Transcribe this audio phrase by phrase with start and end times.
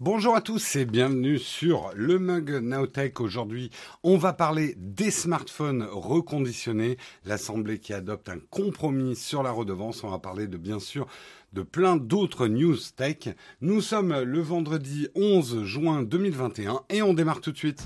[0.00, 3.20] Bonjour à tous et bienvenue sur le Mug Nowtech.
[3.20, 3.70] Aujourd'hui,
[4.04, 10.04] on va parler des smartphones reconditionnés, l'Assemblée qui adopte un compromis sur la redevance.
[10.04, 11.08] On va parler de bien sûr
[11.52, 13.30] de plein d'autres news tech.
[13.60, 17.84] Nous sommes le vendredi 11 juin 2021 et on démarre tout de suite.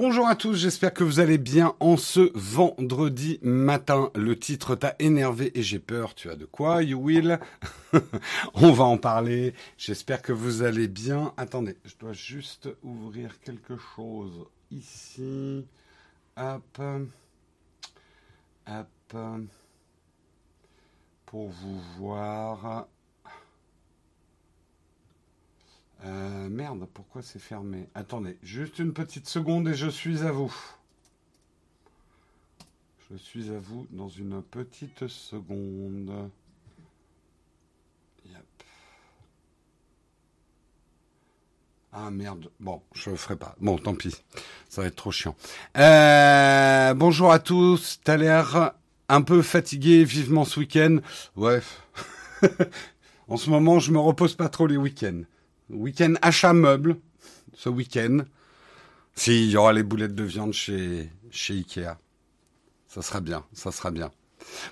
[0.00, 4.12] Bonjour à tous, j'espère que vous allez bien en ce vendredi matin.
[4.14, 6.14] Le titre t'a énervé et j'ai peur.
[6.14, 7.40] Tu as de quoi, you will
[8.54, 9.54] On va en parler.
[9.76, 11.32] J'espère que vous allez bien.
[11.36, 15.66] Attendez, je dois juste ouvrir quelque chose ici.
[16.36, 16.80] Hop.
[18.68, 19.16] Hop.
[21.26, 22.86] Pour vous voir.
[26.04, 27.88] Euh, merde, pourquoi c'est fermé?
[27.94, 30.54] Attendez, juste une petite seconde et je suis à vous.
[33.10, 36.30] Je suis à vous dans une petite seconde.
[41.92, 43.56] Ah merde, bon, je le ferai pas.
[43.60, 44.14] Bon, tant pis,
[44.68, 45.34] ça va être trop chiant.
[45.78, 48.72] Euh, bonjour à tous, t'as l'air
[49.08, 50.98] un peu fatigué vivement ce week-end.
[51.34, 51.60] Ouais,
[53.28, 55.22] en ce moment, je me repose pas trop les week-ends.
[55.70, 56.96] Week-end achat meuble,
[57.54, 58.20] ce week-end.
[59.14, 61.98] S'il y aura les boulettes de viande chez, chez Ikea.
[62.88, 64.10] Ça sera bien, ça sera bien.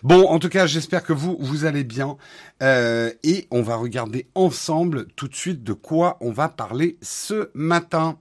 [0.03, 2.17] Bon, en tout cas, j'espère que vous, vous allez bien.
[2.63, 7.51] Euh, et on va regarder ensemble tout de suite de quoi on va parler ce
[7.55, 8.19] matin.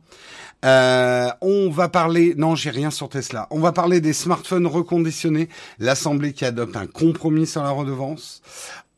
[0.66, 3.48] Euh, on va parler, non, j'ai rien sur Tesla.
[3.52, 5.48] On va parler des smartphones reconditionnés,
[5.80, 8.42] l'Assemblée qui adopte un compromis sur la redevance.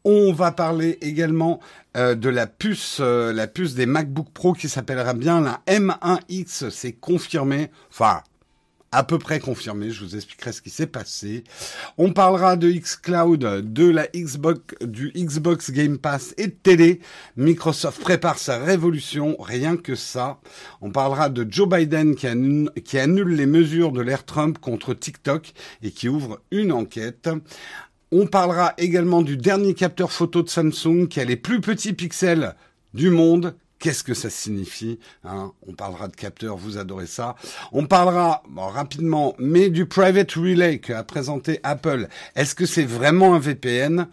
[0.09, 1.59] On va parler également
[1.97, 6.69] euh, de la puce, euh, la puce des MacBook Pro qui s'appellera bien la M1X.
[6.69, 7.69] C'est confirmé.
[7.89, 8.21] Enfin,
[8.93, 9.89] à peu près confirmé.
[9.89, 11.43] Je vous expliquerai ce qui s'est passé.
[11.97, 17.01] On parlera de xCloud, de la Xbox, du Xbox Game Pass et de télé.
[17.35, 20.39] Microsoft prépare sa révolution, rien que ça.
[20.79, 24.93] On parlera de Joe Biden qui annule, qui annule les mesures de l'ère Trump contre
[24.93, 25.51] TikTok
[25.83, 27.29] et qui ouvre une enquête.
[28.11, 32.55] On parlera également du dernier capteur photo de Samsung qui a les plus petits pixels
[32.93, 33.53] du monde.
[33.79, 35.51] Qu'est-ce que ça signifie hein?
[35.67, 37.35] On parlera de capteurs, vous adorez ça.
[37.73, 42.07] On parlera rapidement, mais du Private Relay qu'a présenté Apple.
[42.35, 44.07] Est-ce que c'est vraiment un VPN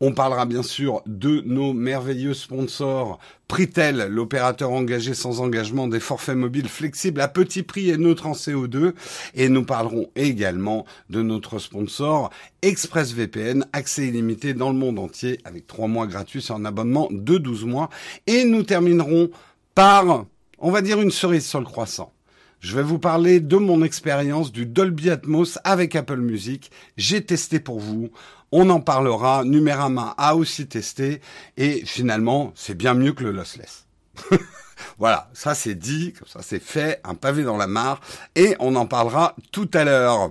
[0.00, 6.36] on parlera bien sûr de nos merveilleux sponsors Pritel, l'opérateur engagé sans engagement des forfaits
[6.36, 8.92] mobiles flexibles à petit prix et neutres en CO2.
[9.34, 15.66] Et nous parlerons également de notre sponsor ExpressVPN, accès illimité dans le monde entier avec
[15.66, 17.88] trois mois gratuits sur un abonnement de 12 mois.
[18.26, 19.30] Et nous terminerons
[19.74, 20.26] par,
[20.58, 22.12] on va dire, une cerise sur le croissant.
[22.60, 26.72] Je vais vous parler de mon expérience du Dolby Atmos avec Apple Music.
[26.96, 28.10] J'ai testé pour vous.
[28.52, 29.44] On en parlera.
[29.44, 31.20] Numérama a aussi testé.
[31.56, 33.86] Et finalement, c'est bien mieux que le lossless.
[34.98, 38.00] Voilà, ça c'est dit, ça c'est fait, un pavé dans la mare,
[38.34, 40.30] et on en parlera tout à l'heure.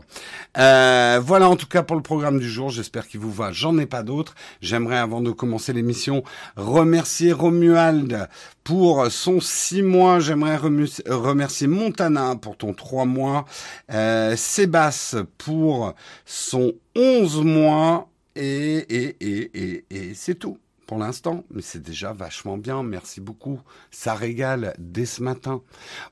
[0.57, 3.77] Euh, voilà en tout cas pour le programme du jour, j'espère qu'il vous va, j'en
[3.77, 4.35] ai pas d'autres.
[4.61, 6.23] J'aimerais avant de commencer l'émission
[6.55, 8.27] remercier Romuald
[8.63, 13.45] pour son six mois, j'aimerais remercier Montana pour ton trois mois,
[13.91, 15.93] euh, Sébastien pour
[16.25, 22.13] son onze mois, et, et, et, et, et c'est tout pour l'instant, mais c'est déjà
[22.13, 22.81] vachement bien.
[22.81, 23.59] Merci beaucoup.
[23.91, 25.61] Ça régale dès ce matin.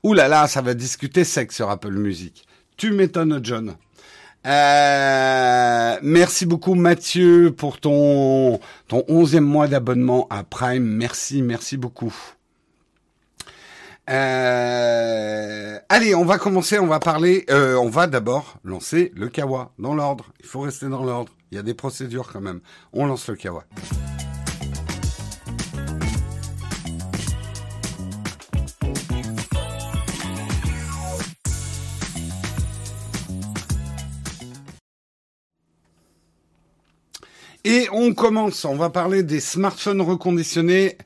[0.04, 2.46] Ouh là là, ça va discuter sexe sur Apple Music.
[2.76, 3.74] Tu m'étonnes, John.
[4.46, 10.84] Euh, merci beaucoup Mathieu pour ton ton onzième mois d'abonnement à Prime.
[10.84, 12.14] Merci, merci beaucoup.
[14.08, 19.72] Euh, allez, on va commencer, on va parler, euh, on va d'abord lancer le Kawa
[19.80, 20.26] dans l'ordre.
[20.38, 21.32] Il faut rester dans l'ordre.
[21.50, 22.60] Il y a des procédures quand même.
[22.92, 23.64] On lance le Kawa.
[37.68, 40.96] Et on commence, on va parler des smartphones reconditionnés.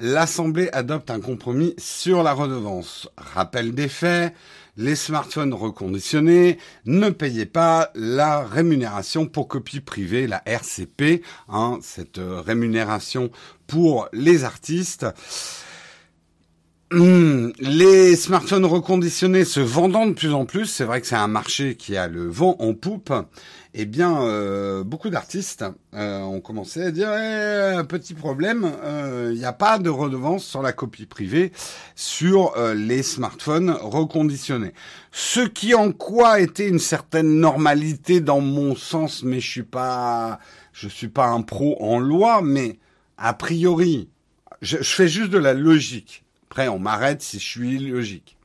[0.00, 3.08] L'Assemblée adopte un compromis sur la redevance.
[3.16, 4.34] Rappel des faits,
[4.76, 12.18] les smartphones reconditionnés ne payaient pas la rémunération pour copie privée, la RCP, hein, cette
[12.20, 13.30] rémunération
[13.68, 15.06] pour les artistes.
[16.90, 21.28] hum, les smartphones reconditionnés se vendant de plus en plus, c'est vrai que c'est un
[21.28, 23.12] marché qui a le vent en poupe.
[23.80, 25.64] Eh bien, euh, beaucoup d'artistes
[25.94, 28.72] euh, ont commencé à dire eh, petit problème,
[29.30, 31.52] il n'y a pas de redevance sur la copie privée
[31.94, 34.72] sur les smartphones reconditionnés.
[35.12, 40.40] Ce qui en quoi était une certaine normalité dans mon sens, mais je suis pas,
[40.72, 42.80] je suis pas un pro en loi, mais
[43.16, 44.08] a priori,
[44.60, 46.24] je, fais juste de la logique.
[46.50, 48.36] Après, on m'arrête si je suis logique.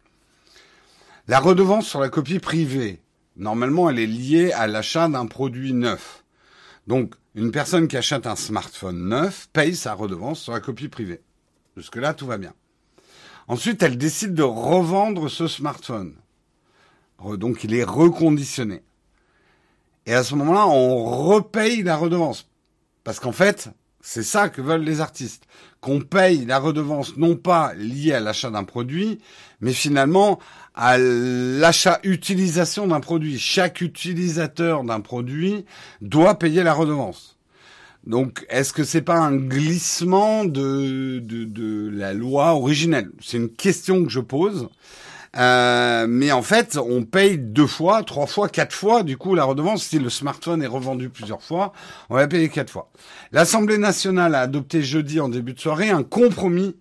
[1.28, 3.00] La redevance sur la copie privée,
[3.36, 6.24] normalement, elle est liée à l'achat d'un produit neuf.
[6.88, 11.22] Donc, une personne qui achète un smartphone neuf paye sa redevance sur la copie privée.
[11.76, 12.54] Jusque-là, tout va bien.
[13.48, 16.16] Ensuite, elle décide de revendre ce smartphone.
[17.38, 18.84] Donc, il est reconditionné.
[20.06, 22.50] Et à ce moment-là, on repaye la redevance.
[23.04, 23.70] Parce qu'en fait,
[24.06, 25.46] c'est ça que veulent les artistes.
[25.80, 29.20] Qu'on paye la redevance non pas liée à l'achat d'un produit,
[29.62, 30.40] mais finalement
[30.76, 33.40] à l'achat-utilisation d'un produit.
[33.40, 35.66] Chaque utilisateur d'un produit
[36.02, 37.38] doit payer la redevance.
[38.06, 43.10] Donc, est-ce que c'est pas un glissement de, de, de la loi originelle?
[43.22, 44.68] C'est une question que je pose.
[45.36, 49.04] Euh, mais en fait, on paye deux fois, trois fois, quatre fois.
[49.04, 51.74] Du coup, la redevance, si le smartphone est revendu plusieurs fois,
[52.10, 52.92] on va payer quatre fois.
[53.32, 56.76] L'Assemblée nationale a adopté jeudi en début de soirée un compromis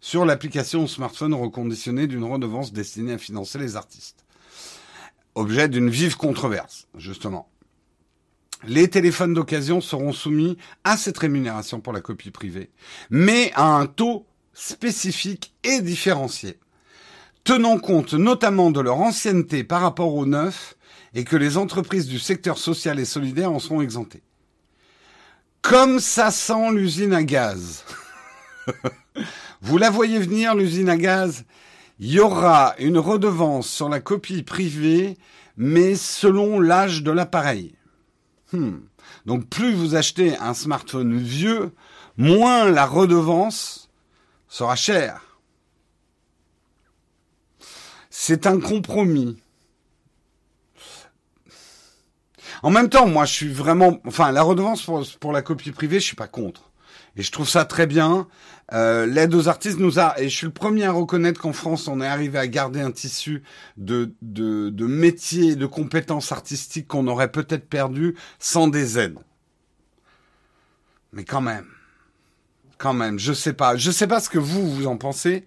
[0.00, 4.24] sur l'application smartphone reconditionné d'une redevance destinée à financer les artistes.
[5.34, 7.50] Objet d'une vive controverse, justement.
[8.66, 12.70] Les téléphones d'occasion seront soumis à cette rémunération pour la copie privée,
[13.10, 16.58] mais à un taux spécifique et différencié
[17.50, 20.76] tenant compte notamment de leur ancienneté par rapport aux neufs
[21.14, 24.22] et que les entreprises du secteur social et solidaire en seront exemptées.
[25.60, 27.84] Comme ça sent l'usine à gaz.
[29.62, 31.42] Vous la voyez venir, l'usine à gaz?
[31.98, 35.18] Il y aura une redevance sur la copie privée,
[35.56, 37.74] mais selon l'âge de l'appareil.
[38.52, 38.76] Hmm.
[39.26, 41.72] Donc plus vous achetez un smartphone vieux,
[42.16, 43.90] moins la redevance
[44.46, 45.29] sera chère.
[48.22, 49.38] C'est un compromis.
[52.62, 54.82] En même temps, moi, je suis vraiment, enfin, la redevance
[55.18, 56.70] pour, la copie privée, je suis pas contre.
[57.16, 58.28] Et je trouve ça très bien.
[58.74, 61.88] Euh, l'aide aux artistes nous a, et je suis le premier à reconnaître qu'en France,
[61.88, 63.42] on est arrivé à garder un tissu
[63.78, 69.18] de, de, métiers de compétences artistiques qu'on aurait peut-être perdu sans des aides.
[71.14, 71.68] Mais quand même,
[72.76, 75.46] quand même, je sais pas, je sais pas ce que vous vous en pensez.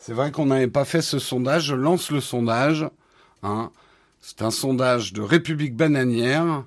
[0.06, 1.64] C'est vrai qu'on n'avait pas fait ce sondage.
[1.64, 2.86] Je lance le sondage.
[3.42, 3.70] Hein.
[4.20, 6.66] C'est un sondage de République bananière.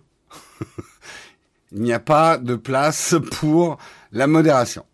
[1.71, 3.77] Il n'y a pas de place pour
[4.11, 4.87] la modération.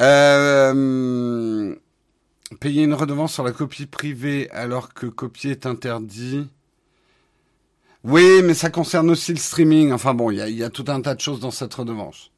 [0.00, 1.74] Euh,
[2.60, 6.46] payer une redevance sur la copie privée alors que copier est interdit.
[8.04, 9.92] Oui, mais ça concerne aussi le streaming.
[9.92, 12.31] Enfin bon, il y y a, tout un tas de choses dans cette redevance.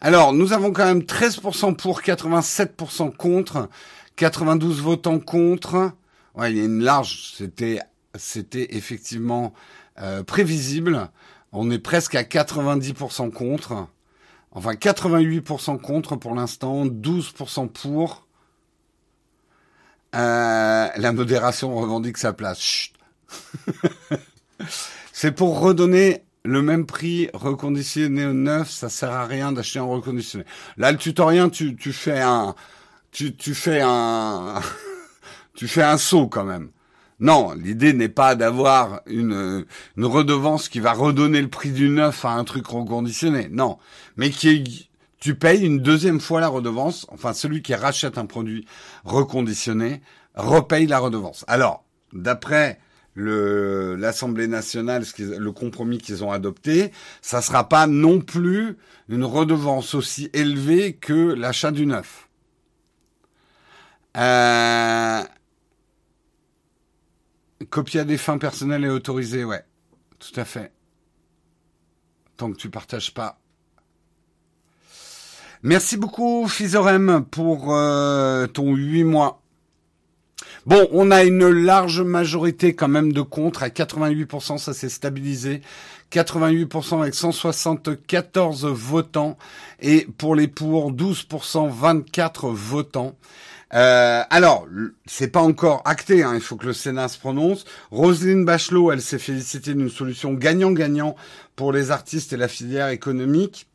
[0.00, 3.68] Alors, nous avons quand même 13% pour, 87% contre,
[4.14, 5.92] 92 votants contre.
[6.36, 7.80] Ouais, il y a une large, c'était,
[8.14, 9.52] c'était effectivement
[10.00, 11.10] euh, prévisible.
[11.50, 13.88] On est presque à 90% contre.
[14.52, 18.28] Enfin, 88% contre pour l'instant, 12% pour.
[20.14, 22.90] Euh, la modération revendique sa place.
[25.12, 29.84] C'est pour redonner le même prix reconditionné au neuf, ça sert à rien d'acheter un
[29.84, 30.44] reconditionné.
[30.76, 32.54] Là, le tutoriel, tu, tu fais un,
[33.10, 34.60] tu, tu fais un,
[35.54, 36.70] tu fais un saut quand même.
[37.20, 39.64] Non, l'idée n'est pas d'avoir une,
[39.96, 43.48] redevance qui va redonner le prix du neuf à un truc reconditionné.
[43.50, 43.78] Non,
[44.16, 44.88] mais qui est
[45.20, 47.04] tu payes une deuxième fois la redevance.
[47.10, 48.66] Enfin, celui qui rachète un produit
[49.04, 50.00] reconditionné
[50.36, 51.44] repaye la redevance.
[51.48, 52.78] Alors, d'après
[53.18, 58.76] l'Assemblée nationale, le compromis qu'ils ont adopté, ça sera pas non plus
[59.08, 62.28] une redevance aussi élevée que l'achat du neuf.
[64.16, 65.22] Euh...
[67.70, 69.64] Copie à des fins personnelles et autorisée, ouais,
[70.18, 70.72] tout à fait.
[72.36, 73.40] Tant que tu partages pas.
[75.62, 79.42] Merci beaucoup, Fizorem, pour euh, ton 8 mois.
[80.68, 85.62] Bon, on a une large majorité quand même de contre à 88%, ça s'est stabilisé.
[86.12, 89.38] 88% avec 174 votants
[89.80, 93.16] et pour les pour 12%, 24 votants.
[93.72, 94.66] Euh, alors,
[95.06, 97.64] c'est pas encore acté, hein, il faut que le Sénat se prononce.
[97.90, 101.16] Roselyne Bachelot, elle s'est félicitée d'une solution gagnant-gagnant
[101.56, 103.68] pour les artistes et la filière économique.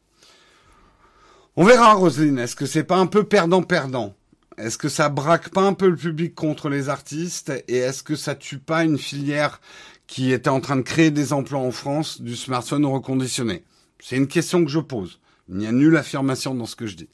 [1.56, 4.14] On verra, Roselyne, est-ce que c'est pas un peu perdant-perdant?
[4.58, 8.16] Est-ce que ça braque pas un peu le public contre les artistes et est-ce que
[8.16, 9.62] ça tue pas une filière
[10.08, 13.64] qui était en train de créer des emplois en France du smartphone reconditionné?
[14.00, 15.20] C'est une question que je pose.
[15.50, 17.10] Il n'y a nulle affirmation dans ce que je dis.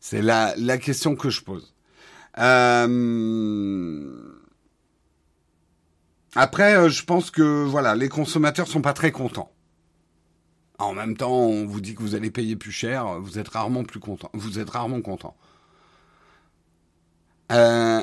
[0.00, 1.74] C'est la, la question que je pose.
[2.38, 4.32] Euh...
[6.34, 9.52] Après, euh, je pense que voilà, les consommateurs sont pas très contents.
[10.78, 13.84] En même temps, on vous dit que vous allez payer plus cher, vous êtes rarement
[13.84, 14.30] plus content.
[14.32, 15.36] Vous êtes rarement content.
[17.52, 18.02] Euh,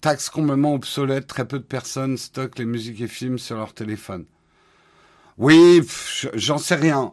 [0.00, 4.26] taxe complètement obsolète, très peu de personnes stockent les musiques et films sur leur téléphone.
[5.38, 5.80] Oui,
[6.34, 7.12] j'en sais rien.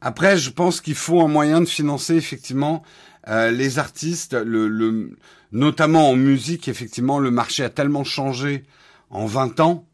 [0.00, 2.82] Après, je pense qu'il faut un moyen de financer effectivement
[3.28, 5.16] euh, les artistes, le,
[5.52, 6.68] notamment en musique.
[6.68, 8.64] Effectivement, le marché a tellement changé
[9.10, 9.86] en 20 ans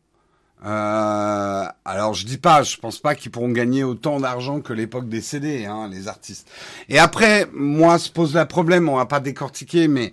[0.65, 5.09] euh, alors je dis pas, je pense pas qu'ils pourront gagner autant d'argent que l'époque
[5.09, 6.49] des CD, hein, les artistes.
[6.89, 10.13] Et après, moi, se pose le problème, on va pas décortiquer, mais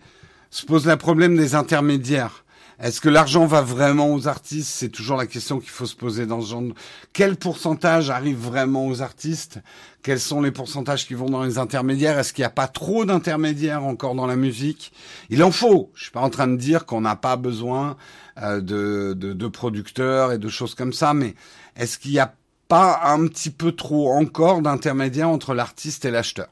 [0.49, 2.45] se pose le problème des intermédiaires.
[2.79, 4.69] Est-ce que l'argent va vraiment aux artistes?
[4.69, 6.61] C'est toujours la question qu'il faut se poser dans ce genre.
[6.61, 6.73] De...
[7.11, 9.59] Quel pourcentage arrive vraiment aux artistes?
[10.03, 12.19] Quels sont les pourcentages qui vont dans les intermédiaires?
[12.19, 14.91] Est-ce qu'il n'y a pas trop d'intermédiaires encore dans la musique?
[15.31, 15.91] Il en faut.
[15.95, 17.97] Je suis pas en train de dire qu'on n'a pas besoin
[18.43, 21.33] euh, de, de, de, producteurs et de choses comme ça, mais
[21.77, 22.35] est-ce qu'il n'y a
[22.67, 26.49] pas un petit peu trop encore d'intermédiaires entre l'artiste et l'acheteur?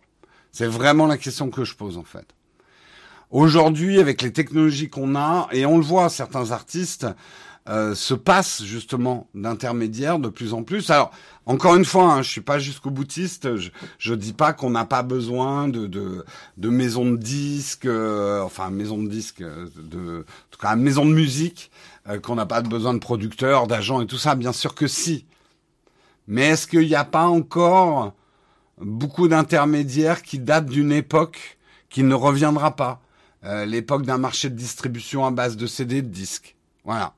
[0.52, 2.35] C'est vraiment la question que je pose en fait.
[3.32, 7.08] Aujourd'hui, avec les technologies qu'on a, et on le voit, certains artistes
[7.68, 10.92] euh, se passent justement d'intermédiaires de plus en plus.
[10.92, 11.12] Alors,
[11.48, 13.56] encore une fois, hein, je suis pas jusqu'au boutiste.
[13.56, 16.24] Je, je dis pas qu'on n'a pas besoin de, de,
[16.58, 21.06] de maisons de disques, euh, enfin maison de disques, euh, de, en tout cas maison
[21.06, 21.72] de musique,
[22.08, 24.36] euh, qu'on n'a pas besoin de producteurs, d'agents et tout ça.
[24.36, 25.26] Bien sûr que si.
[26.28, 28.14] Mais est-ce qu'il n'y a pas encore
[28.80, 31.58] beaucoup d'intermédiaires qui datent d'une époque
[31.90, 33.02] qui ne reviendra pas?
[33.46, 36.56] Euh, l'époque d'un marché de distribution à base de CD de disques.
[36.84, 37.16] Voilà.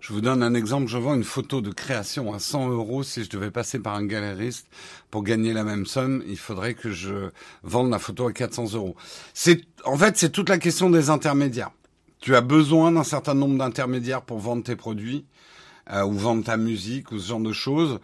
[0.00, 0.88] Je vous donne un exemple.
[0.88, 3.04] Je vends une photo de création à 100 euros.
[3.04, 4.66] Si je devais passer par un galériste
[5.10, 7.30] pour gagner la même somme, il faudrait que je
[7.62, 8.96] vende la photo à 400 euros.
[9.34, 11.70] C'est, en fait, c'est toute la question des intermédiaires.
[12.18, 15.24] Tu as besoin d'un certain nombre d'intermédiaires pour vendre tes produits.
[15.90, 17.98] Euh, ou vendre ta musique ou ce genre de choses.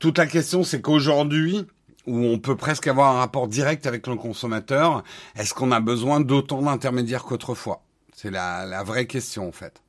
[0.00, 1.64] Toute la question, c'est qu'aujourd'hui,
[2.06, 5.04] où on peut presque avoir un rapport direct avec le consommateur,
[5.36, 7.84] est-ce qu'on a besoin d'autant d'intermédiaires qu'autrefois?
[8.12, 9.82] C'est la, la vraie question en fait.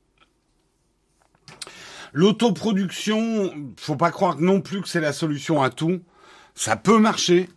[2.12, 6.00] L'autoproduction, faut pas croire non plus que c'est la solution à tout.
[6.54, 7.48] Ça peut marcher,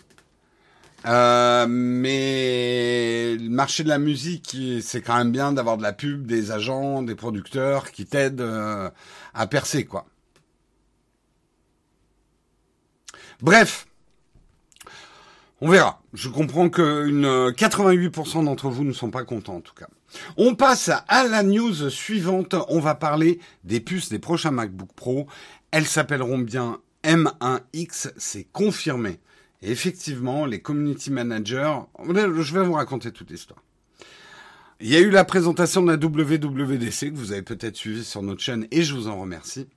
[1.06, 6.26] euh, mais le marché de la musique, c'est quand même bien d'avoir de la pub,
[6.26, 8.90] des agents, des producteurs qui t'aident euh,
[9.34, 10.06] à percer, quoi.
[13.42, 13.88] Bref,
[15.62, 16.02] on verra.
[16.14, 19.88] Je comprends que une 88% d'entre vous ne sont pas contents, en tout cas.
[20.38, 22.56] On passe à la news suivante.
[22.70, 25.28] On va parler des puces des prochains MacBook Pro.
[25.72, 29.20] Elles s'appelleront bien M1X, c'est confirmé.
[29.62, 33.62] Et effectivement, les community managers, je vais vous raconter toute l'histoire.
[34.80, 38.22] Il y a eu la présentation de la WWDC que vous avez peut-être suivi sur
[38.22, 39.68] notre chaîne et je vous en remercie.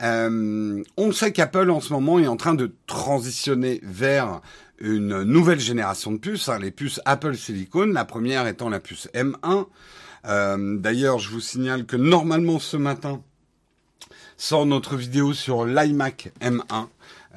[0.00, 4.40] Euh, on sait qu'Apple en ce moment est en train de transitionner vers
[4.78, 9.08] une nouvelle génération de puces, hein, les puces Apple Silicon, la première étant la puce
[9.12, 9.66] M1.
[10.24, 13.22] Euh, D'ailleurs, je vous signale que normalement ce matin
[14.38, 16.88] sort notre vidéo sur l'iMac M1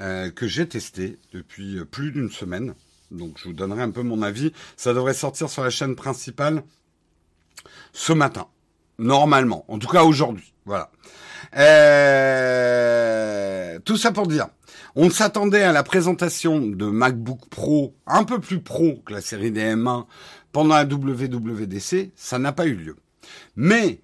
[0.01, 2.73] euh, que j'ai testé depuis plus d'une semaine.
[3.11, 4.51] Donc je vous donnerai un peu mon avis.
[4.75, 6.63] Ça devrait sortir sur la chaîne principale
[7.93, 8.47] ce matin,
[8.97, 10.53] normalement, en tout cas aujourd'hui.
[10.65, 10.91] Voilà.
[11.55, 12.93] Euh,
[13.85, 14.47] tout ça pour dire,
[14.95, 19.51] on s'attendait à la présentation de MacBook Pro un peu plus pro que la série
[19.51, 20.05] des M1
[20.51, 22.95] pendant la WWDC, ça n'a pas eu lieu.
[23.55, 24.01] Mais,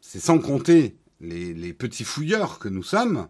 [0.00, 3.28] c'est sans compter les, petits fouilleurs que nous sommes,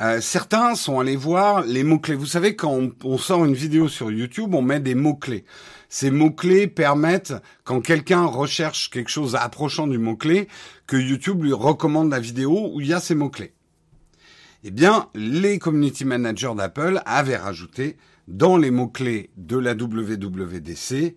[0.00, 2.14] euh, certains sont allés voir les mots-clés.
[2.14, 5.44] Vous savez, quand on, sort une vidéo sur YouTube, on met des mots-clés.
[5.88, 10.48] Ces mots-clés permettent, quand quelqu'un recherche quelque chose approchant du mot-clé,
[10.86, 13.54] que YouTube lui recommande la vidéo où il y a ces mots-clés.
[14.64, 17.96] Eh bien, les community managers d'Apple avaient rajouté
[18.28, 21.16] dans les mots-clés de la WWDC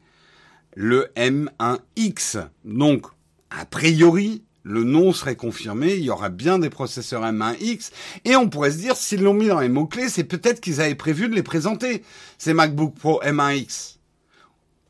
[0.76, 2.48] le M1X.
[2.66, 3.08] Donc,
[3.50, 7.92] a priori, le nom serait confirmé, il y aura bien des processeurs M1X,
[8.26, 10.96] et on pourrait se dire, s'ils l'ont mis dans les mots-clés, c'est peut-être qu'ils avaient
[10.96, 12.04] prévu de les présenter,
[12.38, 13.98] ces MacBook Pro M1X.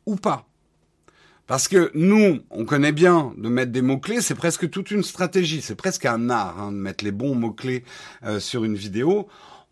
[0.05, 0.47] Ou pas.
[1.47, 5.61] Parce que nous, on connaît bien de mettre des mots-clés, c'est presque toute une stratégie,
[5.61, 7.83] c'est presque un art hein, de mettre les bons mots-clés
[8.23, 9.27] euh, sur une vidéo.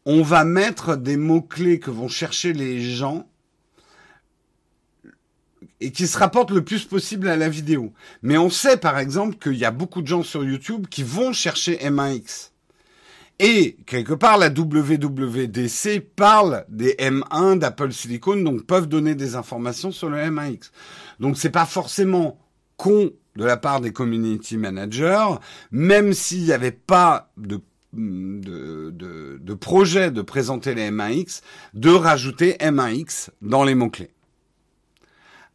[0.06, 3.28] On va mettre des mots-clés que vont chercher les gens
[5.82, 7.94] et qui se rapportent le plus possible à la vidéo.
[8.22, 11.34] Mais on sait par exemple qu'il y a beaucoup de gens sur YouTube qui vont
[11.34, 12.52] chercher M1X.
[13.42, 19.92] Et quelque part, la WWDC parle des M1 d'Apple Silicon, donc peuvent donner des informations
[19.92, 20.72] sur le M1X.
[21.22, 22.38] Donc c'est pas forcément
[22.76, 25.36] con de la part des community managers,
[25.72, 31.42] même s'il n'y avait pas de de, de, de, projet de présenter les M1X,
[31.74, 34.12] de rajouter M1X dans les mots-clés.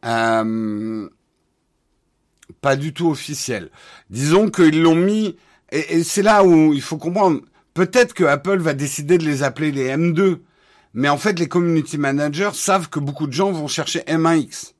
[0.05, 1.09] Euh,
[2.61, 3.69] pas du tout officiel.
[4.09, 5.35] Disons qu'ils l'ont mis,
[5.71, 7.41] et, c'est là où il faut comprendre,
[7.73, 10.39] peut-être que Apple va décider de les appeler les M2,
[10.93, 14.73] mais en fait les community managers savent que beaucoup de gens vont chercher M1X.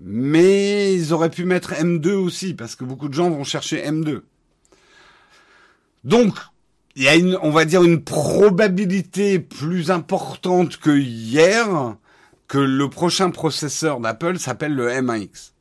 [0.00, 4.22] Mais ils auraient pu mettre M2 aussi, parce que beaucoup de gens vont chercher M2.
[6.04, 6.34] Donc,
[6.94, 11.96] il y a une, on va dire, une probabilité plus importante que hier
[12.48, 15.52] que le prochain processeur d'Apple s'appelle le M1X.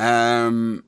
[0.00, 0.80] Euh,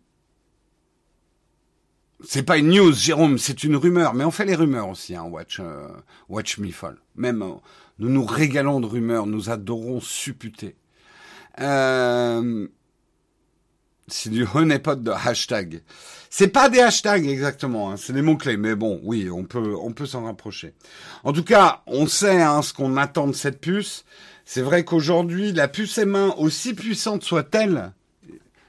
[2.25, 5.25] c'est pas une news, Jérôme, c'est une rumeur, mais on fait les rumeurs aussi, hein,
[5.25, 5.89] Watch, euh,
[6.29, 6.97] Watch Me Fall.
[7.15, 7.55] Même, euh,
[7.99, 10.75] nous nous régalons de rumeurs, nous adorons supputer.
[14.09, 15.83] C'est du honeypot de hashtag.
[16.31, 19.75] C'est pas des hashtags exactement, hein, c'est des mots clés, mais bon, oui, on peut,
[19.81, 20.75] on peut s'en rapprocher.
[21.25, 24.05] En tout cas, on sait hein, ce qu'on attend de cette puce.
[24.45, 27.93] C'est vrai qu'aujourd'hui, la puce M1, aussi puissante soit-elle,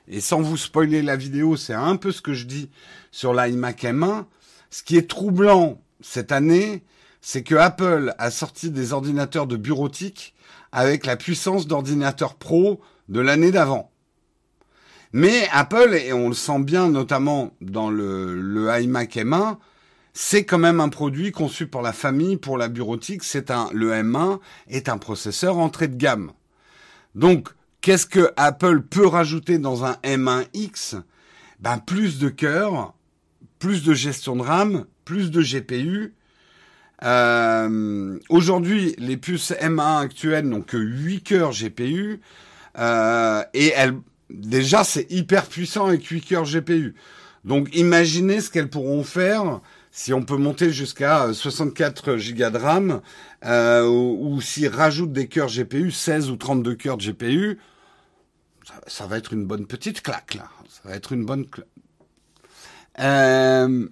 [0.08, 2.70] et sans vous spoiler la vidéo, c'est un peu ce que je dis
[3.12, 4.26] sur l'iMac M1.
[4.70, 6.84] Ce qui est troublant cette année,
[7.22, 10.36] c'est que Apple a sorti des ordinateurs de bureautique
[10.74, 13.93] avec la puissance d'ordinateur pro de l'année d'avant.
[15.14, 19.58] Mais Apple, et on le sent bien notamment dans le, le iMac M1,
[20.14, 23.24] c'est quand même un produit conçu pour la famille, pour la bureautique.
[23.24, 26.32] C'est un, le M1 est un processeur entrée de gamme.
[27.14, 27.50] Donc,
[27.82, 31.02] qu'est-ce que Apple peut rajouter dans un M1X
[31.60, 32.94] Ben, plus de cœur,
[33.60, 36.16] plus de gestion de RAM, plus de GPU.
[37.04, 42.20] Euh, Aujourd'hui, les puces M1 actuelles n'ont que 8 cœurs GPU
[42.80, 43.96] euh, et elles
[44.34, 46.96] déjà c'est hyper puissant avec 8 cœurs GPU.
[47.46, 53.02] Donc imaginez ce qu'elles pourront faire si on peut monter jusqu'à 64 Go de RAM
[53.46, 57.60] euh, ou, s'ils rajoutent des cœurs GPU, 16 ou 32 cœurs de GPU,
[58.88, 60.50] ça, va être une bonne petite claque là.
[60.68, 61.68] Ça va être une bonne claque.
[63.00, 63.88] Euh,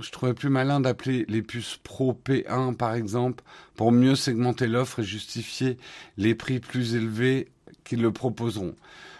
[0.00, 3.42] je trouvais plus malin d'appeler les puces Pro P1 par exemple
[3.74, 5.76] pour mieux segmenter l'offre et justifier
[6.16, 7.48] les prix plus élevés
[7.90, 8.76] qu'ils le proposeront.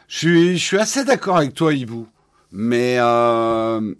[0.06, 2.06] Je suis, assez d'accord avec toi, Yvou.
[2.52, 3.94] Mais euh,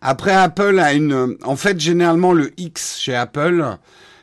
[0.00, 1.36] après, Apple a une...
[1.42, 3.76] En fait, généralement, le X chez Apple,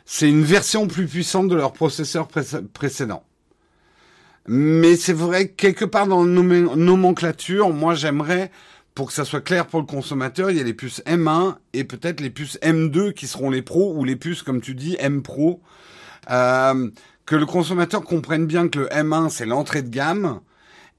[0.06, 2.28] c'est une version plus puissante de leur processeur
[2.74, 3.24] précédent.
[4.48, 6.32] Mais c'est vrai que quelque part dans la
[6.76, 8.50] nomenclature, moi j'aimerais,
[8.96, 11.84] pour que ça soit clair pour le consommateur, il y a les puces M1 et
[11.84, 15.22] peut-être les puces M2 qui seront les pros ou les puces, comme tu dis, M
[15.22, 15.62] Pro.
[16.32, 16.90] Euh,
[17.30, 20.42] que le consommateur comprenne bien que le M1 c'est l'entrée de gamme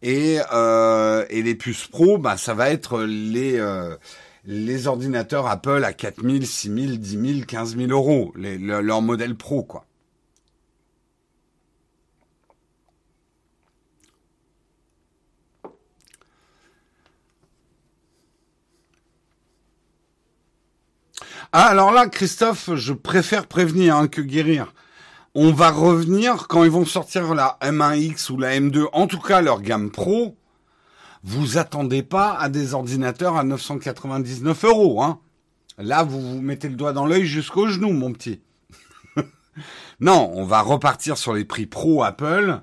[0.00, 6.46] et euh, les puces pro bah ça va être les euh, ordinateurs Apple à 4000,
[6.46, 9.86] 6000, 10 000, 15 000 euros, leur modèle pro quoi.
[21.52, 24.72] Ah, alors là, Christophe, je préfère prévenir hein, que guérir.
[25.34, 29.40] On va revenir quand ils vont sortir la M1X ou la M2, en tout cas
[29.40, 30.36] leur gamme Pro.
[31.22, 35.20] Vous attendez pas à des ordinateurs à 999 euros, hein.
[35.78, 38.40] Là, vous vous mettez le doigt dans l'œil jusqu'au genou, mon petit.
[40.00, 42.60] non, on va repartir sur les prix pro Apple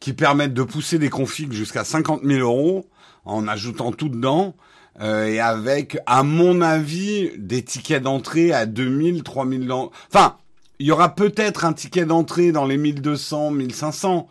[0.00, 2.88] qui permettent de pousser des configs jusqu'à 50 000 euros
[3.24, 4.56] en ajoutant tout dedans.
[5.00, 9.70] Euh, et avec, à mon avis, des tickets d'entrée à 2000, 3000...
[10.12, 10.36] Enfin,
[10.78, 14.28] il y aura peut-être un ticket d'entrée dans les 1200, 1500,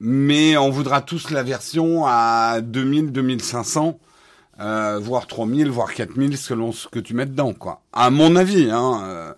[0.00, 3.98] mais on voudra tous la version à 2000, 2500,
[4.60, 7.82] euh, voire 3000, voire 4000 selon ce que tu mets dedans, quoi.
[7.92, 9.32] À mon avis, hein, euh,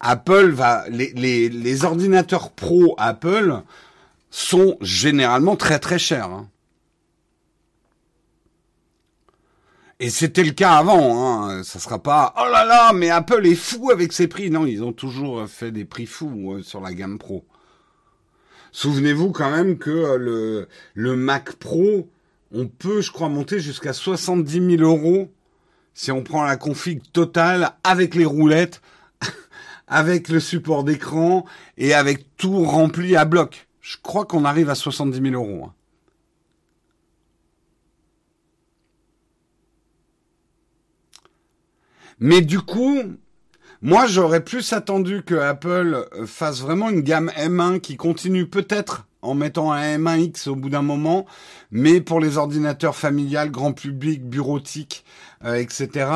[0.00, 3.62] Apple va, les, ordinateurs pro Apple
[4.30, 6.30] sont généralement très très chers.
[6.30, 6.48] Hein.
[10.00, 11.64] Et c'était le cas avant, hein.
[11.64, 14.48] ça sera pas oh là là, mais Apple est fou avec ses prix.
[14.48, 17.44] Non, ils ont toujours fait des prix fous sur la gamme Pro.
[18.70, 22.08] Souvenez-vous quand même que euh, le, le Mac Pro,
[22.52, 25.32] on peut, je crois, monter jusqu'à 70 000 euros
[25.94, 28.80] si on prend la config totale avec les roulettes,
[29.88, 31.44] avec le support d'écran
[31.76, 33.66] et avec tout rempli à bloc.
[33.80, 35.64] Je crois qu'on arrive à 70 000 euros.
[35.66, 35.74] Hein.
[42.20, 43.00] Mais du coup,
[43.82, 49.34] moi j'aurais plus attendu que Apple fasse vraiment une gamme M1 qui continue peut-être en
[49.34, 51.26] mettant un M1X au bout d'un moment,
[51.70, 55.04] mais pour les ordinateurs familiales, grand public, bureautiques,
[55.44, 56.10] euh, etc.,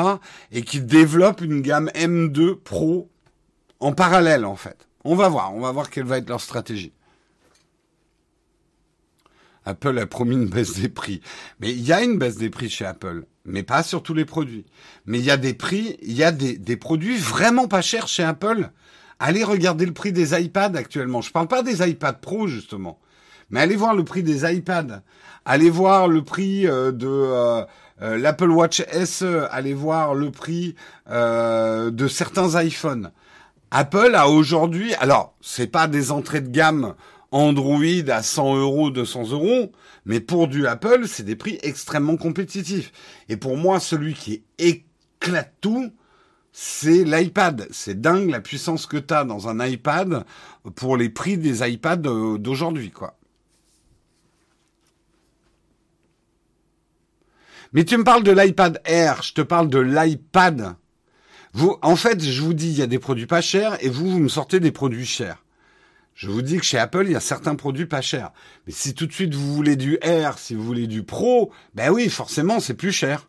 [0.53, 3.11] et qui développe une gamme M2 Pro
[3.81, 4.89] en parallèle en fait.
[5.05, 6.93] On va voir, on va voir quelle va être leur stratégie.
[9.65, 11.21] Apple a promis une baisse des prix.
[11.61, 14.25] Mais il y a une baisse des prix chez Apple, mais pas sur tous les
[14.25, 14.65] produits.
[15.07, 18.23] Mais il y a des prix, il y a des, produits vraiment pas chers chez
[18.23, 18.71] Apple.
[19.19, 21.21] Allez regarder le prix des iPads actuellement.
[21.21, 22.99] Je parle pas des iPads Pro justement,
[23.51, 25.03] mais allez voir le prix des iPads.
[25.45, 27.65] Allez voir le prix euh, de euh,
[28.01, 29.47] euh, l'Apple Watch SE.
[29.51, 30.75] Allez voir le prix
[31.09, 33.11] de certains iPhones.
[33.71, 36.95] Apple a aujourd'hui, alors c'est pas des entrées de gamme
[37.31, 39.73] Android à 100 euros, 200 euros,
[40.05, 42.93] mais pour du Apple, c'est des prix extrêmement compétitifs.
[43.29, 45.93] Et pour moi, celui qui éclate tout,
[46.53, 47.67] c'est l'iPad.
[47.71, 50.25] C'est dingue la puissance que tu as dans un iPad
[50.75, 53.17] pour les prix des iPads euh, d'aujourd'hui, quoi.
[57.73, 60.75] Mais tu me parles de l'iPad Air, je te parle de l'iPad.
[61.55, 64.11] Vous, en fait, je vous dis, il y a des produits pas chers et vous,
[64.11, 65.43] vous me sortez des produits chers.
[66.15, 68.33] Je vous dis que chez Apple, il y a certains produits pas chers.
[68.67, 71.91] Mais si tout de suite vous voulez du R, si vous voulez du Pro, ben
[71.91, 73.29] oui, forcément, c'est plus cher.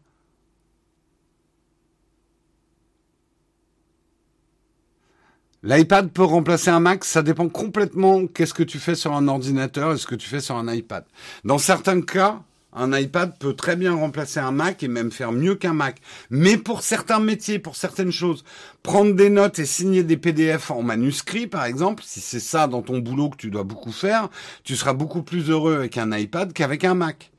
[5.64, 9.94] L'iPad peut remplacer un Mac, ça dépend complètement qu'est-ce que tu fais sur un ordinateur
[9.94, 11.06] et ce que tu fais sur un iPad.
[11.46, 12.44] Dans certains cas,
[12.76, 16.02] un iPad peut très bien remplacer un Mac et même faire mieux qu'un Mac.
[16.30, 18.44] Mais pour certains métiers, pour certaines choses,
[18.82, 22.82] prendre des notes et signer des PDF en manuscrit, par exemple, si c'est ça dans
[22.82, 24.30] ton boulot que tu dois beaucoup faire,
[24.64, 27.32] tu seras beaucoup plus heureux avec un iPad qu'avec un Mac.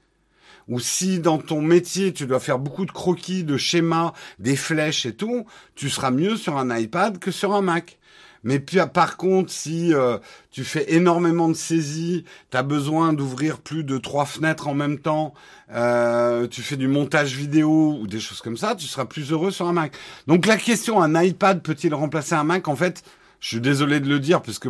[0.68, 5.04] Ou si dans ton métier tu dois faire beaucoup de croquis, de schémas, des flèches
[5.04, 5.44] et tout,
[5.74, 7.98] tu seras mieux sur un iPad que sur un Mac.
[8.44, 10.18] Mais puis, par contre, si euh,
[10.50, 14.98] tu fais énormément de saisies, tu as besoin d'ouvrir plus de trois fenêtres en même
[14.98, 15.32] temps,
[15.72, 19.50] euh, tu fais du montage vidéo ou des choses comme ça, tu seras plus heureux
[19.50, 19.94] sur un Mac.
[20.26, 22.68] Donc la question, un iPad peut-il remplacer un Mac?
[22.68, 23.02] En fait,
[23.40, 24.68] je suis désolé de le dire puisque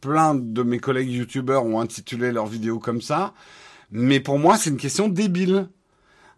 [0.00, 3.34] plein de mes collègues youtubeurs ont intitulé leurs vidéos comme ça.
[3.90, 5.68] Mais pour moi, c'est une question débile.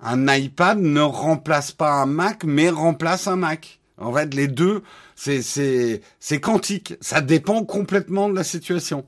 [0.01, 3.81] Un iPad ne remplace pas un Mac, mais remplace un Mac.
[3.99, 4.83] En fait, les deux,
[5.21, 6.95] c'est, c'est, c'est quantique.
[7.01, 9.05] Ça dépend complètement de la situation.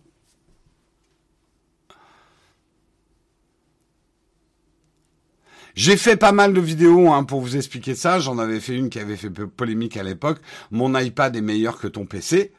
[5.77, 8.19] J'ai fait pas mal de vidéos hein, pour vous expliquer ça.
[8.19, 10.41] J'en avais fait une qui avait fait polémique à l'époque.
[10.73, 12.53] Mon iPad est meilleur que ton PC.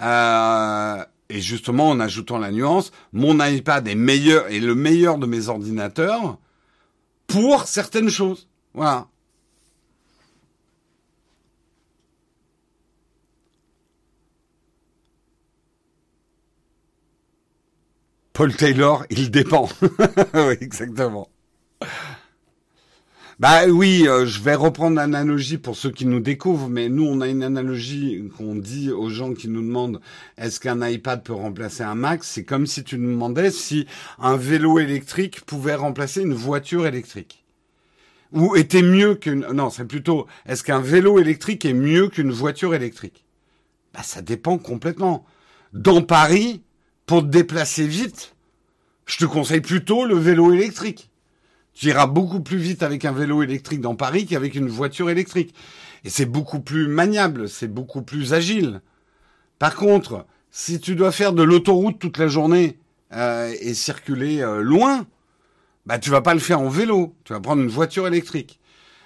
[0.00, 5.26] Euh, et justement, en ajoutant la nuance, mon iPad est meilleur et le meilleur de
[5.26, 6.38] mes ordinateurs
[7.26, 8.48] pour certaines choses.
[8.72, 9.08] Voilà.
[18.34, 19.68] Paul Taylor, il dépend.
[20.34, 21.28] oui, exactement.
[23.38, 27.20] Bah oui, euh, je vais reprendre l'analogie pour ceux qui nous découvrent, mais nous on
[27.20, 30.00] a une analogie qu'on dit aux gens qui nous demandent
[30.36, 32.24] est-ce qu'un iPad peut remplacer un Mac?
[32.24, 33.86] C'est comme si tu nous demandais si
[34.18, 37.44] un vélo électrique pouvait remplacer une voiture électrique.
[38.32, 39.46] Ou était mieux qu'une...
[39.52, 43.24] Non, c'est plutôt est-ce qu'un vélo électrique est mieux qu'une voiture électrique?
[43.94, 45.24] Bah ça dépend complètement.
[45.72, 46.63] Dans Paris,
[47.06, 48.34] pour te déplacer vite,
[49.06, 51.10] je te conseille plutôt le vélo électrique.
[51.74, 55.54] Tu iras beaucoup plus vite avec un vélo électrique dans Paris qu'avec une voiture électrique.
[56.04, 58.80] Et c'est beaucoup plus maniable, c'est beaucoup plus agile.
[59.58, 62.78] Par contre, si tu dois faire de l'autoroute toute la journée
[63.12, 65.06] euh, et circuler euh, loin,
[65.86, 68.60] bah tu vas pas le faire en vélo, tu vas prendre une voiture électrique.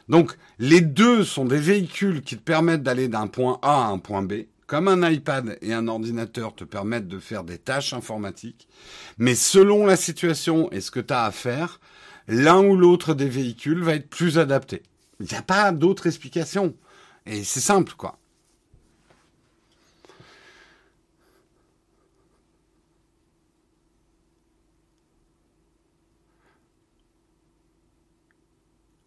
[0.09, 3.99] Donc les deux sont des véhicules qui te permettent d'aller d'un point A à un
[3.99, 8.69] point B, comme un iPad et un ordinateur te permettent de faire des tâches informatiques,
[9.17, 11.81] mais selon la situation et ce que tu as à faire,
[12.29, 14.83] l'un ou l'autre des véhicules va être plus adapté.
[15.21, 16.75] Il n'y a pas d'autre explication.
[17.25, 18.19] Et c'est simple, quoi.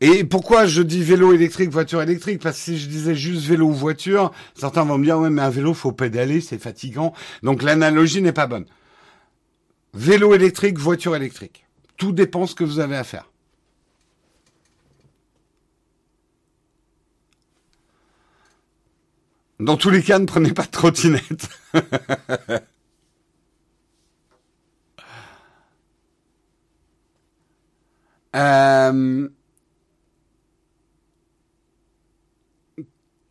[0.03, 2.41] Et pourquoi je dis vélo électrique, voiture électrique?
[2.41, 5.43] Parce que si je disais juste vélo ou voiture, certains vont me dire ouais mais
[5.43, 7.13] un vélo faut pédaler, c'est fatigant.
[7.43, 8.65] Donc l'analogie n'est pas bonne.
[9.93, 11.67] Vélo électrique, voiture électrique.
[11.97, 13.29] Tout dépend ce que vous avez à faire.
[19.59, 21.47] Dans tous les cas, ne prenez pas de trottinette.
[28.35, 29.29] euh...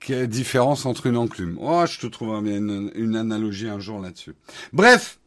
[0.01, 4.35] Quelle différence entre une enclume Oh, je te trouve une, une analogie un jour là-dessus.
[4.73, 5.19] Bref,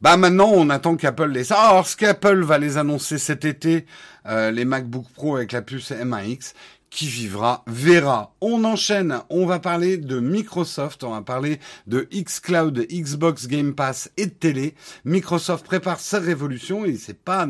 [0.00, 1.52] bah maintenant on attend qu'Apple les.
[1.52, 3.86] Alors ce qu'Apple va les annoncer cet été,
[4.26, 6.54] euh, les MacBook Pro avec la puce M1X,
[6.94, 8.36] qui vivra verra.
[8.40, 14.12] On enchaîne, on va parler de Microsoft, on va parler de Xcloud, Xbox Game Pass
[14.16, 14.76] et de télé.
[15.04, 17.48] Microsoft prépare sa révolution et c'est pas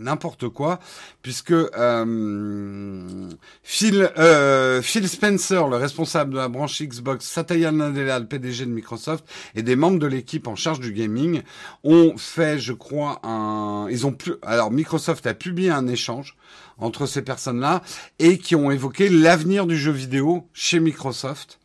[0.00, 0.80] n'importe quoi
[1.20, 3.28] puisque euh,
[3.62, 8.70] Phil, euh, Phil Spencer, le responsable de la branche Xbox, Satya Nadella, le PDG de
[8.70, 11.42] Microsoft et des membres de l'équipe en charge du gaming
[11.84, 16.34] ont fait, je crois, un, ils ont pu, alors Microsoft a publié un échange
[16.78, 17.82] entre ces personnes-là
[18.18, 21.58] et qui ont évoqué l'avenir du jeu vidéo chez Microsoft.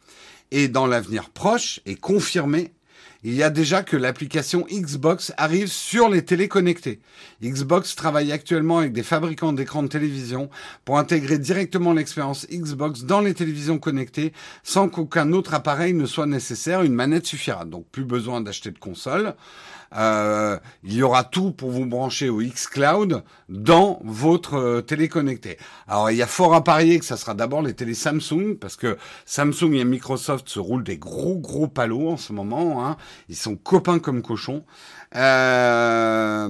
[0.51, 2.73] Et dans l'avenir proche et confirmé,
[3.23, 6.99] il y a déjà que l'application Xbox arrive sur les téléconnectés.
[7.43, 10.49] Xbox travaille actuellement avec des fabricants d'écrans de télévision
[10.85, 16.25] pour intégrer directement l'expérience Xbox dans les télévisions connectées sans qu'aucun autre appareil ne soit
[16.25, 16.81] nécessaire.
[16.81, 17.63] Une manette suffira.
[17.63, 19.35] Donc plus besoin d'acheter de console.
[19.95, 25.57] Euh, il y aura tout pour vous brancher au xCloud dans votre euh, télé connectée.
[25.87, 28.77] Alors il y a fort à parier que ça sera d'abord les télé Samsung parce
[28.77, 32.85] que Samsung et Microsoft se roulent des gros gros palos en ce moment.
[32.85, 32.97] Hein.
[33.27, 34.63] Ils sont copains comme cochons.
[35.15, 36.47] Euh,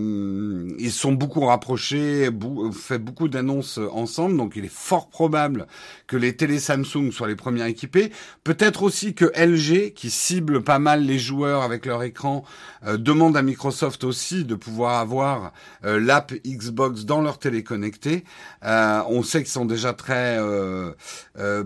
[0.78, 2.30] ils sont beaucoup rapprochés,
[2.74, 5.67] fait beaucoup d'annonces ensemble, donc il est fort probable
[6.08, 8.12] que les télé Samsung soient les premiers équipés.
[8.43, 12.43] Peut-être aussi que LG, qui cible pas mal les joueurs avec leur écran,
[12.86, 15.54] euh, demande à Microsoft aussi de pouvoir avoir
[15.86, 18.24] euh, l'app Xbox dans leur télé connectée.
[18.63, 20.39] Euh, on sait qu'ils sont déjà très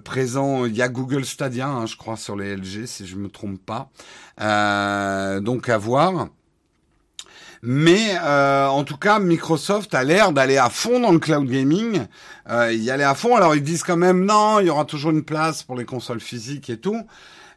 [0.04, 0.66] présents.
[0.66, 3.60] Il y a Google Stadia, hein, je crois, sur les LG, si je me trompe
[3.66, 3.90] pas.
[5.42, 6.30] donc à voir.
[7.62, 12.06] Mais euh, en tout cas, Microsoft a l'air d'aller à fond dans le cloud gaming.
[12.50, 13.36] Euh, y aller à fond.
[13.36, 16.20] Alors ils disent quand même non, il y aura toujours une place pour les consoles
[16.20, 17.02] physiques et tout.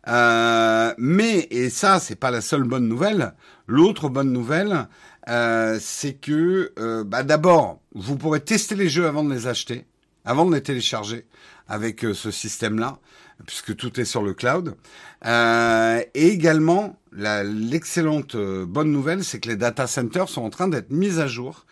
[0.06, 3.34] Euh, mais et ça, c'est pas la seule bonne nouvelle.
[3.66, 4.88] L'autre bonne nouvelle,
[5.28, 9.86] euh, c'est que euh, bah, d'abord, vous pourrez tester les jeux avant de les acheter,
[10.24, 11.26] avant de les télécharger
[11.68, 12.98] avec ce système-là
[13.46, 14.74] puisque tout est sur le cloud.
[15.26, 20.68] Euh, et également, l'excellente euh, bonne nouvelle, c'est que les data centers sont en train
[20.68, 21.66] d'être mis à jour.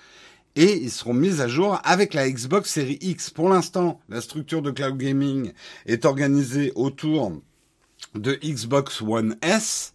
[0.57, 3.31] Et ils seront mis à jour avec la Xbox Series X.
[3.31, 5.53] Pour l'instant, la structure de cloud gaming
[5.85, 7.33] est organisée autour
[8.15, 9.93] de Xbox One S,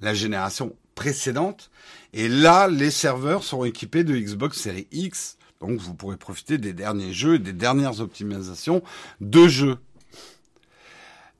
[0.00, 1.70] la génération précédente.
[2.12, 5.38] Et là, les serveurs sont équipés de Xbox Series X.
[5.60, 8.82] Donc vous pourrez profiter des derniers jeux et des dernières optimisations
[9.20, 9.78] de jeux.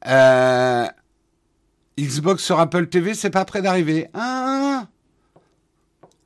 [0.07, 0.87] Euh,
[2.11, 4.09] Xbox sur Apple TV, c'est pas prêt d'arriver.
[4.14, 4.88] Ah,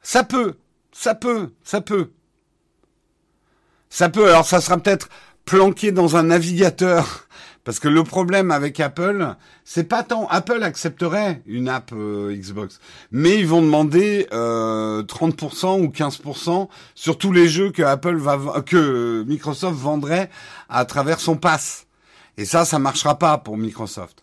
[0.00, 0.54] ça peut,
[0.92, 2.10] ça peut, ça peut.
[3.90, 5.10] Ça peut, alors ça sera peut-être
[5.44, 7.26] planqué dans un navigateur.
[7.64, 12.78] Parce que le problème avec Apple, c'est pas tant Apple accepterait une app euh, Xbox,
[13.10, 19.78] mais ils vont demander euh, 30% ou 15% sur tous les jeux que que Microsoft
[19.78, 20.28] vendrait
[20.68, 21.86] à travers son pass.
[22.36, 24.22] Et ça, ça marchera pas pour Microsoft.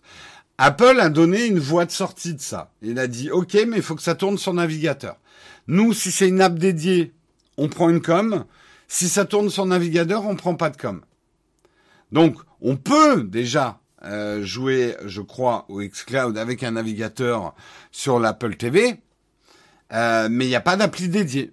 [0.64, 2.70] Apple a donné une voie de sortie de ça.
[2.82, 5.16] Il a dit, OK, mais il faut que ça tourne sur navigateur.
[5.66, 7.12] Nous, si c'est une app dédiée,
[7.56, 8.44] on prend une com.
[8.86, 11.00] Si ça tourne sur navigateur, on prend pas de com.
[12.12, 17.56] Donc, on peut déjà euh, jouer, je crois, au xCloud avec un navigateur
[17.90, 19.00] sur l'Apple TV.
[19.92, 21.52] Euh, mais il n'y a pas d'appli dédié.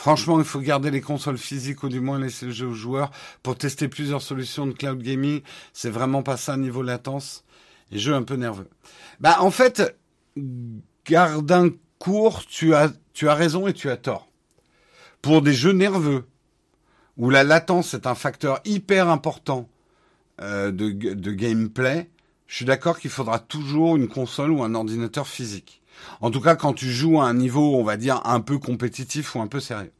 [0.00, 3.10] Franchement, il faut garder les consoles physiques ou du moins laisser le jeu aux joueurs
[3.42, 5.42] pour tester plusieurs solutions de cloud gaming.
[5.74, 7.44] C'est vraiment pas ça niveau latence.
[7.92, 8.70] Et jeu un peu nerveux.
[9.20, 9.94] Bah, en fait,
[11.04, 14.30] Gardin court, tu as, tu as raison et tu as tort.
[15.20, 16.24] Pour des jeux nerveux,
[17.18, 19.68] où la latence est un facteur hyper important
[20.40, 22.08] euh, de, de gameplay,
[22.46, 25.79] je suis d'accord qu'il faudra toujours une console ou un ordinateur physique.
[26.20, 29.34] En tout cas, quand tu joues à un niveau, on va dire, un peu compétitif
[29.34, 29.92] ou un peu sérieux.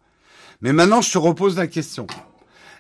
[0.61, 2.07] Mais maintenant, je te repose la question.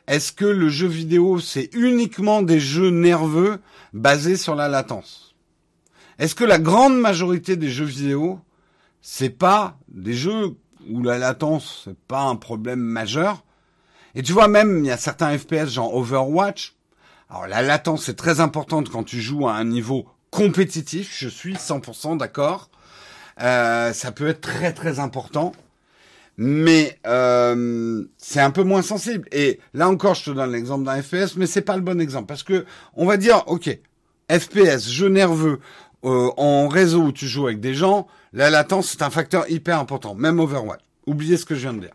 [0.06, 3.60] Est-ce que le jeu vidéo, c'est uniquement des jeux nerveux
[3.92, 5.34] basés sur la latence?
[6.18, 8.40] Est-ce que la grande majorité des jeux vidéo,
[9.00, 10.56] c'est pas des jeux
[10.88, 13.44] où la latence, c'est pas un problème majeur?
[14.14, 16.74] Et tu vois, même, il y a certains FPS, genre Overwatch.
[17.30, 21.54] Alors, la latence est très importante quand tu joues à un niveau compétitif, je suis
[21.54, 22.70] 100% d'accord.
[23.40, 25.52] Euh, ça peut être très très important,
[26.36, 29.28] mais euh, c'est un peu moins sensible.
[29.32, 32.26] Et là encore, je te donne l'exemple d'un FPS, mais c'est pas le bon exemple
[32.26, 33.78] parce que on va dire, ok,
[34.30, 35.60] FPS, jeu nerveux
[36.04, 39.78] euh, en réseau où tu joues avec des gens, la latence c'est un facteur hyper
[39.78, 40.80] important, même Overwatch.
[41.06, 41.94] Oubliez ce que je viens de dire.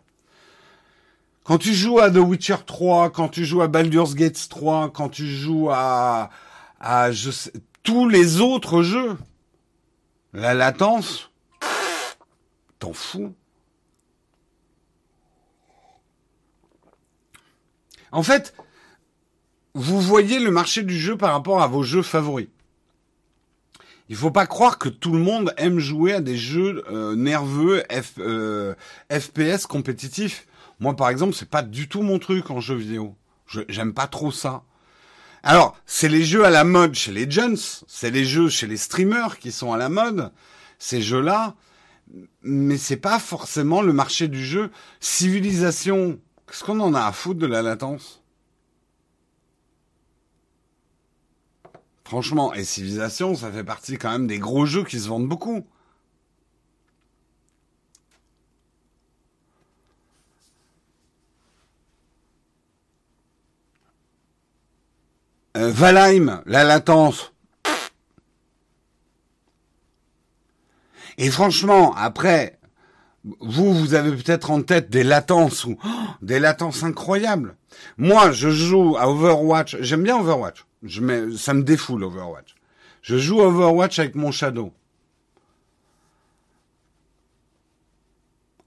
[1.43, 5.09] Quand tu joues à The Witcher 3, quand tu joues à Baldur's Gate 3, quand
[5.09, 6.31] tu joues à,
[6.79, 7.51] à je sais,
[7.83, 9.15] tous les autres jeux,
[10.33, 11.29] la latence,
[12.79, 13.33] T'en fous
[18.11, 18.53] En fait,
[19.73, 22.47] vous voyez le marché du jeu par rapport à vos jeux favoris.
[24.07, 27.83] Il faut pas croire que tout le monde aime jouer à des jeux euh, nerveux
[27.91, 30.47] FPS euh, compétitifs.
[30.79, 33.15] Moi, par exemple, c'est pas du tout mon truc en jeu vidéo.
[33.67, 34.63] J'aime pas trop ça.
[35.43, 37.57] Alors, c'est les jeux à la mode chez les jeunes,
[37.87, 40.31] c'est les jeux chez les streamers qui sont à la mode.
[40.79, 41.55] Ces jeux-là,
[42.41, 44.71] mais c'est pas forcément le marché du jeu.
[44.99, 48.21] Civilisation, qu'est-ce qu'on en a à foutre de la latence?
[52.03, 55.65] Franchement, et Civilisation, ça fait partie quand même des gros jeux qui se vendent beaucoup.
[65.57, 67.33] Euh, Valheim, la latence,
[71.17, 72.59] Et franchement, après,
[73.39, 75.89] vous, vous avez peut-être en tête des latences ou oh,
[76.21, 77.55] des latences incroyables.
[77.97, 79.77] Moi, je joue à Overwatch.
[79.79, 80.65] J'aime bien Overwatch.
[80.83, 82.55] Je mets, ça me défoule Overwatch.
[83.01, 84.73] Je joue Overwatch avec mon Shadow.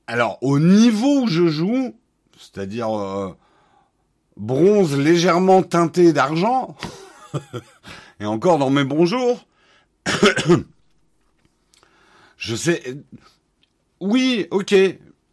[0.07, 1.95] Alors, au niveau où je joue,
[2.39, 3.37] c'est-à-dire euh,
[4.37, 6.77] bronze légèrement teinté d'argent,
[8.21, 9.47] et encore dans mes bons jours,
[12.39, 12.97] Je sais.
[14.01, 14.75] Oui, ok.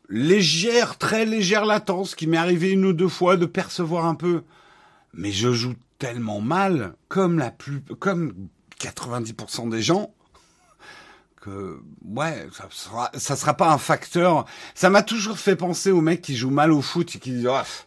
[0.09, 4.43] Légère, très légère latence qui m'est arrivé une ou deux fois de percevoir un peu.
[5.13, 10.13] Mais je joue tellement mal, comme la plus, comme 90% des gens,
[11.41, 14.45] que, ouais, ça sera, ça sera pas un facteur.
[14.73, 17.47] Ça m'a toujours fait penser aux mecs qui jouent mal au foot et qui disent,
[17.47, 17.85] oh,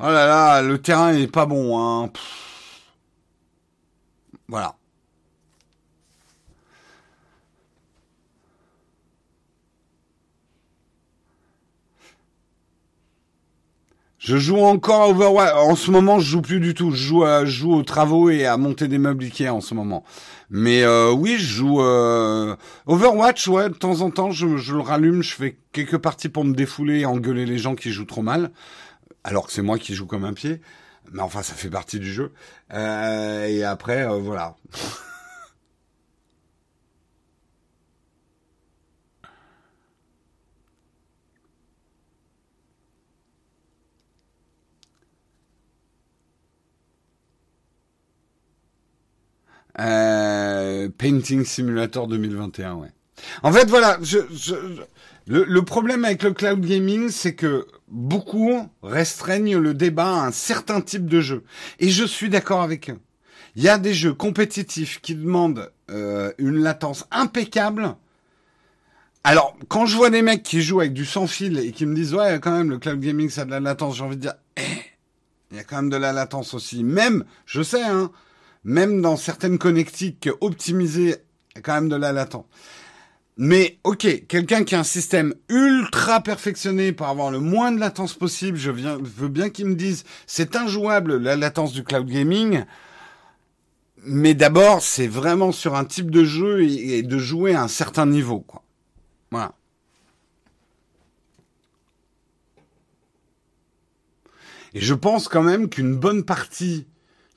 [0.00, 2.10] oh là là, le terrain est pas bon, hein.
[4.48, 4.75] Voilà.
[14.26, 15.54] Je joue encore à Overwatch.
[15.54, 16.90] En ce moment, je joue plus du tout.
[16.90, 20.02] Je joue, à, joue aux travaux et à monter des meubles Ikea en ce moment.
[20.50, 23.46] Mais euh, oui, je joue euh, Overwatch.
[23.46, 25.22] Ouais, de temps en temps, je, je le rallume.
[25.22, 28.50] Je fais quelques parties pour me défouler et engueuler les gens qui jouent trop mal.
[29.22, 30.60] Alors que c'est moi qui joue comme un pied.
[31.12, 32.32] Mais enfin, ça fait partie du jeu.
[32.74, 34.56] Euh, et après, euh, voilà.
[49.78, 52.88] Euh, Painting Simulator 2021, ouais.
[53.42, 54.18] En fait, voilà, je,
[55.26, 60.80] le, problème avec le cloud gaming, c'est que beaucoup restreignent le débat à un certain
[60.80, 61.44] type de jeu.
[61.78, 62.98] Et je suis d'accord avec eux.
[63.54, 67.96] Il y a des jeux compétitifs qui demandent euh, une latence impeccable.
[69.24, 71.94] Alors, quand je vois des mecs qui jouent avec du sans fil et qui me
[71.94, 74.22] disent ouais, quand même, le cloud gaming, ça a de la latence, j'ai envie de
[74.22, 74.62] dire, eh,
[75.50, 76.84] il y a quand même de la latence aussi.
[76.84, 78.10] Même, je sais, hein,
[78.66, 81.16] même dans certaines connectiques optimisées,
[81.62, 82.44] quand même de la latence.
[83.36, 88.14] Mais ok, quelqu'un qui a un système ultra perfectionné pour avoir le moins de latence
[88.14, 92.64] possible, je veux bien qu'il me dise c'est injouable la latence du cloud gaming.
[94.02, 98.06] Mais d'abord, c'est vraiment sur un type de jeu et, de jouer à un certain
[98.06, 98.62] niveau, quoi.
[99.30, 99.54] Voilà.
[104.74, 106.86] Et je pense quand même qu'une bonne partie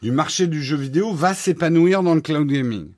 [0.01, 2.91] du marché du jeu vidéo va s'épanouir dans le cloud gaming.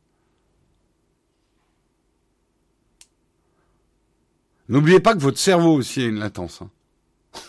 [4.69, 6.61] N'oubliez pas que votre cerveau aussi a une latence.
[6.61, 6.69] Hein.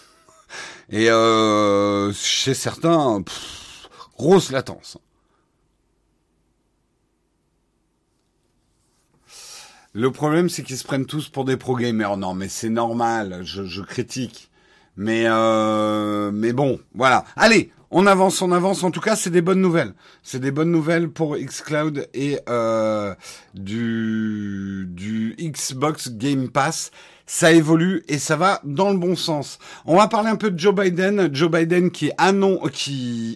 [0.90, 3.22] Et euh, chez certains,
[4.16, 4.98] grosse latence.
[9.94, 12.16] Le problème, c'est qu'ils se prennent tous pour des pro gamers.
[12.16, 13.42] Non, mais c'est normal.
[13.44, 14.50] Je, je critique.
[14.96, 17.24] Mais euh, mais bon, voilà.
[17.36, 18.82] Allez, on avance, on avance.
[18.82, 19.92] En tout cas, c'est des bonnes nouvelles.
[20.22, 23.14] C'est des bonnes nouvelles pour xCloud et euh,
[23.54, 26.90] du du Xbox Game Pass
[27.26, 29.58] ça évolue et ça va dans le bon sens.
[29.84, 31.30] On va parler un peu de Joe Biden.
[31.32, 32.12] Joe Biden qui,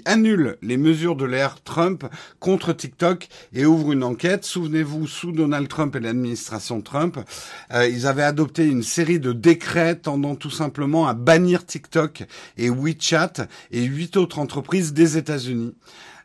[0.05, 2.05] annule les mesures de l'ère Trump
[2.39, 4.45] contre TikTok et ouvre une enquête.
[4.45, 7.19] Souvenez-vous, sous Donald Trump et l'administration Trump,
[7.73, 12.25] euh, ils avaient adopté une série de décrets tendant tout simplement à bannir TikTok
[12.57, 15.75] et WeChat et huit autres entreprises des États-Unis.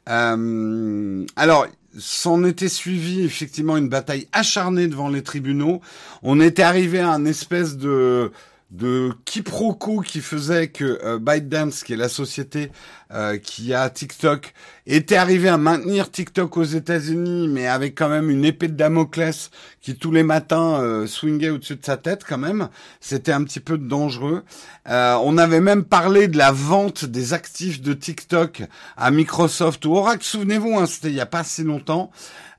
[0.09, 1.67] Euh, alors,
[1.97, 5.81] s'en était suivi effectivement une bataille acharnée devant les tribunaux.
[6.23, 8.31] On était arrivé à un espèce de
[8.71, 12.71] de quiproquo qui faisait que euh, ByteDance, qui est la société
[13.13, 14.53] euh, qui a TikTok,
[14.87, 19.51] était arrivé à maintenir TikTok aux États-Unis, mais avec quand même une épée de Damoclès
[19.81, 22.69] qui tous les matins euh, swingait au-dessus de sa tête quand même.
[22.99, 24.43] C'était un petit peu dangereux.
[24.87, 28.63] Euh, on avait même parlé de la vente des actifs de TikTok
[28.97, 30.23] à Microsoft ou Oracle.
[30.23, 32.11] Souvenez-vous, hein, c'était il y a pas si longtemps.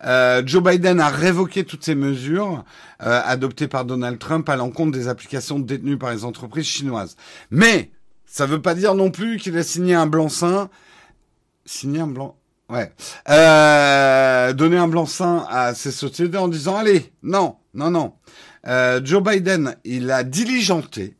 [0.05, 2.64] Euh, Joe Biden a révoqué toutes ces mesures
[2.98, 7.16] adoptées par Donald Trump à l'encontre des applications détenues par les entreprises chinoises.
[7.50, 7.90] Mais
[8.33, 10.70] ça veut pas dire non plus qu'il a signé un blanc-seing.
[11.66, 12.39] Signé un blanc.
[12.70, 12.91] Ouais.
[13.28, 18.14] Euh, donner un blanc-seing à ces sociétés en disant allez, non, non, non.
[18.66, 21.18] Euh, Joe Biden, il a diligenté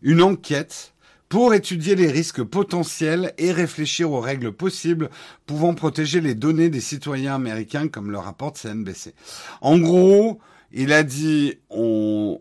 [0.00, 0.94] une enquête
[1.28, 5.10] pour étudier les risques potentiels et réfléchir aux règles possibles
[5.44, 9.14] pouvant protéger les données des citoyens américains, comme le rapporte CNBC.
[9.60, 10.40] En gros,
[10.72, 12.40] il a dit on,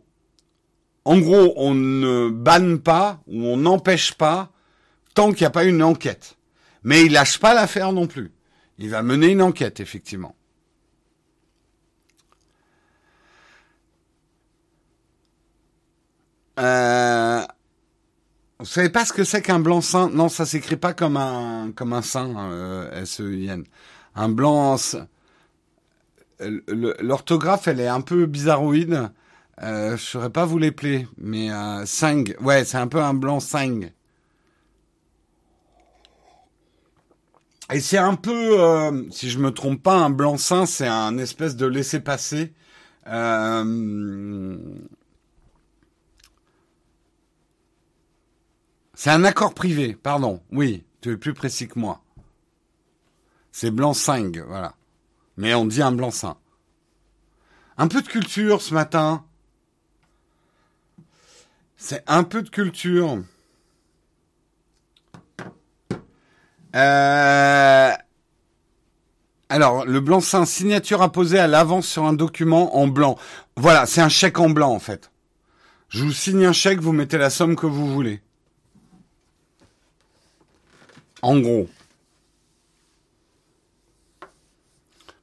[1.06, 4.52] en gros, on ne banne pas ou on n'empêche pas
[5.14, 6.38] tant qu'il n'y a pas une enquête.
[6.84, 8.32] Mais il lâche pas l'affaire non plus.
[8.80, 10.36] Il va mener une enquête, effectivement.
[16.60, 17.42] Euh,
[18.60, 21.94] vous savez pas ce que c'est qu'un blanc-seing Non, ça s'écrit pas comme un comme
[21.94, 23.64] un sein, euh, S-E-I-N.
[24.16, 24.78] Un blanc.
[26.40, 29.10] L'orthographe, elle est un peu bizarroïde.
[29.64, 33.14] Euh, je saurais pas vous les plaire, mais euh, sang, ouais, c'est un peu un
[33.14, 33.80] blanc sang.
[37.74, 41.56] Et c'est un peu, euh, si je me trompe pas, un blanc-seing, c'est un espèce
[41.56, 42.54] de laisser-passer.
[43.08, 44.58] Euh,
[48.94, 50.42] c'est un accord privé, pardon.
[50.52, 52.04] Oui, tu es plus précis que moi.
[53.52, 54.76] C'est blanc-seing, voilà.
[55.38, 56.38] Mais on dit un blanc-seing.
[57.78, 59.25] Un peu de culture ce matin.
[61.78, 63.24] C'est un peu de culture.
[66.76, 67.92] Euh...
[69.50, 73.18] Alors, le blanc-seing, signature apposée à l'avance sur un document en blanc.
[73.56, 75.12] Voilà, c'est un chèque en blanc en fait.
[75.90, 78.22] Je vous signe un chèque, vous mettez la somme que vous voulez.
[81.22, 81.70] En gros.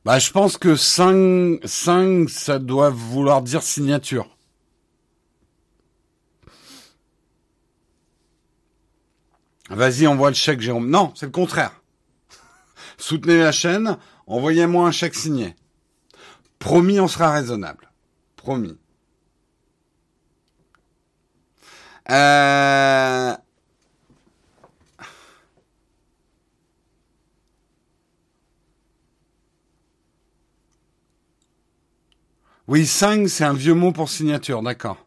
[0.04, 4.31] Bah, je pense que 5, 5, ça doit vouloir dire signature.
[9.74, 10.88] Vas-y, envoie le chèque, Jérôme.
[10.88, 11.72] Non, c'est le contraire.
[12.98, 13.96] Soutenez la chaîne,
[14.26, 15.56] envoyez-moi un chèque signé.
[16.58, 17.90] Promis, on sera raisonnable.
[18.36, 18.78] Promis.
[22.10, 23.34] Euh...
[32.68, 35.01] Oui, 5, c'est un vieux mot pour signature, d'accord.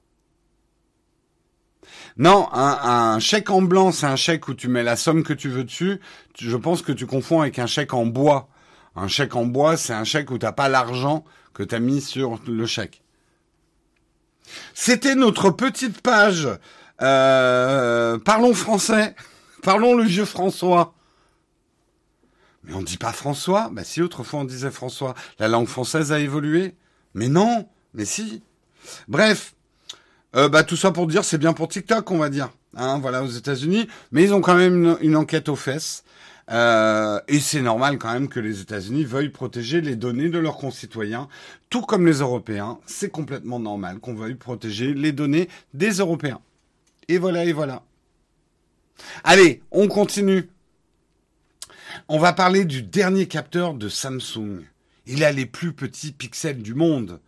[2.18, 5.50] Non, un, chèque en blanc, c'est un chèque où tu mets la somme que tu
[5.50, 6.00] veux dessus.
[6.40, 8.48] Je pense que tu confonds avec un chèque en bois.
[8.96, 12.02] Un chèque en bois, c'est un chèque où t'as pas l'argent que tu as mis
[12.02, 13.04] sur le chèque.
[14.74, 16.48] C'était notre petite page.
[17.02, 19.16] Euh, parlons français.
[19.64, 20.94] Parlons le vieux François.
[22.64, 25.16] Mais on dit pas François Bah si, autrefois on disait François.
[25.40, 26.76] La langue française a évolué.
[27.16, 28.44] Mais non, mais si.
[29.08, 29.55] Bref,
[30.36, 32.50] euh, bah tout ça pour dire, c'est bien pour TikTok, on va dire.
[32.76, 36.04] Hein, voilà, aux États-Unis, mais ils ont quand même une, enquête aux fesses.
[36.52, 40.58] Euh, et c'est normal quand même que les États-Unis veuillent protéger les données de leurs
[40.58, 41.28] concitoyens,
[41.70, 42.80] tout comme les Européens.
[42.86, 46.42] C'est complètement normal qu'on veuille protéger les données des Européens.
[47.08, 47.84] Et voilà, et voilà.
[49.24, 50.50] Allez, on continue.
[52.08, 54.62] On va parler du dernier capteur de Samsung.
[55.08, 57.20] Il a les plus petits pixels du monde.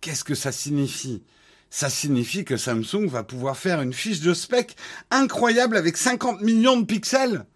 [0.00, 1.22] Qu'est-ce que ça signifie?
[1.70, 4.76] Ça signifie que Samsung va pouvoir faire une fiche de spec
[5.10, 7.46] incroyable avec 50 millions de pixels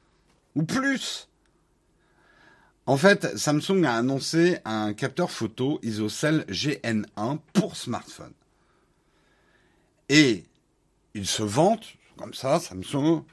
[0.55, 1.29] ou plus.
[2.87, 8.33] En fait, Samsung a annoncé un capteur photo ISOCELL GN1 pour smartphone.
[10.09, 10.45] Et
[11.15, 11.85] il se vante,
[12.17, 13.25] comme ça, Samsung,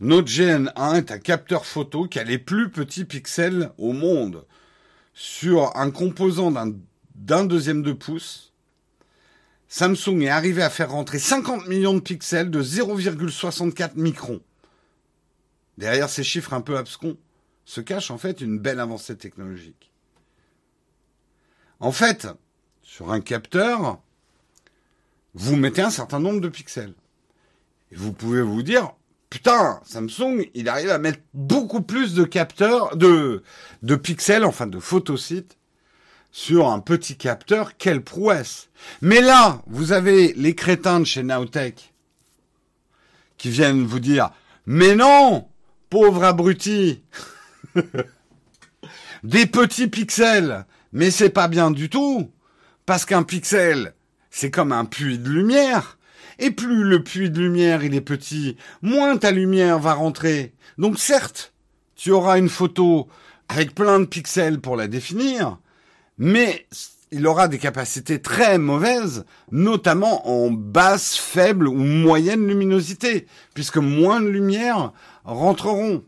[0.00, 4.44] notre GN1 est un capteur photo qui a les plus petits pixels au monde
[5.14, 6.50] sur un composant
[7.14, 8.52] d'un deuxième de pouce.
[9.68, 14.40] Samsung est arrivé à faire rentrer 50 millions de pixels de 0,64 microns.
[15.76, 17.16] Derrière ces chiffres un peu abscons
[17.64, 19.90] se cache en fait une belle avancée technologique.
[21.80, 22.28] En fait,
[22.82, 24.00] sur un capteur,
[25.34, 26.94] vous mettez un certain nombre de pixels.
[27.90, 28.92] Et vous pouvez vous dire,
[29.28, 33.42] putain, Samsung, il arrive à mettre beaucoup plus de capteurs, de,
[33.82, 35.58] de pixels, enfin de photosites,
[36.36, 38.68] sur un petit capteur, quelle prouesse.
[39.00, 41.94] Mais là, vous avez les crétins de chez Nowtech
[43.38, 44.28] qui viennent vous dire,
[44.66, 45.48] mais non,
[45.88, 47.00] pauvre abruti,
[49.24, 52.30] des petits pixels, mais c'est pas bien du tout,
[52.84, 53.94] parce qu'un pixel,
[54.28, 55.96] c'est comme un puits de lumière.
[56.38, 60.52] Et plus le puits de lumière il est petit, moins ta lumière va rentrer.
[60.76, 61.54] Donc certes,
[61.94, 63.08] tu auras une photo
[63.48, 65.56] avec plein de pixels pour la définir,
[66.18, 66.66] mais
[67.12, 74.20] il aura des capacités très mauvaises, notamment en basse, faible ou moyenne luminosité, puisque moins
[74.20, 74.92] de lumière
[75.24, 76.02] rentreront.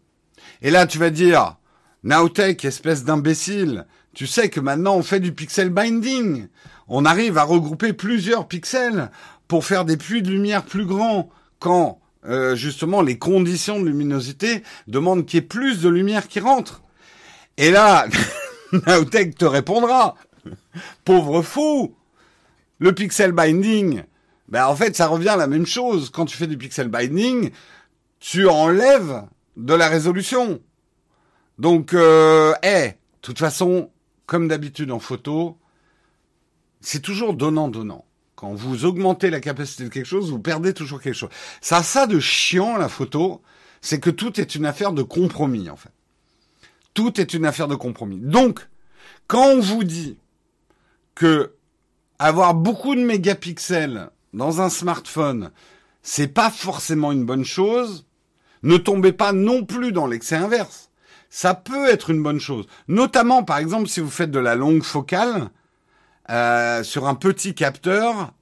[0.63, 1.57] Et là, tu vas dire,
[2.03, 6.49] Nowtech, espèce d'imbécile, tu sais que maintenant on fait du pixel binding.
[6.89, 9.11] On arrive à regrouper plusieurs pixels
[9.47, 14.63] pour faire des puits de lumière plus grands quand euh, justement les conditions de luminosité
[14.89, 16.83] demandent qu'il y ait plus de lumière qui rentre.
[17.57, 18.07] Et là,
[18.87, 20.15] Naotech te répondra,
[21.05, 21.95] pauvre fou,
[22.79, 24.03] le pixel binding,
[24.49, 26.11] ben en fait ça revient à la même chose.
[26.11, 27.51] Quand tu fais du pixel binding,
[28.21, 29.25] tu enlèves
[29.57, 30.61] de la résolution.
[31.59, 33.91] Donc, euh, de toute façon,
[34.27, 35.59] comme d'habitude en photo,
[36.81, 38.05] c'est toujours donnant-donnant.
[38.37, 41.31] Quand vous augmentez la capacité de quelque chose, vous perdez toujours quelque chose.
[41.61, 43.43] Ça ça de chiant, la photo,
[43.81, 45.91] c'est que tout est une affaire de compromis, en fait.
[46.99, 48.19] Tout est une affaire de compromis.
[48.19, 48.67] Donc,
[49.29, 50.19] quand on vous dit
[51.15, 51.55] que
[52.19, 55.53] avoir beaucoup de mégapixels dans un smartphone,
[56.03, 58.05] c'est pas forcément une bonne chose,
[58.65, 60.91] ne tombez pas non plus dans l'excès inverse.
[61.31, 62.67] Ça peut être une bonne chose.
[62.89, 65.51] Notamment, par exemple, si vous faites de la longue focale,
[66.31, 68.33] euh, sur un petit capteur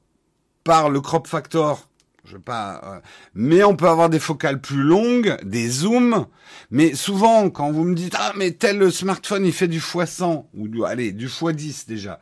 [0.64, 1.90] par le crop factor.
[2.26, 3.00] Je sais pas, euh,
[3.34, 6.26] mais on peut avoir des focales plus longues, des zooms.
[6.70, 10.66] Mais souvent, quand vous me dites ah mais tel smartphone il fait du x100 ou
[10.66, 12.18] du allez du x10 déjà,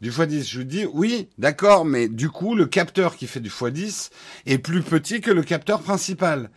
[0.00, 3.50] du x10, je vous dis oui, d'accord, mais du coup le capteur qui fait du
[3.50, 4.10] x10
[4.46, 6.50] est plus petit que le capteur principal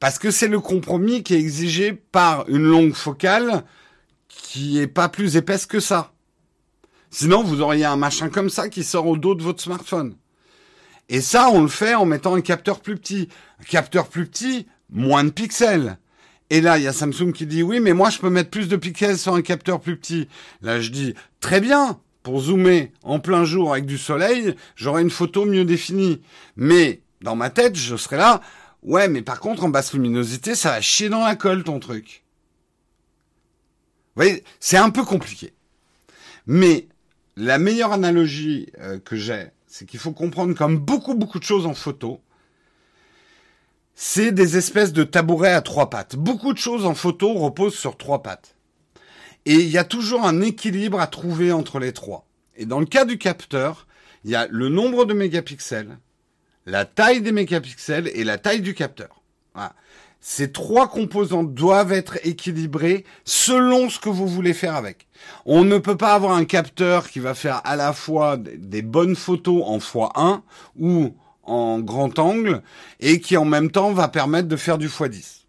[0.00, 3.62] parce que c'est le compromis qui est exigé par une longue focale
[4.26, 6.12] qui est pas plus épaisse que ça.
[7.10, 10.16] Sinon, vous auriez un machin comme ça qui sort au dos de votre smartphone.
[11.08, 13.28] Et ça, on le fait en mettant un capteur plus petit.
[13.60, 15.98] Un capteur plus petit, moins de pixels.
[16.50, 18.68] Et là, il y a Samsung qui dit oui, mais moi, je peux mettre plus
[18.68, 20.28] de pixels sur un capteur plus petit.
[20.60, 21.98] Là, je dis très bien.
[22.22, 26.22] Pour zoomer en plein jour avec du soleil, j'aurai une photo mieux définie.
[26.54, 28.40] Mais dans ma tête, je serai là.
[28.82, 32.22] Ouais, mais par contre, en basse luminosité, ça va chier dans la colle ton truc.
[34.14, 35.52] Vous voyez, c'est un peu compliqué.
[36.46, 36.86] Mais
[37.36, 41.64] la meilleure analogie euh, que j'ai, c'est qu'il faut comprendre comme beaucoup beaucoup de choses
[41.64, 42.20] en photo,
[43.94, 46.14] c'est des espèces de tabourets à trois pattes.
[46.14, 48.54] Beaucoup de choses en photo reposent sur trois pattes.
[49.46, 52.26] Et il y a toujours un équilibre à trouver entre les trois.
[52.54, 53.86] Et dans le cas du capteur,
[54.24, 55.98] il y a le nombre de mégapixels,
[56.66, 59.22] la taille des mégapixels et la taille du capteur.
[59.54, 59.74] Voilà.
[60.24, 65.08] Ces trois composantes doivent être équilibrées selon ce que vous voulez faire avec.
[65.46, 69.16] On ne peut pas avoir un capteur qui va faire à la fois des bonnes
[69.16, 70.42] photos en x1
[70.78, 72.62] ou en grand angle
[73.00, 75.40] et qui en même temps va permettre de faire du x10.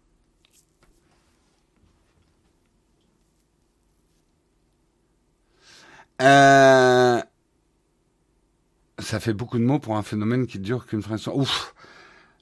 [6.20, 7.22] Euh...
[8.98, 11.38] Ça fait beaucoup de mots pour un phénomène qui dure qu'une fraction.
[11.38, 11.73] Ouf.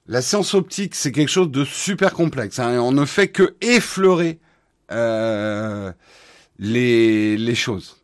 [0.06, 2.58] La science optique, c'est quelque chose de super complexe.
[2.58, 4.40] Hein, on ne fait que effleurer
[4.90, 5.92] euh,
[6.58, 8.02] les, les choses.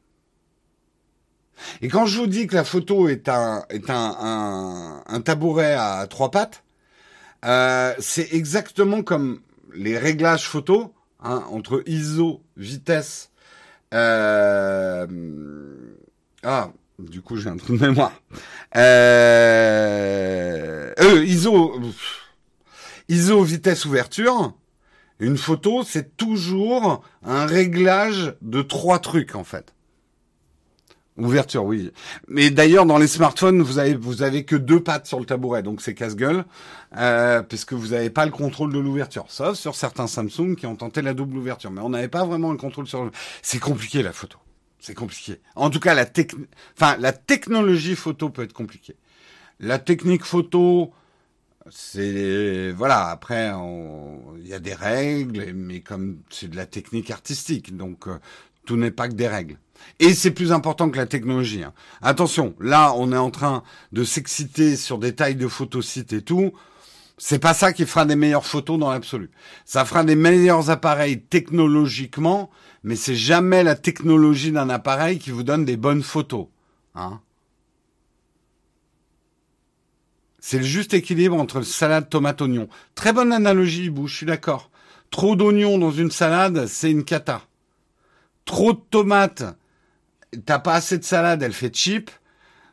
[1.82, 6.06] Et quand je vous dis que la photo est un, est un, un, tabouret à
[6.08, 6.62] trois pattes,
[7.44, 9.40] euh, c'est exactement comme
[9.74, 13.30] les réglages photo hein, entre ISO, vitesse.
[13.92, 15.06] Euh,
[16.44, 18.12] ah, du coup j'ai un trou de mémoire.
[18.76, 20.12] Euh,
[21.00, 21.80] euh ISO,
[23.08, 24.54] ISO, vitesse, ouverture.
[25.20, 29.74] Une photo, c'est toujours un réglage de trois trucs en fait.
[31.16, 31.90] Ouverture, oui.
[32.28, 35.64] Mais d'ailleurs, dans les smartphones, vous avez vous avez que deux pattes sur le tabouret,
[35.64, 36.44] donc c'est casse-gueule,
[36.96, 39.24] euh, puisque vous n'avez pas le contrôle de l'ouverture.
[39.28, 42.52] Sauf sur certains Samsung qui ont tenté la double ouverture, mais on n'avait pas vraiment
[42.52, 43.10] le contrôle sur.
[43.42, 44.38] C'est compliqué la photo.
[44.80, 45.40] C'est compliqué.
[45.56, 46.28] En tout cas, la tech...
[46.76, 48.96] enfin la technologie photo peut être compliquée.
[49.60, 50.92] La technique photo,
[51.70, 53.08] c'est voilà.
[53.08, 53.50] Après,
[54.38, 58.18] il y a des règles, mais comme c'est de la technique artistique, donc euh,
[58.66, 59.58] tout n'est pas que des règles.
[59.98, 61.64] Et c'est plus important que la technologie.
[61.64, 61.72] Hein.
[62.02, 63.62] Attention, là, on est en train
[63.92, 66.52] de s'exciter sur des tailles de photosites et tout.
[67.16, 69.30] C'est pas ça qui fera des meilleures photos dans l'absolu.
[69.64, 72.50] Ça fera des meilleurs appareils technologiquement,
[72.82, 76.46] mais c'est jamais la technologie d'un appareil qui vous donne des bonnes photos.
[76.94, 77.20] Hein.
[80.40, 82.68] c'est le juste équilibre entre salade, tomate, oignon.
[82.94, 84.70] Très bonne analogie, Bou, je suis d'accord.
[85.10, 87.42] Trop d'oignons dans une salade, c'est une cata.
[88.44, 89.44] Trop de tomates
[90.44, 92.10] t'as pas assez de salade, elle fait cheap.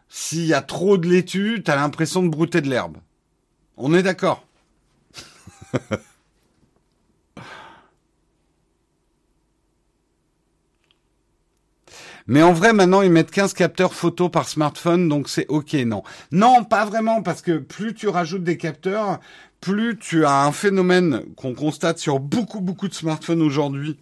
[0.09, 2.97] S'il y a trop de laitue, t'as l'impression de brouter de l'herbe.
[3.77, 4.45] On est d'accord.
[12.27, 16.01] Mais en vrai, maintenant, ils mettent 15 capteurs photo par smartphone, donc c'est OK, non.
[16.31, 19.19] Non, pas vraiment, parce que plus tu rajoutes des capteurs,
[19.61, 23.97] plus tu as un phénomène qu'on constate sur beaucoup, beaucoup de smartphones aujourd'hui,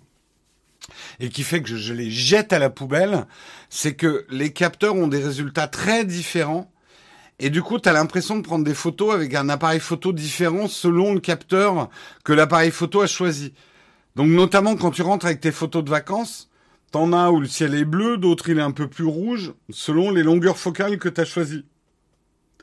[1.19, 3.25] et qui fait que je, les jette à la poubelle,
[3.69, 6.71] c'est que les capteurs ont des résultats très différents.
[7.39, 11.13] Et du coup, tu l'impression de prendre des photos avec un appareil photo différent selon
[11.13, 11.89] le capteur
[12.23, 13.53] que l'appareil photo a choisi.
[14.15, 16.49] Donc notamment quand tu rentres avec tes photos de vacances,
[16.93, 20.11] t'en as où le ciel est bleu, d'autres il est un peu plus rouge, selon
[20.11, 21.65] les longueurs focales que tu as choisies.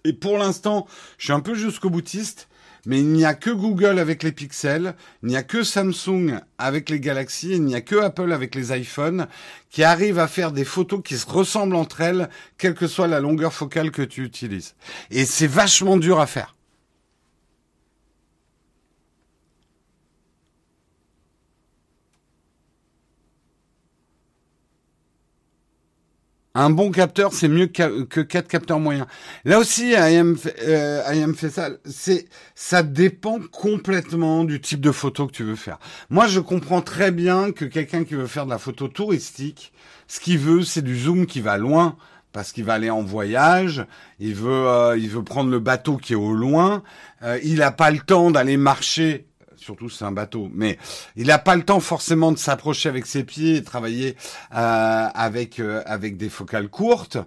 [0.04, 0.86] Et pour l'instant,
[1.18, 2.48] je suis un peu jusqu'au boutiste
[2.86, 6.88] mais il n'y a que Google avec les pixels, il n'y a que Samsung avec
[6.88, 9.26] les Galaxy, il n'y a que Apple avec les iPhones
[9.68, 13.20] qui arrivent à faire des photos qui se ressemblent entre elles, quelle que soit la
[13.20, 14.74] longueur focale que tu utilises.
[15.10, 16.54] Et c'est vachement dur à faire.
[26.60, 29.06] Un bon capteur, c'est mieux que quatre capteurs moyens.
[29.46, 31.70] Là aussi, IM, euh, fait ça.
[31.86, 35.78] C'est, ça dépend complètement du type de photo que tu veux faire.
[36.10, 39.72] Moi, je comprends très bien que quelqu'un qui veut faire de la photo touristique,
[40.06, 41.96] ce qu'il veut, c'est du zoom qui va loin
[42.30, 43.86] parce qu'il va aller en voyage,
[44.18, 46.82] il veut, euh, il veut prendre le bateau qui est au loin,
[47.22, 49.29] euh, il n'a pas le temps d'aller marcher
[49.70, 50.50] surtout c'est un bateau.
[50.52, 50.78] Mais
[51.14, 54.16] il n'a pas le temps forcément de s'approcher avec ses pieds et travailler
[54.52, 57.18] euh, avec euh, avec des focales courtes.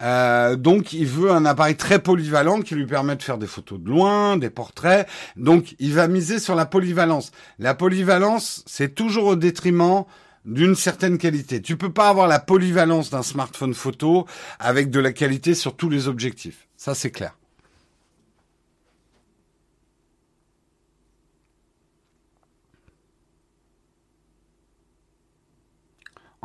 [0.00, 3.80] Euh, donc il veut un appareil très polyvalent qui lui permet de faire des photos
[3.80, 5.08] de loin, des portraits.
[5.36, 7.32] Donc il va miser sur la polyvalence.
[7.58, 10.04] La polyvalence, c'est toujours au détriment
[10.44, 11.60] d'une certaine qualité.
[11.60, 14.24] Tu peux pas avoir la polyvalence d'un smartphone photo
[14.60, 16.68] avec de la qualité sur tous les objectifs.
[16.76, 17.34] Ça c'est clair.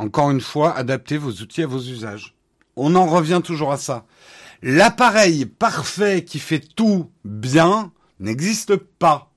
[0.03, 2.35] Encore une fois, adaptez vos outils à vos usages.
[2.75, 4.05] On en revient toujours à ça.
[4.61, 9.31] L'appareil parfait qui fait tout bien n'existe pas.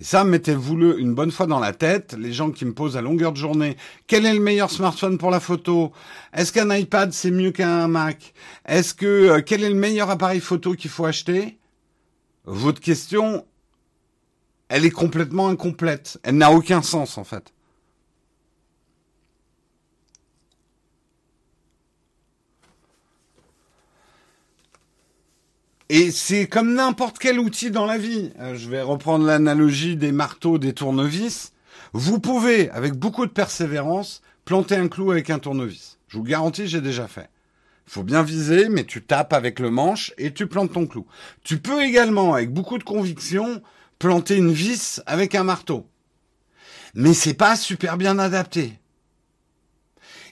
[0.00, 2.16] Et ça, mettez-vous-le une bonne fois dans la tête.
[2.18, 3.76] Les gens qui me posent à longueur de journée,
[4.08, 5.92] quel est le meilleur smartphone pour la photo?
[6.32, 8.34] Est-ce qu'un iPad c'est mieux qu'un Mac?
[8.66, 11.60] Est-ce que euh, quel est le meilleur appareil photo qu'il faut acheter?
[12.46, 13.46] Votre question,
[14.68, 16.18] elle est complètement incomplète.
[16.24, 17.51] Elle n'a aucun sens en fait.
[25.94, 28.32] Et c'est comme n'importe quel outil dans la vie.
[28.40, 31.52] Euh, je vais reprendre l'analogie des marteaux, des tournevis.
[31.92, 35.98] Vous pouvez, avec beaucoup de persévérance, planter un clou avec un tournevis.
[36.08, 37.28] Je vous garantis, j'ai déjà fait.
[37.86, 41.04] Il faut bien viser, mais tu tapes avec le manche et tu plantes ton clou.
[41.44, 43.60] Tu peux également, avec beaucoup de conviction,
[43.98, 45.86] planter une vis avec un marteau.
[46.94, 48.78] Mais c'est pas super bien adapté.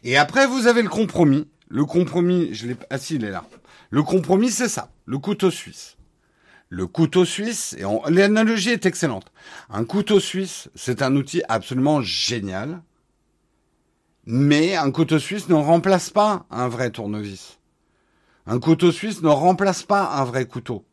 [0.05, 1.49] Et après, vous avez le compromis.
[1.69, 3.45] Le compromis, je l'ai, ah si, il est là.
[3.91, 5.97] Le compromis, c'est ça, le couteau suisse.
[6.69, 9.33] Le couteau suisse, et l'analogie est excellente.
[9.69, 12.81] Un couteau suisse, c'est un outil absolument génial,
[14.25, 17.59] mais un couteau suisse ne remplace pas un vrai tournevis.
[18.47, 20.85] Un couteau suisse ne remplace pas un vrai couteau.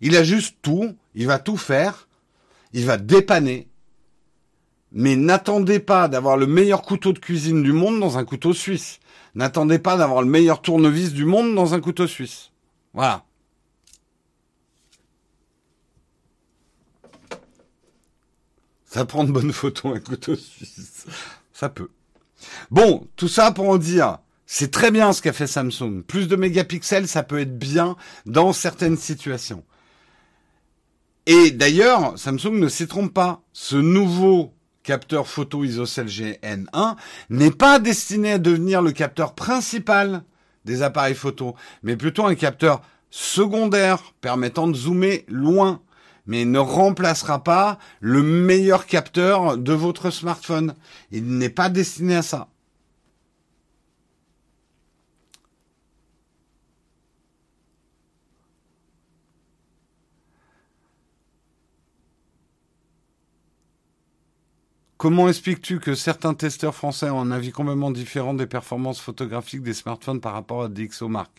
[0.00, 2.08] Il a juste tout, il va tout faire,
[2.72, 3.68] il va dépanner,
[4.92, 9.00] mais n'attendez pas d'avoir le meilleur couteau de cuisine du monde dans un couteau suisse.
[9.34, 12.50] N'attendez pas d'avoir le meilleur tournevis du monde dans un couteau suisse.
[12.94, 13.24] Voilà.
[18.86, 21.06] Ça prend de bonnes photos un couteau suisse.
[21.52, 21.90] Ça peut.
[22.70, 26.02] Bon, tout ça pour en dire, c'est très bien ce qu'a fait Samsung.
[26.06, 29.64] Plus de mégapixels, ça peut être bien dans certaines situations.
[31.26, 33.42] Et d'ailleurs, Samsung ne s'y trompe pas.
[33.52, 34.54] Ce nouveau
[34.86, 36.96] capteur photo ISOCELL GN1
[37.28, 40.22] n'est pas destiné à devenir le capteur principal
[40.64, 42.80] des appareils photo, mais plutôt un capteur
[43.10, 45.80] secondaire permettant de zoomer loin,
[46.26, 50.74] mais ne remplacera pas le meilleur capteur de votre smartphone.
[51.10, 52.48] Il n'est pas destiné à ça.
[64.98, 69.74] Comment expliques-tu que certains testeurs français ont un avis complètement différent des performances photographiques des
[69.74, 71.30] smartphones par rapport à DxOMark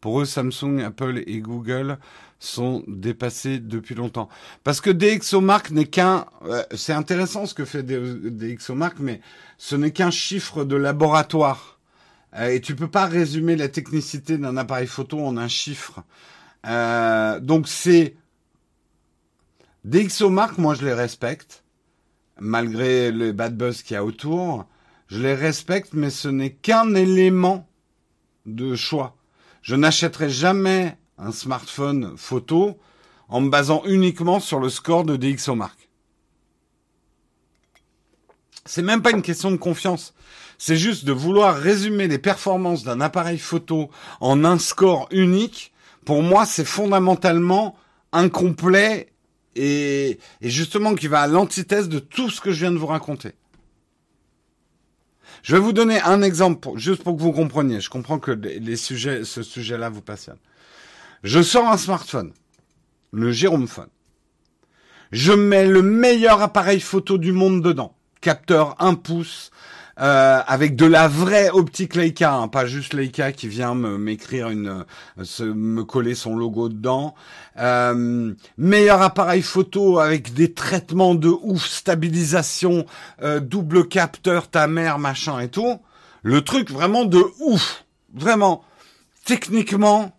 [0.00, 1.98] Pour eux, Samsung, Apple et Google
[2.40, 4.28] sont dépassés depuis longtemps.
[4.64, 6.26] Parce que DxOMark n'est qu'un...
[6.46, 9.20] Euh, c'est intéressant ce que fait DxOMark, mais
[9.56, 11.78] ce n'est qu'un chiffre de laboratoire.
[12.34, 16.02] Euh, et tu peux pas résumer la technicité d'un appareil photo en un chiffre.
[16.66, 18.16] Euh, donc c'est...
[19.84, 21.62] DxOMark, moi je les respecte
[22.38, 24.66] malgré le bad buzz qu'il y a autour.
[25.08, 27.68] Je les respecte, mais ce n'est qu'un élément
[28.44, 29.16] de choix.
[29.62, 32.78] Je n'achèterai jamais un smartphone photo
[33.28, 35.88] en me basant uniquement sur le score de DxOMark.
[38.64, 40.12] C'est même pas une question de confiance.
[40.58, 45.72] C'est juste de vouloir résumer les performances d'un appareil photo en un score unique.
[46.04, 47.76] Pour moi, c'est fondamentalement
[48.12, 49.12] incomplet
[49.56, 53.32] et, justement qui va à l'antithèse de tout ce que je viens de vous raconter.
[55.42, 57.80] Je vais vous donner un exemple, juste pour que vous compreniez.
[57.80, 60.38] Je comprends que les sujets, ce sujet-là vous passionne.
[61.22, 62.32] Je sors un smartphone,
[63.12, 63.88] le Jérôme Phone.
[65.12, 67.94] Je mets le meilleur appareil photo du monde dedans.
[68.20, 69.50] Capteur 1 pouce,
[69.98, 74.50] euh, avec de la vraie optique Leica, hein, pas juste Leica qui vient me m'écrire
[74.50, 74.84] une,
[75.18, 77.14] euh, me coller son logo dedans.
[77.58, 82.84] Euh, meilleur appareil photo avec des traitements de ouf, stabilisation,
[83.40, 85.80] double capteur, ta mère, machin et tout.
[86.22, 88.64] Le truc vraiment de ouf, vraiment.
[89.24, 90.14] Techniquement,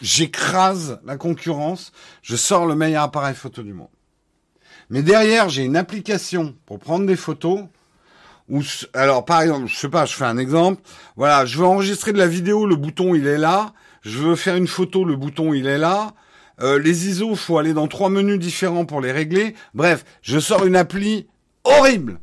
[0.00, 1.92] j'écrase la concurrence.
[2.22, 3.88] Je sors le meilleur appareil photo du monde.
[4.88, 7.66] Mais derrière, j'ai une application pour prendre des photos
[8.94, 10.82] alors par exemple, je sais pas, je fais un exemple.
[11.16, 13.72] Voilà, je veux enregistrer de la vidéo, le bouton il est là.
[14.02, 16.14] Je veux faire une photo, le bouton il est là.
[16.60, 19.54] Euh, les ISO, faut aller dans trois menus différents pour les régler.
[19.74, 21.28] Bref, je sors une appli
[21.64, 22.20] horrible.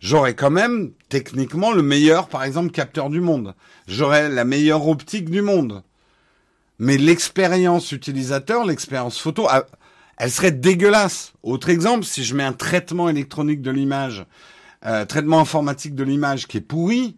[0.00, 3.54] J'aurais quand même techniquement le meilleur, par exemple, capteur du monde.
[3.86, 5.82] J'aurais la meilleure optique du monde.
[6.78, 9.46] Mais l'expérience utilisateur, l'expérience photo,
[10.16, 11.32] elle serait dégueulasse.
[11.42, 14.24] Autre exemple, si je mets un traitement électronique de l'image
[14.86, 17.16] euh, traitement informatique de l'image qui est pourri,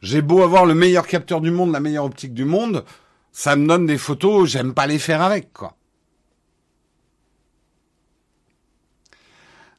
[0.00, 2.84] j'ai beau avoir le meilleur capteur du monde, la meilleure optique du monde,
[3.32, 5.76] ça me donne des photos, j'aime pas les faire avec, quoi.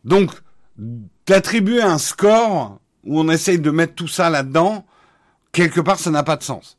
[0.03, 0.31] Donc,
[1.27, 4.85] d'attribuer un score où on essaye de mettre tout ça là-dedans,
[5.51, 6.77] quelque part, ça n'a pas de sens.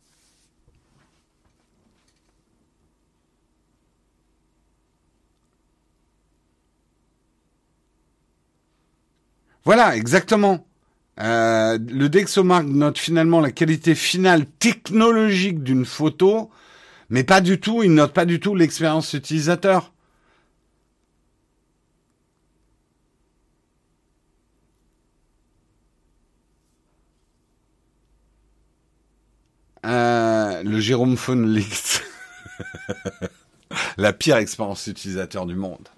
[9.65, 10.67] Voilà, exactement.
[11.21, 16.51] Euh, le Dexomark note finalement la qualité finale technologique d'une photo,
[17.11, 19.93] mais pas du tout, il note pas du tout l'expérience utilisateur.
[29.87, 32.03] Euh, le Jérôme Leaks.
[33.97, 35.89] la pire expérience utilisateur du monde.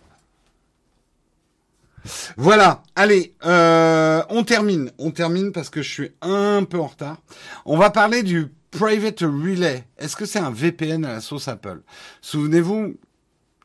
[2.36, 4.90] Voilà, allez, euh, on termine.
[4.98, 7.18] On termine parce que je suis un peu en retard.
[7.64, 9.84] On va parler du Private Relay.
[9.98, 11.80] Est-ce que c'est un VPN à la sauce Apple?
[12.20, 12.96] Souvenez-vous,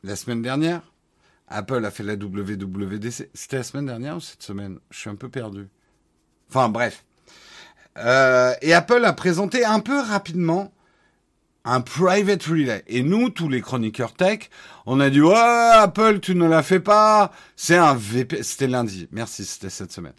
[0.02, 0.82] la semaine dernière,
[1.48, 3.30] Apple a fait la WWDC.
[3.34, 4.78] C'était la semaine dernière ou cette semaine?
[4.90, 5.68] Je suis un peu perdu.
[6.48, 7.04] Enfin bref.
[7.98, 10.72] Euh, et Apple a présenté un peu rapidement
[11.64, 12.82] un private relay.
[12.86, 14.50] Et nous, tous les chroniqueurs tech,
[14.86, 17.32] on a dit ouais Apple, tu ne la fais pas.
[17.56, 18.42] C'est un VPN.
[18.42, 19.08] C'était lundi.
[19.12, 20.14] Merci, c'était cette semaine.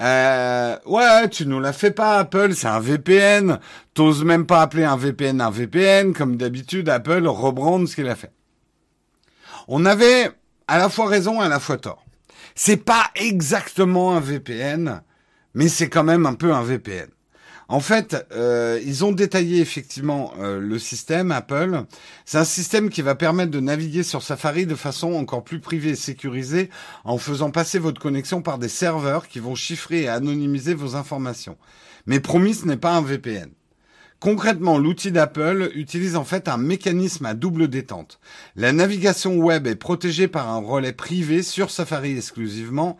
[0.00, 3.58] Euh, ouais, tu nous la fais pas, Apple, c'est un VPN.
[3.92, 6.14] T'oses même pas appeler un VPN un VPN.
[6.14, 8.32] Comme d'habitude, Apple rebrande ce qu'il a fait.
[9.68, 10.30] On avait
[10.68, 12.04] à la fois raison et à la fois tort.
[12.54, 15.02] C'est pas exactement un VPN,
[15.54, 17.08] mais c'est quand même un peu un VPN.
[17.70, 21.84] En fait, euh, ils ont détaillé effectivement euh, le système Apple.
[22.24, 25.90] C'est un système qui va permettre de naviguer sur Safari de façon encore plus privée
[25.90, 26.68] et sécurisée
[27.04, 31.56] en faisant passer votre connexion par des serveurs qui vont chiffrer et anonymiser vos informations.
[32.06, 33.50] Mais promis, ce n'est pas un VPN.
[34.20, 38.20] Concrètement, l'outil d'Apple utilise en fait un mécanisme à double détente.
[38.54, 42.98] La navigation web est protégée par un relais privé sur Safari exclusivement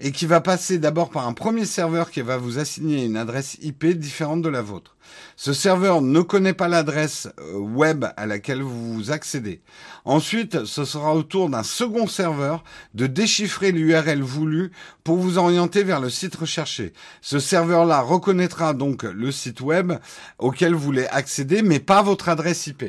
[0.00, 3.58] et qui va passer d'abord par un premier serveur qui va vous assigner une adresse
[3.60, 4.91] IP différente de la vôtre.
[5.36, 9.62] Ce serveur ne connaît pas l'adresse euh, web à laquelle vous accédez.
[10.04, 14.72] Ensuite, ce sera au tour d'un second serveur de déchiffrer l'URL voulu
[15.04, 16.92] pour vous orienter vers le site recherché.
[17.20, 19.92] Ce serveur-là reconnaîtra donc le site web
[20.38, 22.84] auquel vous voulez accéder, mais pas votre adresse IP.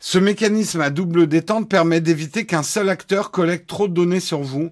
[0.00, 4.42] Ce mécanisme à double détente permet d'éviter qu'un seul acteur collecte trop de données sur
[4.42, 4.70] vous,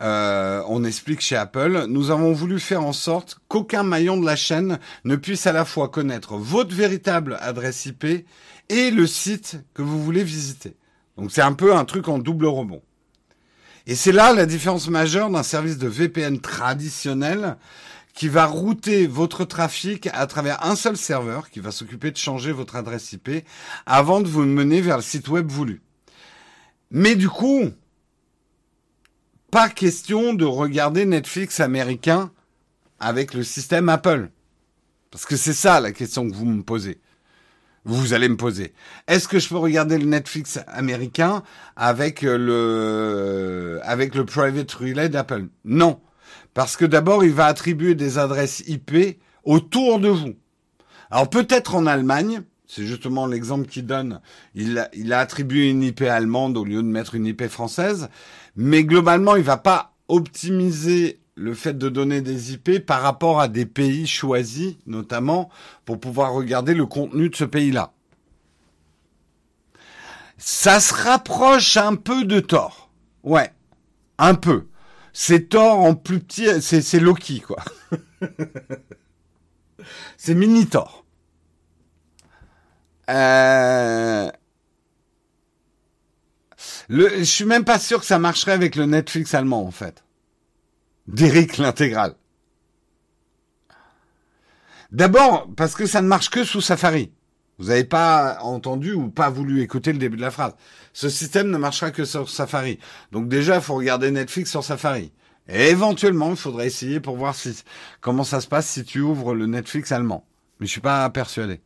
[0.00, 4.36] euh, on explique chez Apple, nous avons voulu faire en sorte qu'aucun maillon de la
[4.36, 8.26] chaîne ne puisse à la fois connaître votre véritable adresse IP
[8.68, 10.76] et le site que vous voulez visiter.
[11.16, 12.82] Donc c'est un peu un truc en double rebond.
[13.86, 17.56] Et c'est là la différence majeure d'un service de VPN traditionnel
[18.12, 22.50] qui va router votre trafic à travers un seul serveur qui va s'occuper de changer
[22.50, 23.44] votre adresse IP
[23.84, 25.82] avant de vous mener vers le site web voulu.
[26.90, 27.70] Mais du coup,
[29.56, 32.30] pas question de regarder Netflix américain
[33.00, 34.28] avec le système Apple.
[35.10, 37.00] Parce que c'est ça la question que vous me posez.
[37.86, 38.74] Vous allez me poser.
[39.08, 41.42] Est-ce que je peux regarder le Netflix américain
[41.74, 45.46] avec le, avec le private relay d'Apple?
[45.64, 46.00] Non.
[46.52, 50.34] Parce que d'abord, il va attribuer des adresses IP autour de vous.
[51.10, 54.20] Alors peut-être en Allemagne, c'est justement l'exemple qu'il donne.
[54.54, 58.10] Il a attribué une IP allemande au lieu de mettre une IP française.
[58.56, 63.48] Mais globalement, il va pas optimiser le fait de donner des IP par rapport à
[63.48, 65.50] des pays choisis, notamment
[65.84, 67.92] pour pouvoir regarder le contenu de ce pays-là.
[70.38, 72.90] Ça se rapproche un peu de Thor.
[73.22, 73.52] Ouais,
[74.18, 74.66] un peu.
[75.12, 77.62] C'est Thor en plus petit, c'est Loki, quoi.
[80.16, 81.04] c'est mini Thor.
[83.08, 84.30] Euh...
[86.88, 90.04] Le, je suis même pas sûr que ça marcherait avec le Netflix allemand, en fait.
[91.08, 92.14] D'Eric l'intégral.
[94.92, 97.12] D'abord, parce que ça ne marche que sous Safari.
[97.58, 100.54] Vous n'avez pas entendu ou pas voulu écouter le début de la phrase.
[100.92, 102.78] Ce système ne marchera que sur Safari.
[103.12, 105.12] Donc déjà, il faut regarder Netflix sur Safari.
[105.48, 107.62] Et éventuellement, il faudrait essayer pour voir si,
[108.00, 110.26] comment ça se passe si tu ouvres le Netflix allemand.
[110.60, 111.60] Mais je suis pas persuadé.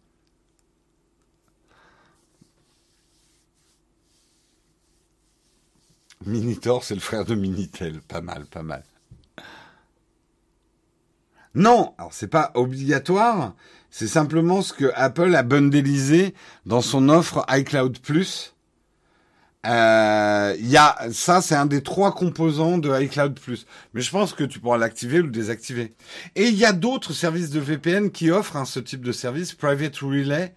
[6.27, 8.01] Minitor, c'est le frère de Minitel.
[8.03, 8.85] Pas mal, pas mal.
[11.55, 13.55] Non, alors c'est pas obligatoire,
[13.91, 18.55] c'est simplement ce que Apple a bundélisé dans son offre iCloud Plus.
[19.67, 23.67] Euh, y a, ça, c'est un des trois composants de iCloud Plus.
[23.95, 25.95] Mais je pense que tu pourras l'activer ou désactiver.
[26.37, 29.53] Et il y a d'autres services de VPN qui offrent hein, ce type de service,
[29.53, 30.55] Private Relay,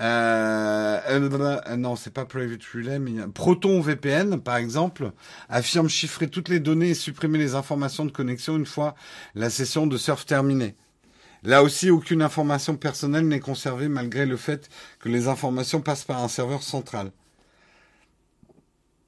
[0.00, 5.12] euh, euh, non, c'est pas Private Relay, mais Proton VPN, par exemple,
[5.48, 8.94] affirme chiffrer toutes les données et supprimer les informations de connexion une fois
[9.34, 10.74] la session de surf terminée.
[11.42, 14.68] Là aussi, aucune information personnelle n'est conservée malgré le fait
[15.00, 17.10] que les informations passent par un serveur central.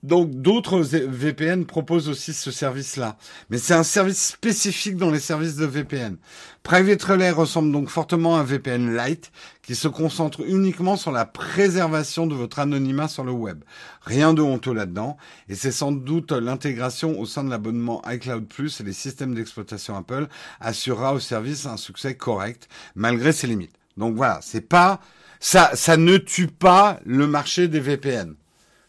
[0.05, 3.17] Donc d'autres VPN proposent aussi ce service-là.
[3.49, 6.19] Mais c'est un service spécifique dans les services de VPN.
[6.63, 9.33] Private Relay ressemble donc fortement à un VPN Lite
[9.63, 13.65] qui se concentre uniquement sur la préservation de votre anonymat sur le web.
[14.03, 15.17] Rien de honteux là-dedans.
[15.49, 19.97] Et c'est sans doute l'intégration au sein de l'abonnement iCloud Plus et les systèmes d'exploitation
[19.97, 20.29] Apple
[20.61, 23.73] assurera au service un succès correct malgré ses limites.
[23.97, 25.01] Donc voilà, c'est pas
[25.41, 28.35] ça, ça ne tue pas le marché des VPN.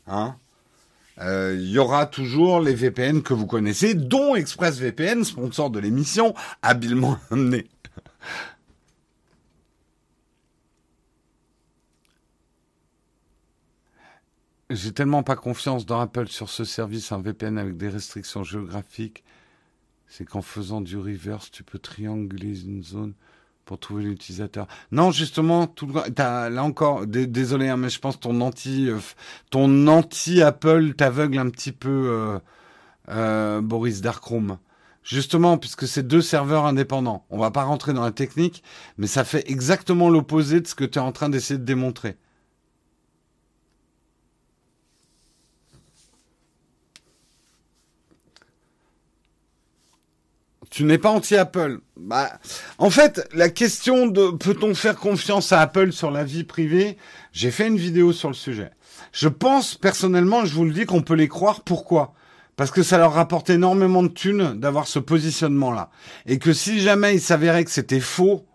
[0.07, 0.35] Hein?
[1.19, 6.33] Euh, il y aura toujours les VPN que vous connaissez, dont ExpressVPN, sponsor de l'émission,
[6.61, 7.67] habilement amené.
[14.71, 19.23] J'ai tellement pas confiance dans Apple sur ce service, un VPN avec des restrictions géographiques.
[20.07, 23.13] C'est qu'en faisant du reverse, tu peux trianguler une zone
[23.65, 24.67] pour trouver l'utilisateur.
[24.91, 28.99] Non, justement, tout as, là encore, désolé, hein, mais je pense ton anti, euh,
[29.49, 32.39] ton anti Apple t'aveugle un petit peu, euh,
[33.09, 34.57] euh, Boris Darkroom.
[35.03, 37.25] Justement, puisque c'est deux serveurs indépendants.
[37.29, 38.63] On va pas rentrer dans la technique,
[38.97, 42.17] mais ça fait exactement l'opposé de ce que tu es en train d'essayer de démontrer.
[50.75, 51.79] Tu n'es pas anti-Apple.
[51.95, 52.37] Bah,
[52.79, 56.97] en fait, la question de peut-on faire confiance à Apple sur la vie privée,
[57.31, 58.71] j'ai fait une vidéo sur le sujet.
[59.13, 61.61] Je pense personnellement, je vous le dis, qu'on peut les croire.
[61.61, 62.13] Pourquoi?
[62.57, 65.91] Parce que ça leur rapporte énormément de thunes d'avoir ce positionnement-là.
[66.25, 68.45] Et que si jamais il s'avérait que c'était faux,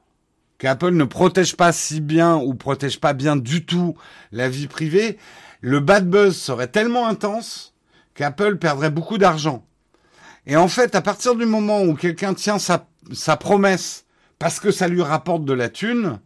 [0.58, 3.96] qu'Apple ne protège pas si bien ou protège pas bien du tout
[4.30, 5.16] la vie privée,
[5.62, 7.72] le bad buzz serait tellement intense
[8.12, 9.64] qu'Apple perdrait beaucoup d'argent.
[10.46, 14.04] Et en fait, à partir du moment où quelqu'un tient sa, promesse
[14.38, 16.18] parce que ça lui rapporte de la thune,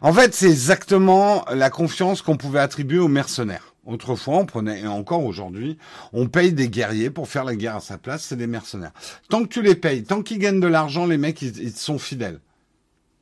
[0.00, 3.74] en fait, c'est exactement la confiance qu'on pouvait attribuer aux mercenaires.
[3.86, 5.78] Autrefois, on prenait, et encore aujourd'hui,
[6.12, 8.92] on paye des guerriers pour faire la guerre à sa place, c'est des mercenaires.
[9.30, 12.40] Tant que tu les payes, tant qu'ils gagnent de l'argent, les mecs, ils, sont fidèles.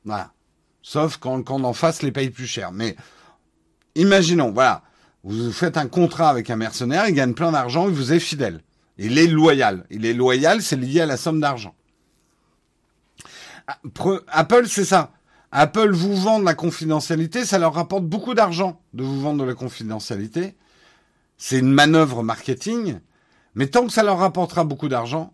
[0.05, 0.33] Voilà.
[0.83, 2.73] Sauf quand, quand en face les paye plus cher.
[2.73, 2.97] Mais,
[3.95, 4.83] imaginons, voilà.
[5.23, 8.61] Vous faites un contrat avec un mercenaire, il gagne plein d'argent, il vous est fidèle.
[8.99, 9.87] Il est loyal.
[9.91, 11.75] Il est loyal, c'est lié à la somme d'argent.
[14.29, 15.13] Apple, c'est ça.
[15.53, 19.49] Apple vous vend de la confidentialité, ça leur rapporte beaucoup d'argent de vous vendre de
[19.49, 20.57] la confidentialité.
[21.39, 22.99] C'est une manœuvre marketing,
[23.55, 25.33] mais tant que ça leur rapportera beaucoup d'argent,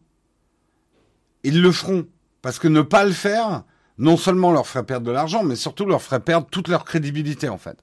[1.43, 2.07] ils le feront.
[2.41, 3.65] Parce que ne pas le faire,
[3.99, 7.49] non seulement leur ferait perdre de l'argent, mais surtout leur ferait perdre toute leur crédibilité,
[7.49, 7.79] en fait.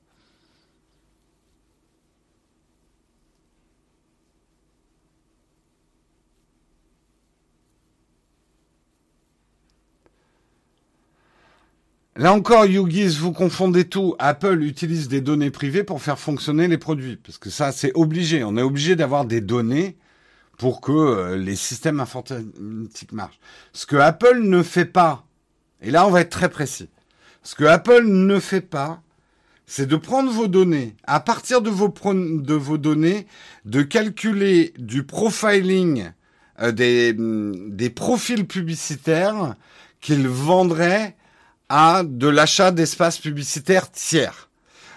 [12.19, 14.13] Là encore, Yugis, vous confondez tout.
[14.19, 17.15] Apple utilise des données privées pour faire fonctionner les produits.
[17.15, 18.43] Parce que ça, c'est obligé.
[18.43, 19.95] On est obligé d'avoir des données
[20.57, 23.39] pour que euh, les systèmes informatiques marchent.
[23.71, 25.27] Ce que Apple ne fait pas,
[25.81, 26.89] et là on va être très précis,
[27.41, 29.01] ce que Apple ne fait pas,
[29.65, 33.27] c'est de prendre vos données, à partir de vos, de vos données,
[33.63, 36.11] de calculer du profiling
[36.59, 39.55] euh, des, des profils publicitaires
[40.01, 41.15] qu'ils vendraient
[41.69, 44.49] à de l'achat d'espaces publicitaires tiers.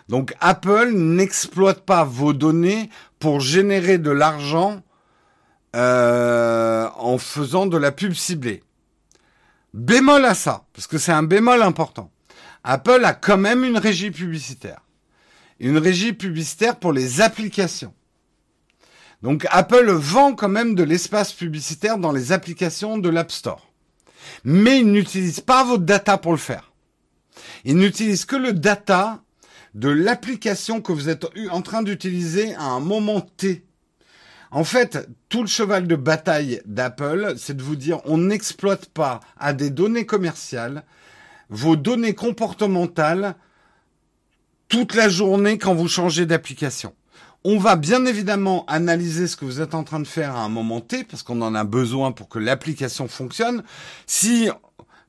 [0.09, 4.83] Donc Apple n'exploite pas vos données pour générer de l'argent
[5.77, 8.63] euh, en faisant de la pub ciblée.
[9.75, 12.11] Bémol à ça, parce que c'est un bémol important.
[12.65, 14.81] Apple a quand même une régie publicitaire.
[15.61, 17.95] Une régie publicitaire pour les applications.
[19.23, 23.72] Donc Apple vend quand même de l'espace publicitaire dans les applications de l'App Store
[24.45, 26.73] mais il n'utilise pas votre data pour le faire.
[27.65, 29.23] Il n'utilise que le data
[29.75, 33.65] de l'application que vous êtes en train d'utiliser à un moment T.
[34.51, 39.21] En fait, tout le cheval de bataille d'Apple, c'est de vous dire on n'exploite pas
[39.39, 40.85] à des données commerciales
[41.53, 43.37] vos données comportementales
[44.69, 46.95] toute la journée quand vous changez d'application.
[47.45, 50.49] On va bien évidemment analyser ce que vous êtes en train de faire à un
[50.49, 53.65] moment T, parce qu'on en a besoin pour que l'application fonctionne.
[54.07, 54.49] Si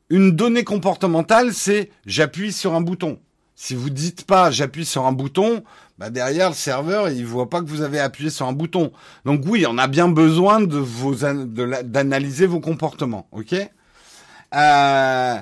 [0.10, 3.20] une donnée comportementale, c'est j'appuie sur un bouton.
[3.56, 5.64] Si vous dites pas j'appuie sur un bouton,
[6.00, 8.92] bah derrière le serveur il voit pas que vous avez appuyé sur un bouton.
[9.26, 13.54] Donc oui, on a bien besoin de d'analyser vos comportements, ok?
[14.56, 15.36] Euh,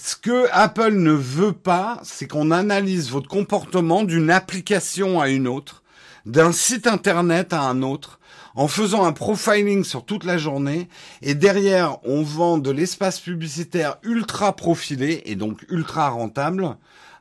[0.00, 5.48] ce que Apple ne veut pas, c'est qu'on analyse votre comportement d'une application à une
[5.48, 5.82] autre,
[6.24, 8.20] d'un site internet à un autre,
[8.54, 10.88] en faisant un profiling sur toute la journée.
[11.20, 16.76] Et derrière, on vend de l'espace publicitaire ultra profilé et donc ultra rentable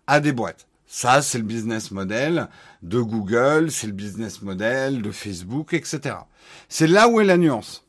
[0.06, 0.68] à des boîtes.
[0.86, 2.48] Ça, c'est le business model
[2.84, 6.16] de Google, c'est le business model de Facebook, etc.
[6.70, 7.87] C'est là où est la nuance.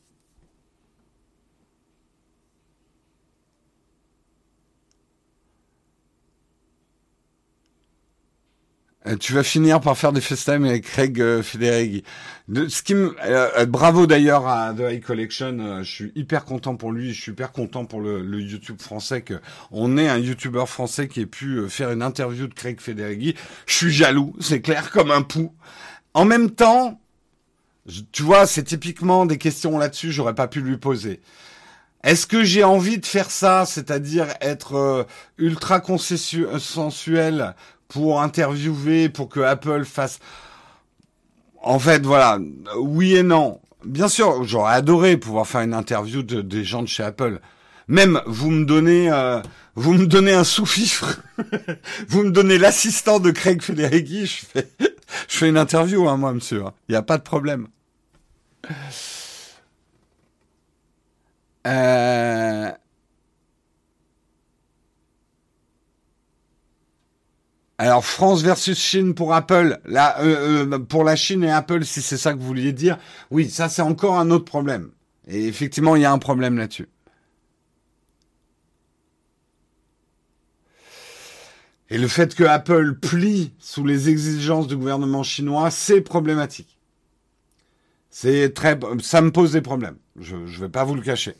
[9.17, 12.03] Tu vas finir par faire des FaceTime avec Craig euh, Federighi.
[12.47, 15.83] De, ce qui me, euh, bravo d'ailleurs à The High Collection.
[15.83, 17.13] je suis hyper content pour lui.
[17.13, 19.35] Je suis hyper content pour le, le YouTube français que
[19.71, 23.35] on ait un YouTuber français qui ait pu faire une interview de Craig Federighi.
[23.65, 25.53] Je suis jaloux, c'est clair comme un pou.
[26.13, 26.99] En même temps,
[28.11, 30.11] tu vois, c'est typiquement des questions là-dessus.
[30.11, 31.21] J'aurais pas pu lui poser.
[32.03, 35.05] Est-ce que j'ai envie de faire ça, c'est-à-dire être
[35.37, 37.55] ultra consensuel
[37.89, 40.19] pour interviewer, pour que Apple fasse.
[41.61, 42.39] En fait, voilà,
[42.77, 43.59] oui et non.
[43.83, 47.39] Bien sûr, j'aurais adoré pouvoir faire une interview de, des gens de chez Apple.
[47.87, 49.41] Même vous me donnez, euh,
[49.75, 51.21] vous me donnez un sous-fifre,
[52.07, 54.69] vous me donnez l'assistant de Craig Federighi, je fais,
[55.27, 56.63] je fais une interview, hein, moi, monsieur.
[56.87, 57.67] Il n'y a pas de problème.
[61.65, 62.71] Euh...
[67.81, 72.01] Alors France versus Chine pour Apple, là euh, euh, pour la Chine et Apple, si
[72.01, 72.99] c'est ça que vous vouliez dire,
[73.31, 74.91] oui, ça c'est encore un autre problème.
[75.29, 76.89] Et effectivement, il y a un problème là-dessus.
[81.89, 86.77] Et le fait que Apple plie sous les exigences du gouvernement chinois, c'est problématique.
[88.09, 89.95] C'est très, ça me pose des problèmes.
[90.19, 91.35] Je ne vais pas vous le cacher.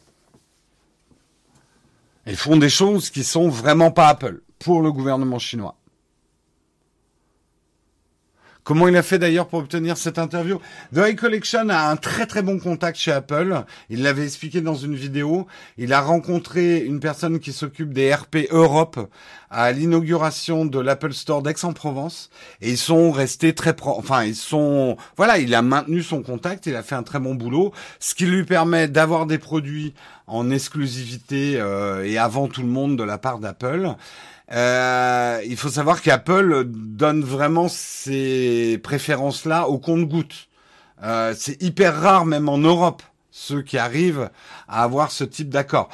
[2.25, 5.78] Ils font des choses qui sont vraiment pas Apple pour le gouvernement chinois.
[8.69, 10.59] Comment il a fait d'ailleurs pour obtenir cette interview?
[10.93, 13.63] The High Collection a un très très bon contact chez Apple.
[13.89, 15.47] Il l'avait expliqué dans une vidéo.
[15.79, 19.09] Il a rencontré une personne qui s'occupe des RP Europe
[19.49, 22.29] à l'inauguration de l'Apple Store d'Aix-en-Provence
[22.61, 26.67] et ils sont restés très pro enfin ils sont voilà, il a maintenu son contact,
[26.67, 29.95] il a fait un très bon boulot, ce qui lui permet d'avoir des produits
[30.27, 33.95] en exclusivité euh, et avant tout le monde de la part d'Apple.
[34.51, 40.47] Euh, il faut savoir qu'Apple donne vraiment ces préférences-là au compte-goutte.
[41.03, 44.29] Euh, c'est hyper rare, même en Europe, ceux qui arrivent
[44.67, 45.89] à avoir ce type d'accord.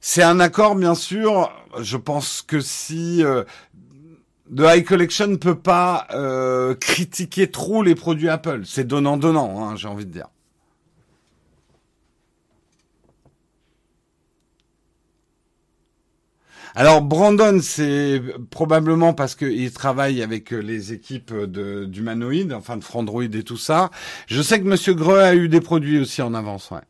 [0.00, 1.50] C'est un accord, bien sûr.
[1.80, 3.42] Je pense que si euh,
[4.54, 9.76] The High Collection ne peut pas euh, critiquer trop les produits Apple, c'est donnant-donnant, hein,
[9.76, 10.28] j'ai envie de dire.
[16.76, 18.20] Alors Brandon, c'est
[18.50, 23.90] probablement parce qu'il travaille avec les équipes d'humanoïdes, enfin de Frandroid et tout ça.
[24.26, 26.80] Je sais que Monsieur Greux a eu des produits aussi en avance, ouais.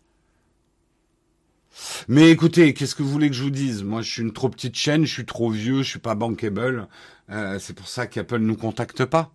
[2.09, 3.83] Mais écoutez, qu'est-ce que vous voulez que je vous dise?
[3.83, 6.89] Moi, je suis une trop petite chaîne, je suis trop vieux, je suis pas bankable.
[7.31, 9.33] Euh, c'est pour ça qu'Apple nous contacte pas.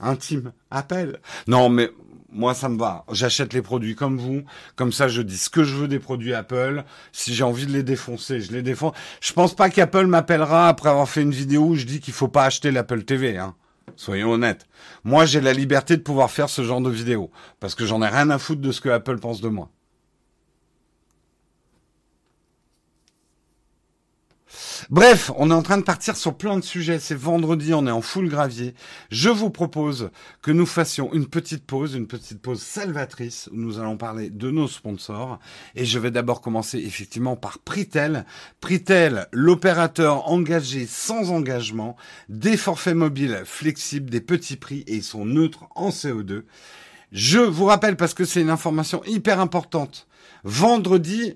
[0.00, 1.20] Intime, appel.
[1.46, 1.90] Non, mais
[2.32, 3.04] moi ça me va.
[3.12, 4.42] J'achète les produits comme vous,
[4.76, 6.84] comme ça je dis ce que je veux des produits Apple.
[7.12, 8.94] Si j'ai envie de les défoncer, je les défonce.
[9.20, 12.28] Je pense pas qu'Apple m'appellera après avoir fait une vidéo où je dis qu'il faut
[12.28, 13.38] pas acheter l'Apple TV.
[13.38, 13.54] Hein.
[13.96, 14.66] Soyons honnêtes.
[15.04, 18.08] Moi j'ai la liberté de pouvoir faire ce genre de vidéo parce que j'en ai
[18.08, 19.70] rien à foutre de ce que Apple pense de moi.
[24.90, 26.98] Bref, on est en train de partir sur plein de sujets.
[26.98, 28.74] C'est vendredi, on est en full gravier.
[29.12, 30.10] Je vous propose
[30.42, 34.50] que nous fassions une petite pause, une petite pause salvatrice où nous allons parler de
[34.50, 35.38] nos sponsors.
[35.76, 38.26] Et je vais d'abord commencer effectivement par Pritel.
[38.60, 41.94] Pritel, l'opérateur engagé sans engagement,
[42.28, 46.42] des forfaits mobiles flexibles, des petits prix et ils sont neutres en CO2.
[47.12, 50.08] Je vous rappelle parce que c'est une information hyper importante.
[50.42, 51.34] Vendredi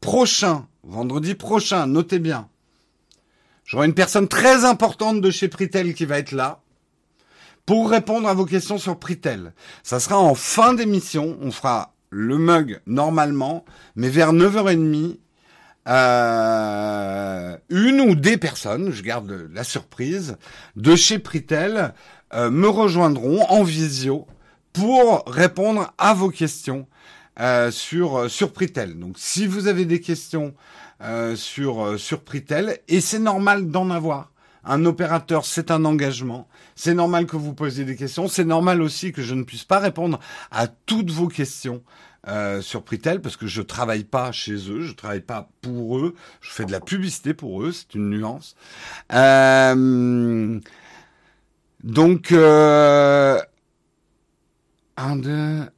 [0.00, 2.48] prochain, vendredi prochain, notez bien,
[3.64, 6.60] J'aurai une personne très importante de chez Pritel qui va être là
[7.66, 9.52] pour répondre à vos questions sur Pritel.
[9.82, 11.38] Ça sera en fin d'émission.
[11.40, 13.64] On fera le mug normalement,
[13.96, 15.16] mais vers 9h30,
[15.88, 20.36] euh, une ou des personnes, je garde la surprise,
[20.76, 21.94] de chez Pritel
[22.34, 24.26] euh, me rejoindront en visio
[24.72, 26.86] pour répondre à vos questions
[27.40, 28.98] euh, sur sur Pritel.
[28.98, 30.54] Donc si vous avez des questions
[31.02, 34.32] euh, sur, euh, sur Pritel, et c'est normal d'en avoir.
[34.64, 36.46] Un opérateur, c'est un engagement.
[36.76, 38.28] C'est normal que vous posiez des questions.
[38.28, 40.20] C'est normal aussi que je ne puisse pas répondre
[40.52, 41.82] à toutes vos questions
[42.28, 46.14] euh, sur Pritel parce que je travaille pas chez eux, je travaille pas pour eux.
[46.40, 48.54] Je fais de la publicité pour eux, c'est une nuance.
[49.12, 50.60] Euh,
[51.82, 53.40] donc, euh,
[54.96, 55.68] un, deux,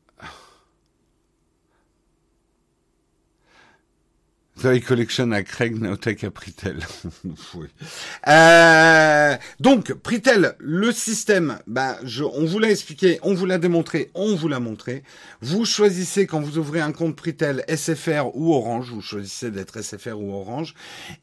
[4.61, 6.79] The Collection à Craig, Naotech à Pritel.
[8.29, 14.11] euh, donc, Pritel, le système, bah, je, on vous l'a expliqué, on vous l'a démontré,
[14.15, 15.03] on vous l'a montré.
[15.41, 20.21] Vous choisissez quand vous ouvrez un compte Pritel SFR ou Orange, vous choisissez d'être SFR
[20.21, 20.75] ou Orange,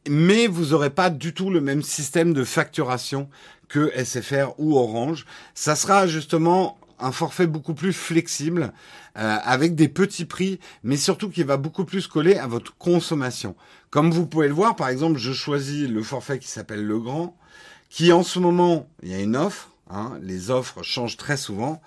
[0.10, 3.30] mais vous n'aurez pas du tout le même système de facturation
[3.70, 5.26] que SFR ou Orange.
[5.56, 8.74] Ça sera justement un forfait beaucoup plus flexible
[9.18, 13.56] euh, avec des petits prix, mais surtout qui va beaucoup plus coller à votre consommation.
[13.90, 17.36] Comme vous pouvez le voir, par exemple, je choisis le forfait qui s'appelle Le Grand,
[17.90, 21.82] qui en ce moment, il y a une offre, hein, les offres changent très souvent.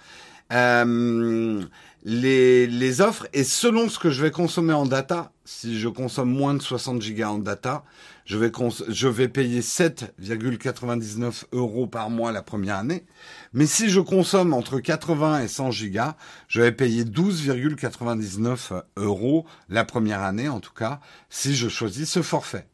[0.53, 1.65] Euh,
[2.05, 6.31] les, les offres et selon ce que je vais consommer en data, si je consomme
[6.31, 7.85] moins de 60 gigas en data,
[8.25, 8.51] je vais,
[8.89, 13.05] je vais payer 7,99 euros par mois la première année.
[13.53, 16.17] Mais si je consomme entre 80 et 100 gigas,
[16.49, 22.23] je vais payer 12,99 euros la première année, en tout cas, si je choisis ce
[22.23, 22.67] forfait.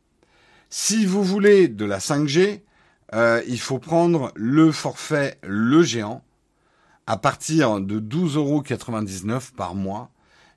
[0.68, 2.62] Si vous voulez de la 5G,
[3.14, 6.22] euh, il faut prendre le forfait Le Géant
[7.08, 10.12] à partir de 12,99 euros par mois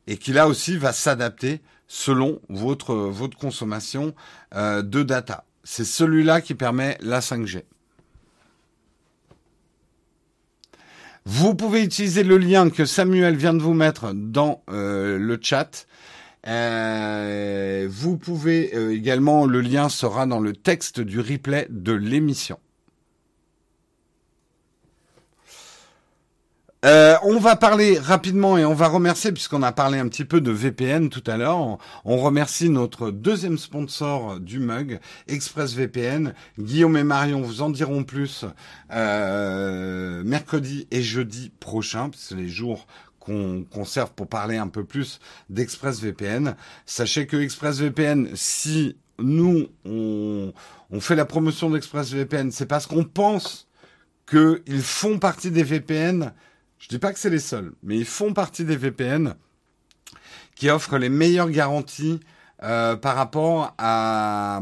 [0.05, 1.61] et qui là aussi va s'adapter
[1.93, 4.15] selon votre, votre consommation
[4.55, 5.45] euh, de data.
[5.63, 7.65] C'est celui-là qui permet la 5G.
[11.25, 15.85] Vous pouvez utiliser le lien que Samuel vient de vous mettre dans euh, le chat.
[16.47, 22.57] Euh, vous pouvez également, le lien sera dans le texte du replay de l'émission.
[26.83, 30.41] Euh, on va parler rapidement et on va remercier, puisqu'on a parlé un petit peu
[30.41, 34.99] de VPN tout à l'heure, on, remercie notre deuxième sponsor du mug,
[35.29, 36.33] ExpressVPN.
[36.59, 38.43] Guillaume et Marion vous en diront plus
[38.91, 42.85] euh, mercredi et jeudi prochain, parce que les jours
[43.21, 46.57] qu'on conserve pour parler un peu plus d'ExpressVPN.
[46.85, 50.51] Sachez que ExpressVPN, si nous, on,
[50.91, 53.69] on fait la promotion d'ExpressVPN, c'est parce qu'on pense
[54.29, 56.33] qu'ils font partie des VPN
[56.83, 59.35] je dis pas que c'est les seuls, mais ils font partie des VPN
[60.53, 62.19] qui offrent les meilleures garanties
[62.61, 64.59] euh, par rapport à,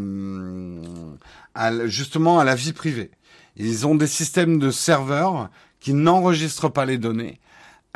[1.85, 3.09] justement à la vie privée.
[3.55, 5.49] Ils ont des systèmes de serveurs
[5.79, 7.39] qui n'enregistrent pas les données.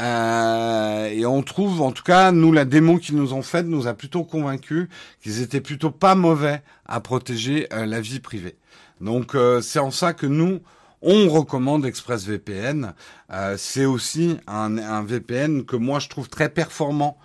[0.02, 3.86] Euh, et on trouve, en tout cas, nous, la démo qu'ils nous ont faite nous
[3.86, 4.88] a plutôt convaincus
[5.22, 8.58] qu'ils étaient plutôt pas mauvais à protéger euh, la vie privée.
[9.02, 10.62] Donc, c'est en ça que nous,
[11.06, 12.94] on recommande ExpressVPN.
[13.32, 17.18] Euh, c'est aussi un, VPN que moi je trouve très performant.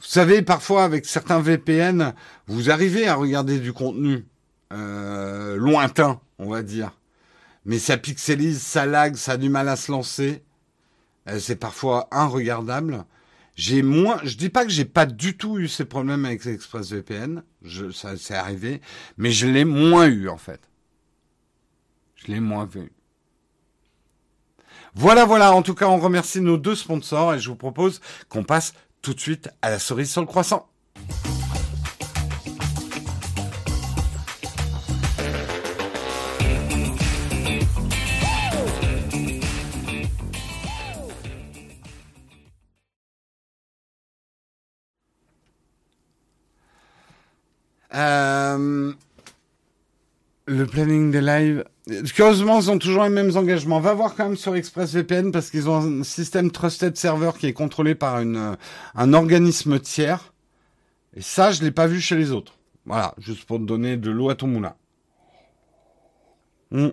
[0.00, 2.14] Vous savez, parfois avec certains VPN,
[2.46, 4.24] vous arrivez à regarder du contenu
[4.72, 6.92] euh, lointain, on va dire.
[7.64, 10.42] Mais ça pixelise, ça lag, ça a du mal à se lancer.
[11.28, 13.04] Euh, c'est parfois inregardable.
[13.56, 17.42] J'ai moins, je dis pas que j'ai pas du tout eu ces problèmes avec ExpressVPN,
[17.62, 18.80] je, ça c'est arrivé,
[19.16, 20.60] mais je l'ai moins eu en fait.
[22.14, 22.92] Je l'ai moins vu.
[24.94, 25.52] Voilà, voilà.
[25.52, 29.14] En tout cas, on remercie nos deux sponsors et je vous propose qu'on passe tout
[29.14, 30.68] de suite à la cerise sur le croissant.
[47.94, 48.92] Euh,
[50.48, 51.64] le planning des lives.
[52.14, 53.80] Curieusement, ils ont toujours les mêmes engagements.
[53.80, 57.52] Va voir quand même sur ExpressVPN parce qu'ils ont un système trusted server qui est
[57.52, 58.56] contrôlé par une,
[58.94, 60.32] un organisme tiers.
[61.14, 62.58] Et ça, je l'ai pas vu chez les autres.
[62.86, 64.74] Voilà, juste pour te donner de l'eau à ton moulin.
[66.70, 66.88] Hmm.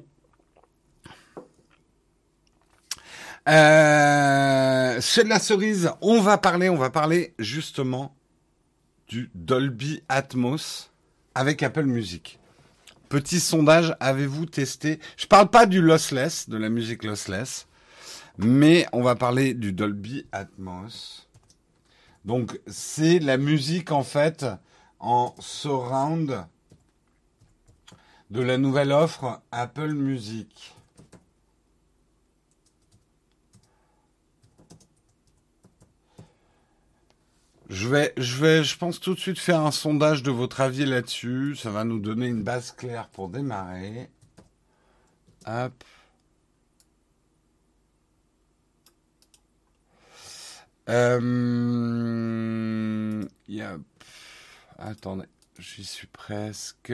[3.48, 5.92] Euh, c'est de la cerise.
[6.02, 8.16] On va parler, on va parler justement
[9.08, 10.92] du Dolby Atmos
[11.36, 12.40] avec Apple Music.
[13.10, 15.00] Petit sondage, avez-vous testé?
[15.18, 17.68] Je parle pas du lossless, de la musique lossless,
[18.38, 21.28] mais on va parler du Dolby Atmos.
[22.26, 24.46] Donc c'est la musique en fait
[25.00, 26.46] en surround
[28.32, 30.75] de la nouvelle offre Apple Music.
[37.70, 40.86] Je vais, je vais, je pense tout de suite faire un sondage de votre avis
[40.86, 41.56] là-dessus.
[41.56, 44.10] Ça va nous donner une base claire pour démarrer.
[45.48, 45.84] Hop.
[50.90, 51.24] Euh,
[53.48, 53.82] yep.
[54.78, 55.26] Attendez,
[55.58, 56.94] j'y suis presque.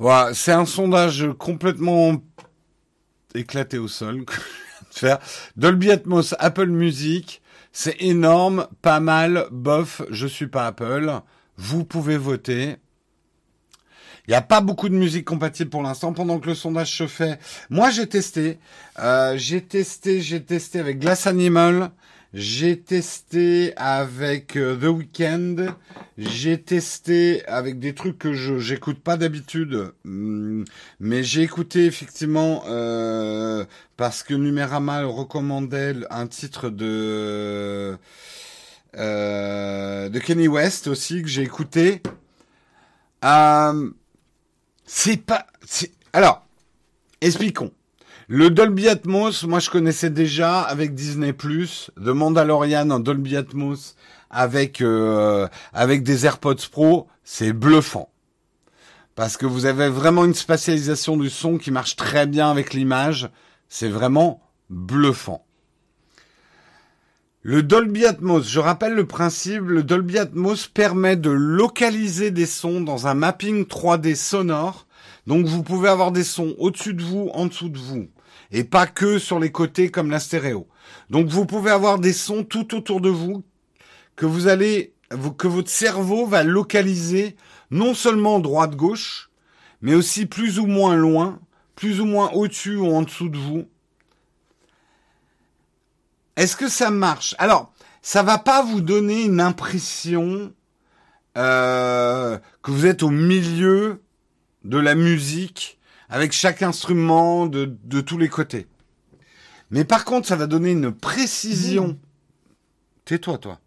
[0.00, 2.22] Voilà, c'est un sondage complètement
[3.34, 4.24] éclaté au sol.
[5.56, 11.20] Dolby Atmos, Apple Music, c'est énorme, pas mal, bof, je suis pas Apple.
[11.58, 12.76] Vous pouvez voter.
[14.26, 17.06] Il n'y a pas beaucoup de musique compatible pour l'instant pendant que le sondage se
[17.06, 17.38] fait.
[17.68, 18.58] Moi, j'ai testé.
[19.00, 21.90] Euh, j'ai testé, j'ai testé avec Glass Animal.
[22.32, 25.74] J'ai testé avec euh, The Weeknd,
[26.16, 30.64] j'ai testé avec des trucs que je j'écoute pas d'habitude, hum,
[31.00, 33.64] mais j'ai écouté effectivement euh,
[33.96, 37.96] parce que Numérama recommandait un titre de
[38.96, 42.02] euh, de Kenny West aussi que j'ai écouté.
[43.24, 43.90] Euh,
[44.86, 45.46] c'est pas.
[46.12, 46.46] Alors,
[47.20, 47.72] expliquons.
[48.32, 53.96] Le Dolby Atmos, moi je connaissais déjà avec Disney+, The Mandalorian en Dolby Atmos
[54.30, 58.08] avec euh, avec des AirPods Pro, c'est bluffant.
[59.16, 63.28] Parce que vous avez vraiment une spatialisation du son qui marche très bien avec l'image,
[63.68, 65.44] c'est vraiment bluffant.
[67.42, 72.80] Le Dolby Atmos, je rappelle le principe, le Dolby Atmos permet de localiser des sons
[72.80, 74.86] dans un mapping 3D sonore.
[75.26, 78.06] Donc vous pouvez avoir des sons au-dessus de vous, en dessous de vous
[78.52, 80.66] et pas que sur les côtés comme la stéréo.
[81.08, 83.44] Donc vous pouvez avoir des sons tout autour de vous
[84.16, 84.94] que vous allez
[85.38, 87.36] que votre cerveau va localiser
[87.70, 89.30] non seulement droite gauche,
[89.80, 91.40] mais aussi plus ou moins loin,
[91.74, 93.66] plus ou moins au-dessus ou en dessous de vous.
[96.36, 97.34] Est-ce que ça marche?
[97.38, 97.72] Alors,
[98.02, 100.52] ça va pas vous donner une impression
[101.36, 104.02] euh, que vous êtes au milieu
[104.64, 105.78] de la musique
[106.10, 108.66] avec chaque instrument de, de tous les côtés.
[109.70, 111.88] Mais par contre, ça va donner une précision.
[111.88, 111.98] Mmh.
[113.06, 113.60] Tais-toi, toi.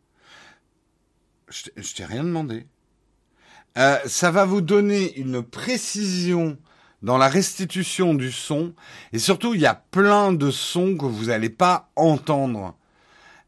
[1.50, 2.68] Je t'ai rien demandé.
[3.78, 6.58] Euh, ça va vous donner une précision
[7.02, 8.74] dans la restitution du son.
[9.12, 12.76] Et surtout, il y a plein de sons que vous n'allez pas entendre.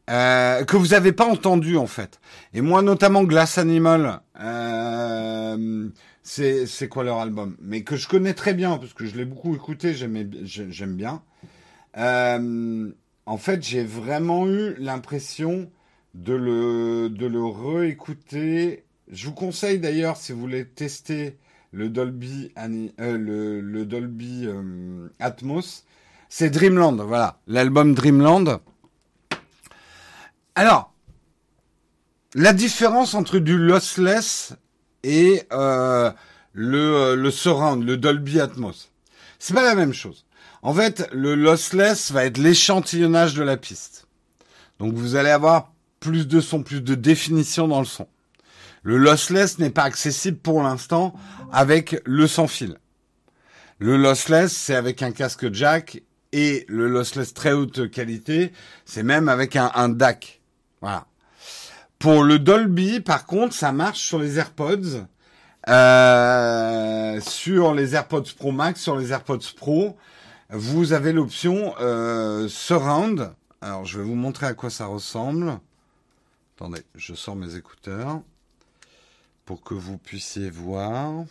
[0.08, 2.20] Euh, que vous n'avez pas entendu en fait.
[2.54, 5.88] Et moi notamment Glass Animal, euh,
[6.26, 9.54] c'est quoi leur album, mais que je connais très bien parce que je l'ai beaucoup
[9.54, 11.22] écouté, j'aime bien.
[11.96, 12.90] Euh,
[13.26, 15.70] en fait, j'ai vraiment eu l'impression
[16.14, 18.84] de le de le réécouter.
[19.10, 21.38] Je vous conseille d'ailleurs si vous voulez tester
[21.72, 22.88] le Dolby euh,
[23.18, 25.84] le, le, Dolby euh, Atmos,
[26.28, 28.60] c'est Dreamland, voilà, l'album Dreamland.
[30.54, 30.92] Alors,
[32.34, 34.54] la différence entre du lossless
[35.06, 36.10] et euh,
[36.52, 38.90] le, euh, le surround, le Dolby Atmos.
[39.38, 40.26] C'est pas la même chose.
[40.62, 44.08] En fait, le lossless va être l'échantillonnage de la piste.
[44.80, 48.08] Donc vous allez avoir plus de son, plus de définition dans le son.
[48.82, 51.14] Le lossless n'est pas accessible pour l'instant
[51.52, 52.76] avec le sans fil.
[53.78, 56.02] Le lossless, c'est avec un casque jack
[56.32, 58.52] et le lossless très haute qualité,
[58.84, 60.40] c'est même avec un, un DAC.
[60.80, 61.06] Voilà.
[61.98, 65.06] Pour le Dolby, par contre, ça marche sur les AirPods,
[65.68, 69.96] euh, sur les AirPods Pro Max, sur les AirPods Pro.
[70.50, 73.34] Vous avez l'option euh, Surround.
[73.62, 75.58] Alors, je vais vous montrer à quoi ça ressemble.
[76.56, 78.20] Attendez, je sors mes écouteurs
[79.46, 81.24] pour que vous puissiez voir.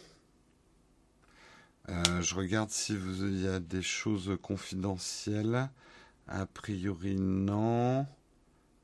[1.90, 5.70] Euh, je regarde si vous, il y a des choses confidentielles.
[6.28, 8.08] A priori, non.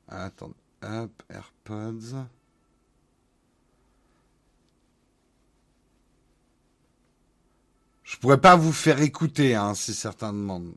[0.07, 0.60] Attendez.
[0.83, 2.27] Hop, AirPods.
[8.03, 10.75] Je pourrais pas vous faire écouter, hein, si certains demandent.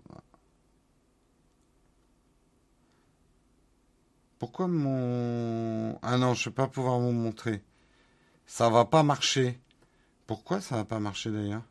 [4.38, 5.98] Pourquoi mon...
[6.02, 7.64] Ah non, je vais pas pouvoir vous montrer.
[8.46, 9.58] Ça va pas marcher.
[10.26, 11.64] Pourquoi ça va pas marcher d'ailleurs?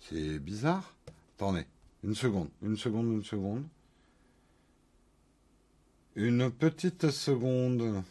[0.00, 0.94] C'est bizarre.
[1.36, 1.66] Attendez,
[2.04, 3.64] une seconde, une seconde, une seconde.
[6.18, 8.02] Une petite seconde.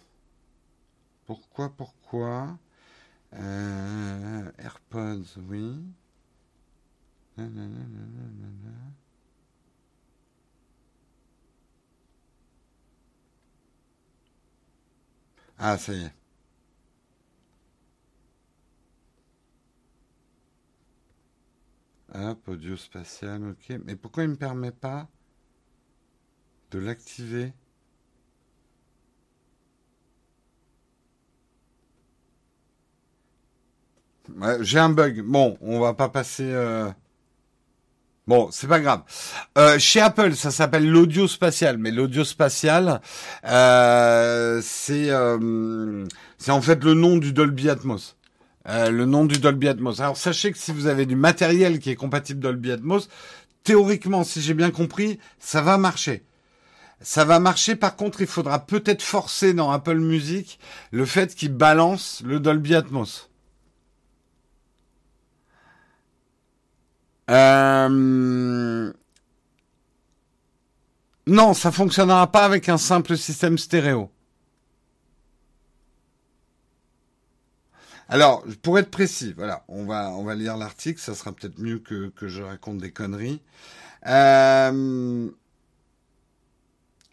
[1.25, 2.57] Pourquoi, pourquoi?
[3.33, 5.83] Euh, AirPods, oui.
[15.59, 16.13] Ah, ça y est.
[22.13, 23.79] Hop, audio spatial, ok.
[23.83, 25.09] Mais pourquoi il ne me permet pas
[26.71, 27.53] de l'activer?
[34.61, 35.21] J'ai un bug.
[35.21, 36.45] Bon, on va pas passer.
[36.45, 36.89] Euh,
[38.27, 39.01] bon, c'est pas grave.
[39.57, 43.01] Euh, chez Apple, ça s'appelle l'audio spatial, mais l'audio spatial,
[43.45, 45.09] euh, c'est
[46.37, 48.15] c'est en fait le nom du Dolby Atmos.
[48.65, 49.99] le nom du Dolby Atmos.
[49.99, 53.09] Alors sachez que si vous avez du matériel qui est compatible Dolby Atmos,
[53.63, 56.23] théoriquement, si j'ai bien compris, ça va marcher.
[57.01, 57.75] Ça va marcher.
[57.75, 60.59] Par contre, il faudra peut-être forcer dans Apple Music
[60.91, 63.26] le fait qu'il balance le Dolby Atmos.
[67.29, 68.93] Euh,
[71.27, 74.09] Non, ça fonctionnera pas avec un simple système stéréo.
[78.07, 82.29] Alors, pour être précis, voilà, on va, lire l'article, ça sera peut-être mieux que, que
[82.29, 83.41] je raconte des conneries.
[84.07, 85.29] Euh,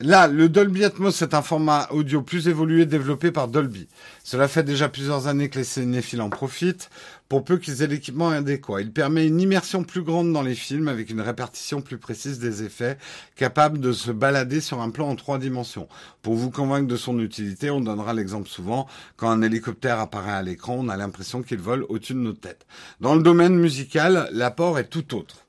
[0.05, 3.89] Là, le Dolby Atmos est un format audio plus évolué développé par Dolby.
[4.23, 6.91] Cela fait déjà plusieurs années que les cinéphiles en profitent,
[7.31, 8.83] pour peu qu'ils aient l'équipement adéquat.
[8.83, 12.65] Il permet une immersion plus grande dans les films avec une répartition plus précise des
[12.65, 12.99] effets,
[13.35, 15.89] capable de se balader sur un plan en trois dimensions.
[16.21, 18.87] Pour vous convaincre de son utilité, on donnera l'exemple souvent,
[19.17, 22.67] quand un hélicoptère apparaît à l'écran, on a l'impression qu'il vole au-dessus de nos têtes.
[23.01, 25.44] Dans le domaine musical, l'apport est tout autre.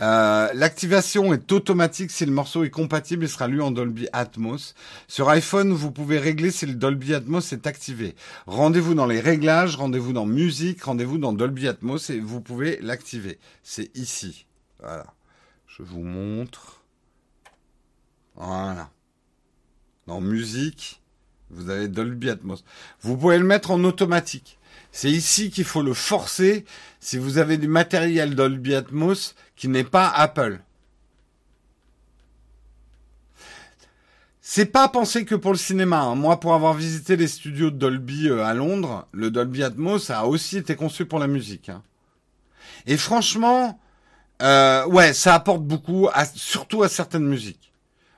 [0.00, 4.74] Euh, l'activation est automatique si le morceau est compatible et sera lu en Dolby Atmos.
[5.06, 8.16] Sur iPhone, vous pouvez régler si le Dolby Atmos est activé.
[8.46, 13.38] Rendez-vous dans les réglages, rendez-vous dans musique, rendez-vous dans Dolby Atmos et vous pouvez l'activer.
[13.62, 14.46] C'est ici.
[14.80, 15.06] Voilà.
[15.66, 16.82] Je vous montre.
[18.34, 18.90] Voilà.
[20.08, 21.00] Dans musique,
[21.50, 22.64] vous avez Dolby Atmos.
[23.00, 24.58] Vous pouvez le mettre en automatique.
[24.90, 26.64] C'est ici qu'il faut le forcer
[27.00, 30.60] si vous avez du matériel Dolby Atmos qui n'est pas Apple.
[34.40, 36.02] C'est pas pensé que pour le cinéma.
[36.02, 36.16] Hein.
[36.16, 40.26] Moi, pour avoir visité les studios de Dolby euh, à Londres, le Dolby Atmos a
[40.26, 41.70] aussi été conçu pour la musique.
[41.70, 41.82] Hein.
[42.86, 43.80] Et franchement,
[44.42, 47.72] euh, ouais, ça apporte beaucoup, surtout à certaines musiques.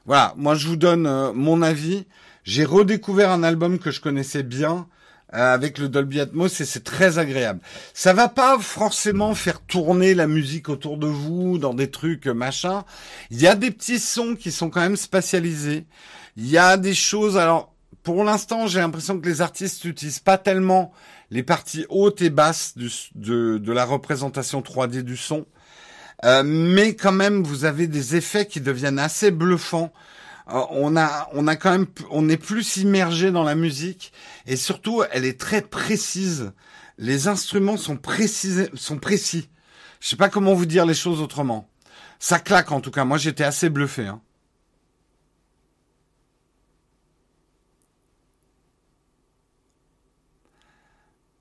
[0.05, 2.07] Voilà, moi je vous donne euh, mon avis.
[2.45, 4.89] J'ai redécouvert un album que je connaissais bien
[5.29, 7.61] avec le Dolby Atmos et c'est très agréable.
[7.95, 12.35] Ça va pas forcément faire tourner la musique autour de vous dans des trucs euh,
[12.35, 12.85] machin.
[13.31, 15.87] Il y a des petits sons qui sont quand même spatialisés.
[16.37, 17.37] Il y a des choses.
[17.37, 20.93] Alors pour l'instant, j'ai l'impression que les artistes n'utilisent pas tellement
[21.33, 25.45] les parties hautes et basses de, de, la représentation 3D du son.
[26.25, 29.93] Euh, mais quand même, vous avez des effets qui deviennent assez bluffants
[30.49, 34.13] euh, on a, on a quand même, on est plus immergé dans la musique
[34.47, 36.53] et surtout, elle est très précise.
[36.99, 39.49] Les instruments sont précis, sont précis.
[40.01, 41.69] Je sais pas comment vous dire les choses autrement.
[42.19, 43.05] Ça claque en tout cas.
[43.05, 44.07] Moi, j'étais assez bluffé.
[44.07, 44.21] Hein.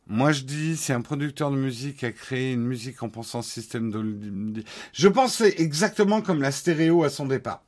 [0.08, 3.92] Moi, je dis, si un producteur de musique a créé une musique en pensant système
[3.92, 4.64] de...
[4.94, 7.64] Je pense exactement comme la stéréo à son départ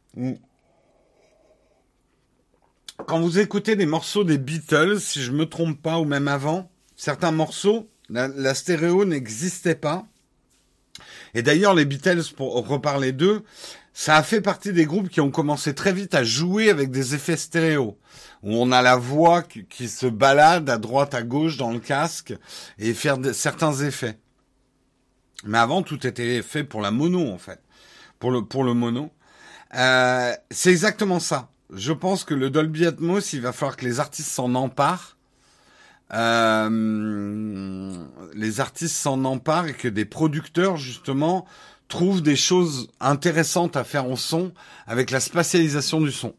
[3.05, 6.69] quand vous écoutez des morceaux des Beatles, si je me trompe pas, ou même avant,
[6.95, 10.05] certains morceaux, la, stéréo n'existait pas.
[11.33, 13.43] Et d'ailleurs, les Beatles, pour reparler d'eux,
[13.93, 17.13] ça a fait partie des groupes qui ont commencé très vite à jouer avec des
[17.13, 17.97] effets stéréo,
[18.43, 22.33] où on a la voix qui, se balade à droite, à gauche dans le casque
[22.79, 24.17] et faire certains effets.
[25.43, 27.61] Mais avant, tout était fait pour la mono, en fait,
[28.17, 29.11] pour le pour mono.
[29.75, 33.99] Euh, c'est exactement ça je pense que le Dolby Atmos, il va falloir que les
[33.99, 35.17] artistes s'en emparent.
[36.13, 41.45] Euh, les artistes s'en emparent et que des producteurs, justement,
[41.89, 44.53] trouvent des choses intéressantes à faire en son
[44.87, 46.33] avec la spatialisation du son.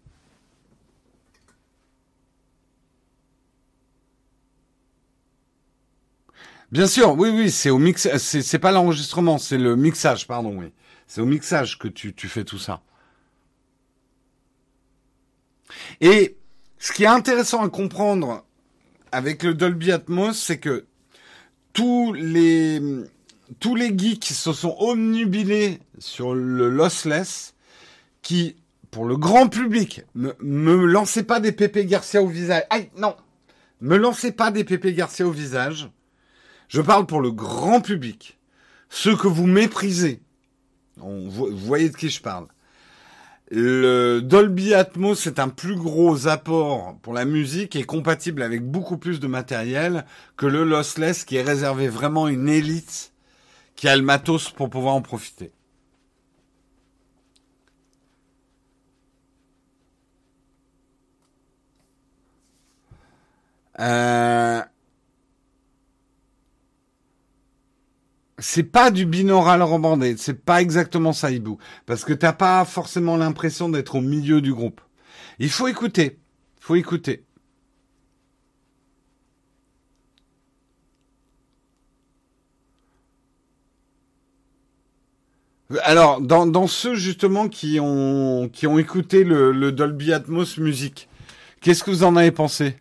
[6.70, 10.72] Bien sûr, oui, oui, c'est au mix, c'est pas l'enregistrement, c'est le mixage, pardon, oui.
[11.06, 12.82] C'est au mixage que tu, tu fais tout ça.
[16.01, 16.36] Et
[16.78, 18.45] ce qui est intéressant à comprendre
[19.12, 20.86] avec le Dolby Atmos, c'est que
[21.73, 22.81] tous les
[23.61, 27.55] tous les geeks se sont omnubilés sur le lossless,
[28.23, 28.57] qui
[28.90, 32.65] pour le grand public, me, me lancez pas des Pépé Garcia au visage.
[32.70, 33.16] Aïe, non,
[33.81, 35.90] me lancez pas des Pépé Garcia au visage.
[36.69, 38.39] Je parle pour le grand public,
[38.90, 40.20] ceux que vous méprisez.
[40.97, 42.47] vous voyez de qui je parle.
[43.50, 48.98] Le Dolby Atmos est un plus gros apport pour la musique et compatible avec beaucoup
[48.98, 50.04] plus de matériel
[50.36, 53.12] que le lossless qui est réservé vraiment à une élite
[53.74, 55.52] qui a le matos pour pouvoir en profiter.
[63.80, 64.60] Euh,
[68.39, 73.16] c'est pas du binaural rebandé, c'est pas exactement ça, Hibou, parce que t'as pas forcément
[73.16, 74.81] l'impression d'être au milieu du groupe.
[75.39, 76.19] Il faut écouter,
[76.60, 77.24] faut écouter.
[85.82, 91.09] Alors, dans, ceux justement qui ont qui ont écouté le, le Dolby Atmos musique,
[91.60, 92.77] qu'est-ce que vous en avez pensé?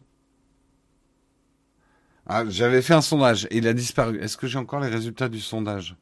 [2.29, 4.19] Ah, j'avais fait un sondage et il a disparu.
[4.19, 5.95] Est-ce que j'ai encore les résultats du sondage?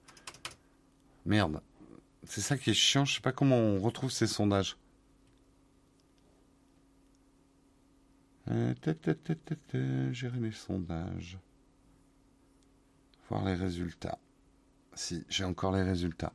[1.26, 1.62] Merde.
[2.24, 4.76] C'est ça qui est chiant, je sais pas comment on retrouve ces sondages.
[8.50, 8.74] Euh,
[10.12, 11.38] gérer les sondages.
[13.30, 14.18] Voir les résultats.
[14.98, 16.32] Si, j'ai encore les résultats.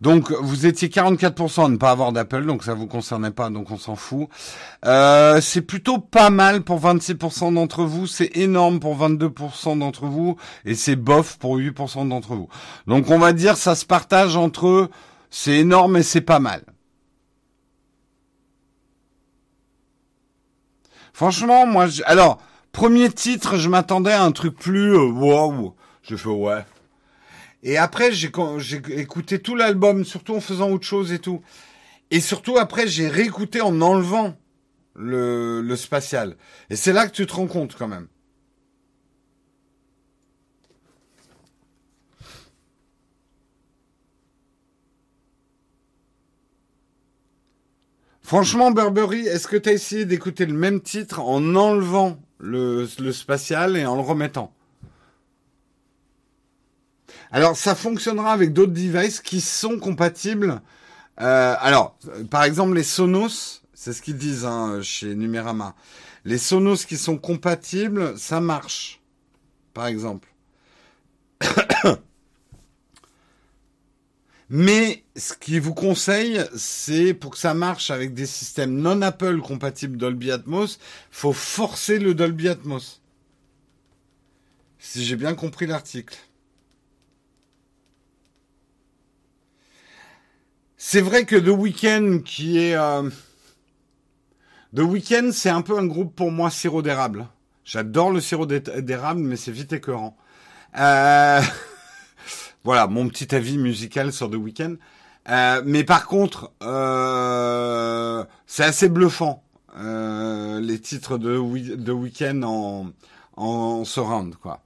[0.00, 3.70] Donc, vous étiez 44% à ne pas avoir d'Apple, donc ça vous concernait pas, donc
[3.70, 4.28] on s'en fout.
[4.84, 10.36] Euh, c'est plutôt pas mal pour 26% d'entre vous, c'est énorme pour 22% d'entre vous,
[10.64, 12.48] et c'est bof pour 8% d'entre vous.
[12.88, 14.90] Donc, on va dire, ça se partage entre
[15.30, 16.64] c'est énorme et c'est pas mal.
[21.12, 22.40] Franchement, moi, alors,
[22.72, 25.76] premier titre, je m'attendais à un truc plus euh, wow.
[26.02, 26.64] Je fais ouais.
[27.62, 28.30] Et après, j'ai
[28.96, 31.42] écouté tout l'album, surtout en faisant autre chose et tout.
[32.10, 34.36] Et surtout, après, j'ai réécouté en enlevant
[34.94, 36.36] le, spatial.
[36.70, 38.08] Et c'est là que tu te rends compte quand même.
[48.22, 53.12] Franchement, Burberry, est-ce que tu as essayé d'écouter le même titre en enlevant le, le
[53.12, 54.54] spatial et en le remettant?
[57.32, 60.60] Alors, ça fonctionnera avec d'autres devices qui sont compatibles.
[61.20, 61.96] Euh, alors,
[62.28, 65.76] par exemple, les Sonos, c'est ce qu'ils disent hein, chez Numérama.
[66.24, 69.00] Les Sonos qui sont compatibles, ça marche.
[69.74, 70.28] Par exemple.
[74.52, 79.40] Mais ce qu'ils vous conseille, c'est pour que ça marche avec des systèmes non Apple
[79.40, 80.80] compatibles Dolby Atmos,
[81.12, 83.00] faut forcer le Dolby Atmos.
[84.80, 86.16] Si j'ai bien compris l'article.
[90.82, 92.74] C'est vrai que The Weeknd, qui est...
[92.74, 93.10] Euh...
[94.74, 97.28] The Weeknd, c'est un peu un groupe pour moi sirop d'érable.
[97.64, 100.16] J'adore le sirop d'érable, mais c'est vite écœurant.
[100.78, 101.42] Euh...
[102.64, 104.76] voilà, mon petit avis musical sur The Weeknd.
[105.28, 109.44] Euh, mais par contre, euh, c'est assez bluffant
[109.76, 111.36] euh, les titres de
[111.76, 112.86] The Weeknd en,
[113.36, 114.62] en surround, quoi.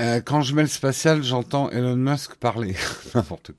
[0.00, 2.74] Euh, quand je mets le spatial, j'entends Elon Musk parler.
[3.14, 3.56] N'importe quoi.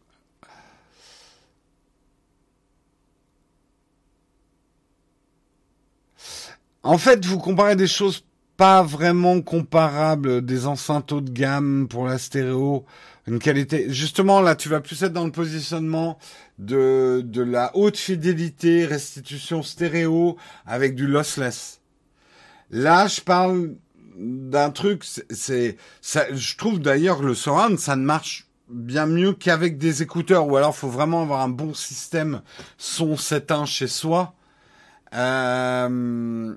[6.83, 8.25] En fait, vous comparez des choses
[8.57, 12.85] pas vraiment comparables, des enceintes haut de gamme pour la stéréo,
[13.27, 13.85] une qualité.
[13.89, 16.17] Justement, là, tu vas plus être dans le positionnement
[16.57, 21.81] de, de la haute fidélité, restitution stéréo avec du lossless.
[22.71, 23.75] Là, je parle
[24.15, 30.01] d'un truc, c'est, je trouve d'ailleurs le surround, ça ne marche bien mieux qu'avec des
[30.01, 32.41] écouteurs, ou alors faut vraiment avoir un bon système
[32.77, 34.33] son 7.1 chez soi.
[35.13, 36.55] Euh,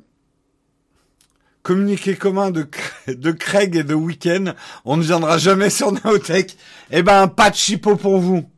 [1.63, 2.69] communiqué commun de,
[3.09, 4.55] de Craig et de Weekend,
[4.85, 6.57] on ne viendra jamais sur Naotech.
[6.91, 8.49] Eh ben, pas de chipot pour vous.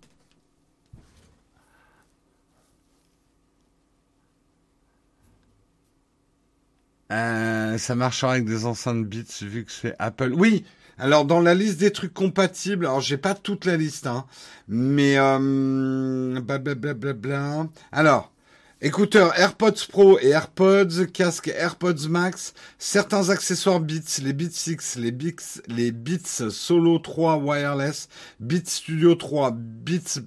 [7.13, 10.33] Euh, ça marchera avec des enceintes Beats vu que c'est Apple.
[10.35, 10.65] Oui.
[10.99, 14.25] Alors dans la liste des trucs compatibles, alors j'ai pas toute la liste, hein,
[14.67, 17.67] mais euh, blablabla.
[17.93, 18.33] Alors
[18.81, 25.13] écouteurs AirPods Pro et AirPods, casque AirPods Max, certains accessoires Beats, les Beats 6, les
[25.13, 28.09] Beats, les Beats Solo 3 wireless,
[28.41, 30.21] Beats Studio 3, Beats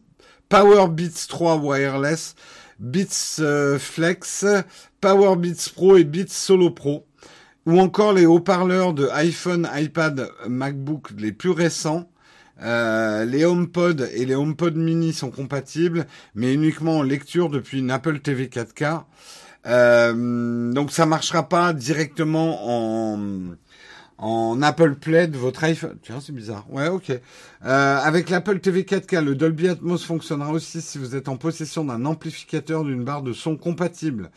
[0.50, 2.36] Power Beats 3 wireless,
[2.80, 4.46] Beats euh, Flex,
[5.02, 7.06] Power Beats Pro et Beats Solo Pro,
[7.66, 12.10] ou encore les haut-parleurs de iPhone, iPad, MacBook les plus récents.
[12.62, 17.92] Euh, les HomePod et les HomePod Mini sont compatibles, mais uniquement en lecture depuis une
[17.92, 19.04] Apple TV 4K.
[19.66, 23.20] Euh, donc ça marchera pas directement en
[24.20, 25.98] en Apple Play de votre iPhone.
[26.04, 26.66] Tiens, c'est bizarre.
[26.70, 27.10] Ouais, ok.
[27.10, 27.20] Euh,
[27.98, 32.06] avec l'Apple TV 4K, le Dolby Atmos fonctionnera aussi si vous êtes en possession d'un
[32.06, 34.30] amplificateur d'une barre de son compatible.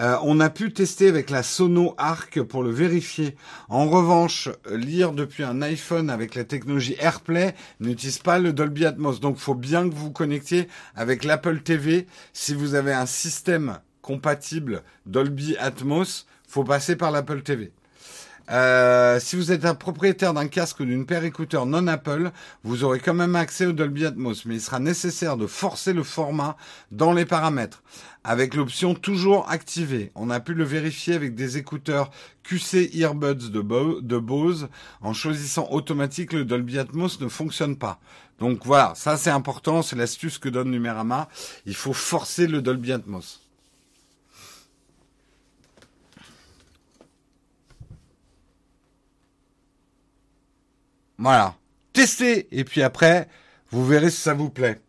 [0.00, 3.36] Euh, on a pu tester avec la Sono Arc pour le vérifier.
[3.68, 9.20] En revanche, lire depuis un iPhone avec la technologie AirPlay n'utilise pas le Dolby Atmos.
[9.20, 10.66] Donc, faut bien que vous vous connectiez
[10.96, 12.08] avec l'Apple TV.
[12.32, 17.70] Si vous avez un système compatible Dolby Atmos, faut passer par l'Apple TV.
[18.52, 22.30] Euh, si vous êtes un propriétaire d'un casque ou d'une paire écouteurs non Apple,
[22.64, 26.02] vous aurez quand même accès au Dolby Atmos, mais il sera nécessaire de forcer le
[26.02, 26.58] format
[26.90, 27.82] dans les paramètres,
[28.24, 30.12] avec l'option toujours activée.
[30.14, 32.10] On a pu le vérifier avec des écouteurs
[32.42, 34.68] QC Earbuds de, Bose.
[35.00, 38.00] En choisissant automatique, le Dolby Atmos ne fonctionne pas.
[38.38, 41.28] Donc voilà, ça c'est important, c'est l'astuce que donne Numérama.
[41.64, 43.41] Il faut forcer le Dolby Atmos.
[51.22, 51.54] Voilà.
[51.92, 53.28] Testez et puis après,
[53.70, 54.80] vous verrez si ça vous plaît.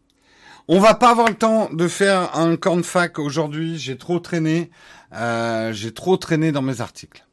[0.67, 3.77] On va pas avoir le temps de faire un camp de fac aujourd'hui.
[3.77, 4.71] J'ai trop traîné.
[5.13, 7.27] Euh, j'ai trop traîné dans mes articles.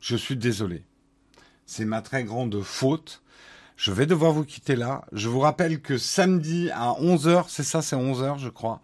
[0.00, 0.84] Je suis désolé.
[1.66, 3.24] C'est ma très grande faute.
[3.76, 5.04] Je vais devoir vous quitter là.
[5.10, 8.82] Je vous rappelle que samedi à 11h, c'est ça, c'est 11h je crois.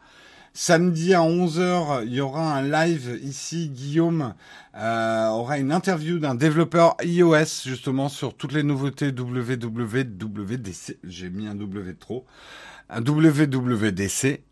[0.57, 3.71] Samedi à 11h, il y aura un live ici.
[3.71, 4.35] Guillaume
[4.77, 10.99] euh, aura une interview d'un développeur iOS justement sur toutes les nouveautés WWDC.
[11.03, 12.25] J'ai mis un W trop.
[12.89, 14.45] Un WWDC.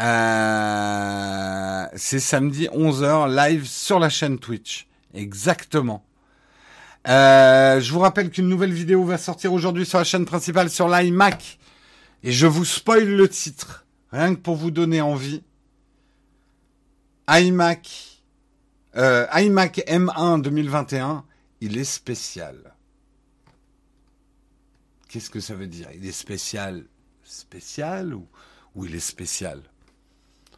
[0.00, 4.86] Euh, c'est samedi 11h live sur la chaîne Twitch.
[5.14, 6.04] Exactement.
[7.08, 10.90] Euh, je vous rappelle qu'une nouvelle vidéo va sortir aujourd'hui sur la chaîne principale sur
[10.90, 11.58] l'iMac.
[12.22, 13.86] Et je vous spoil le titre.
[14.10, 15.42] Rien que pour vous donner envie.
[17.28, 18.22] iMac,
[18.96, 21.24] euh, iMac M1 2021,
[21.60, 22.74] il est spécial.
[25.08, 25.88] Qu'est-ce que ça veut dire?
[25.94, 26.84] Il est spécial,
[27.22, 28.26] spécial ou,
[28.84, 29.62] il est spécial?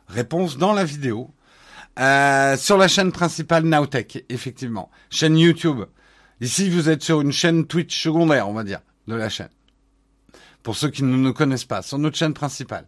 [0.09, 1.33] Réponse dans la vidéo.
[1.99, 4.91] Euh, sur la chaîne principale Nowtech, effectivement.
[5.11, 5.85] Chaîne YouTube.
[6.41, 9.51] Ici, vous êtes sur une chaîne Twitch secondaire, on va dire, de la chaîne.
[10.63, 12.87] Pour ceux qui ne nous connaissent pas, sur notre chaîne principale.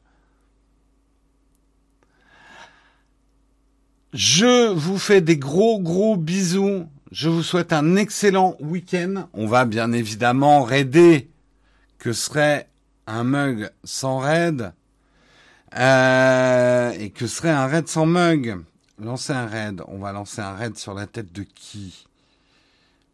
[4.12, 6.86] Je vous fais des gros gros bisous.
[7.10, 9.26] Je vous souhaite un excellent week-end.
[9.32, 11.30] On va bien évidemment raider
[11.98, 12.68] que serait
[13.06, 14.74] un mug sans raid?
[15.78, 18.62] Euh, et que serait un raid sans mug?
[18.98, 19.82] Lancer un raid.
[19.88, 22.06] On va lancer un raid sur la tête de qui?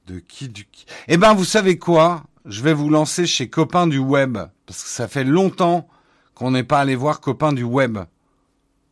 [0.09, 0.85] De qui du qui?
[1.07, 2.25] Eh ben, vous savez quoi?
[2.45, 5.87] Je vais vous lancer chez Copain du Web parce que ça fait longtemps
[6.35, 7.99] qu'on n'est pas allé voir Copain du Web.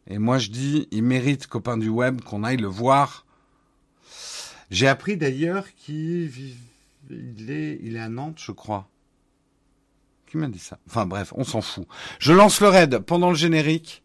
[0.08, 3.26] Et moi, je dis, il mérite, copain du web, qu'on aille le voir.
[4.70, 6.30] J'ai appris d'ailleurs qu'il
[7.10, 8.88] il est, il est à Nantes, je crois.
[10.26, 10.78] Qui m'a dit ça?
[10.88, 11.86] Enfin bref, on s'en fout.
[12.18, 14.02] Je lance le raid pendant le générique.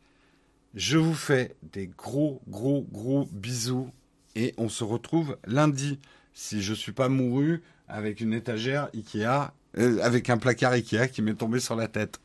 [0.76, 3.90] Je vous fais des gros, gros, gros bisous.
[4.36, 6.00] Et on se retrouve lundi,
[6.34, 11.22] si je suis pas mouru, avec une étagère Ikea, euh, avec un placard Ikea qui
[11.22, 12.22] m'est tombé sur la tête.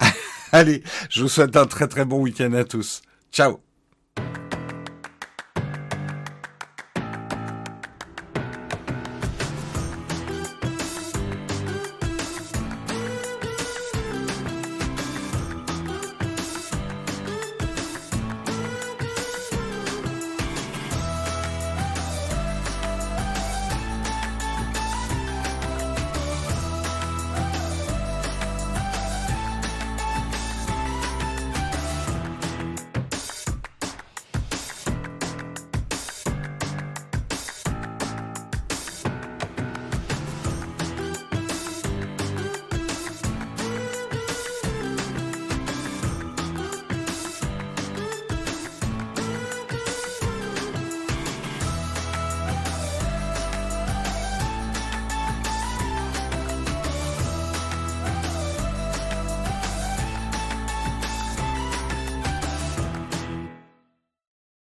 [0.52, 3.02] Allez, je vous souhaite un très très bon week-end à tous.
[3.30, 3.60] Ciao.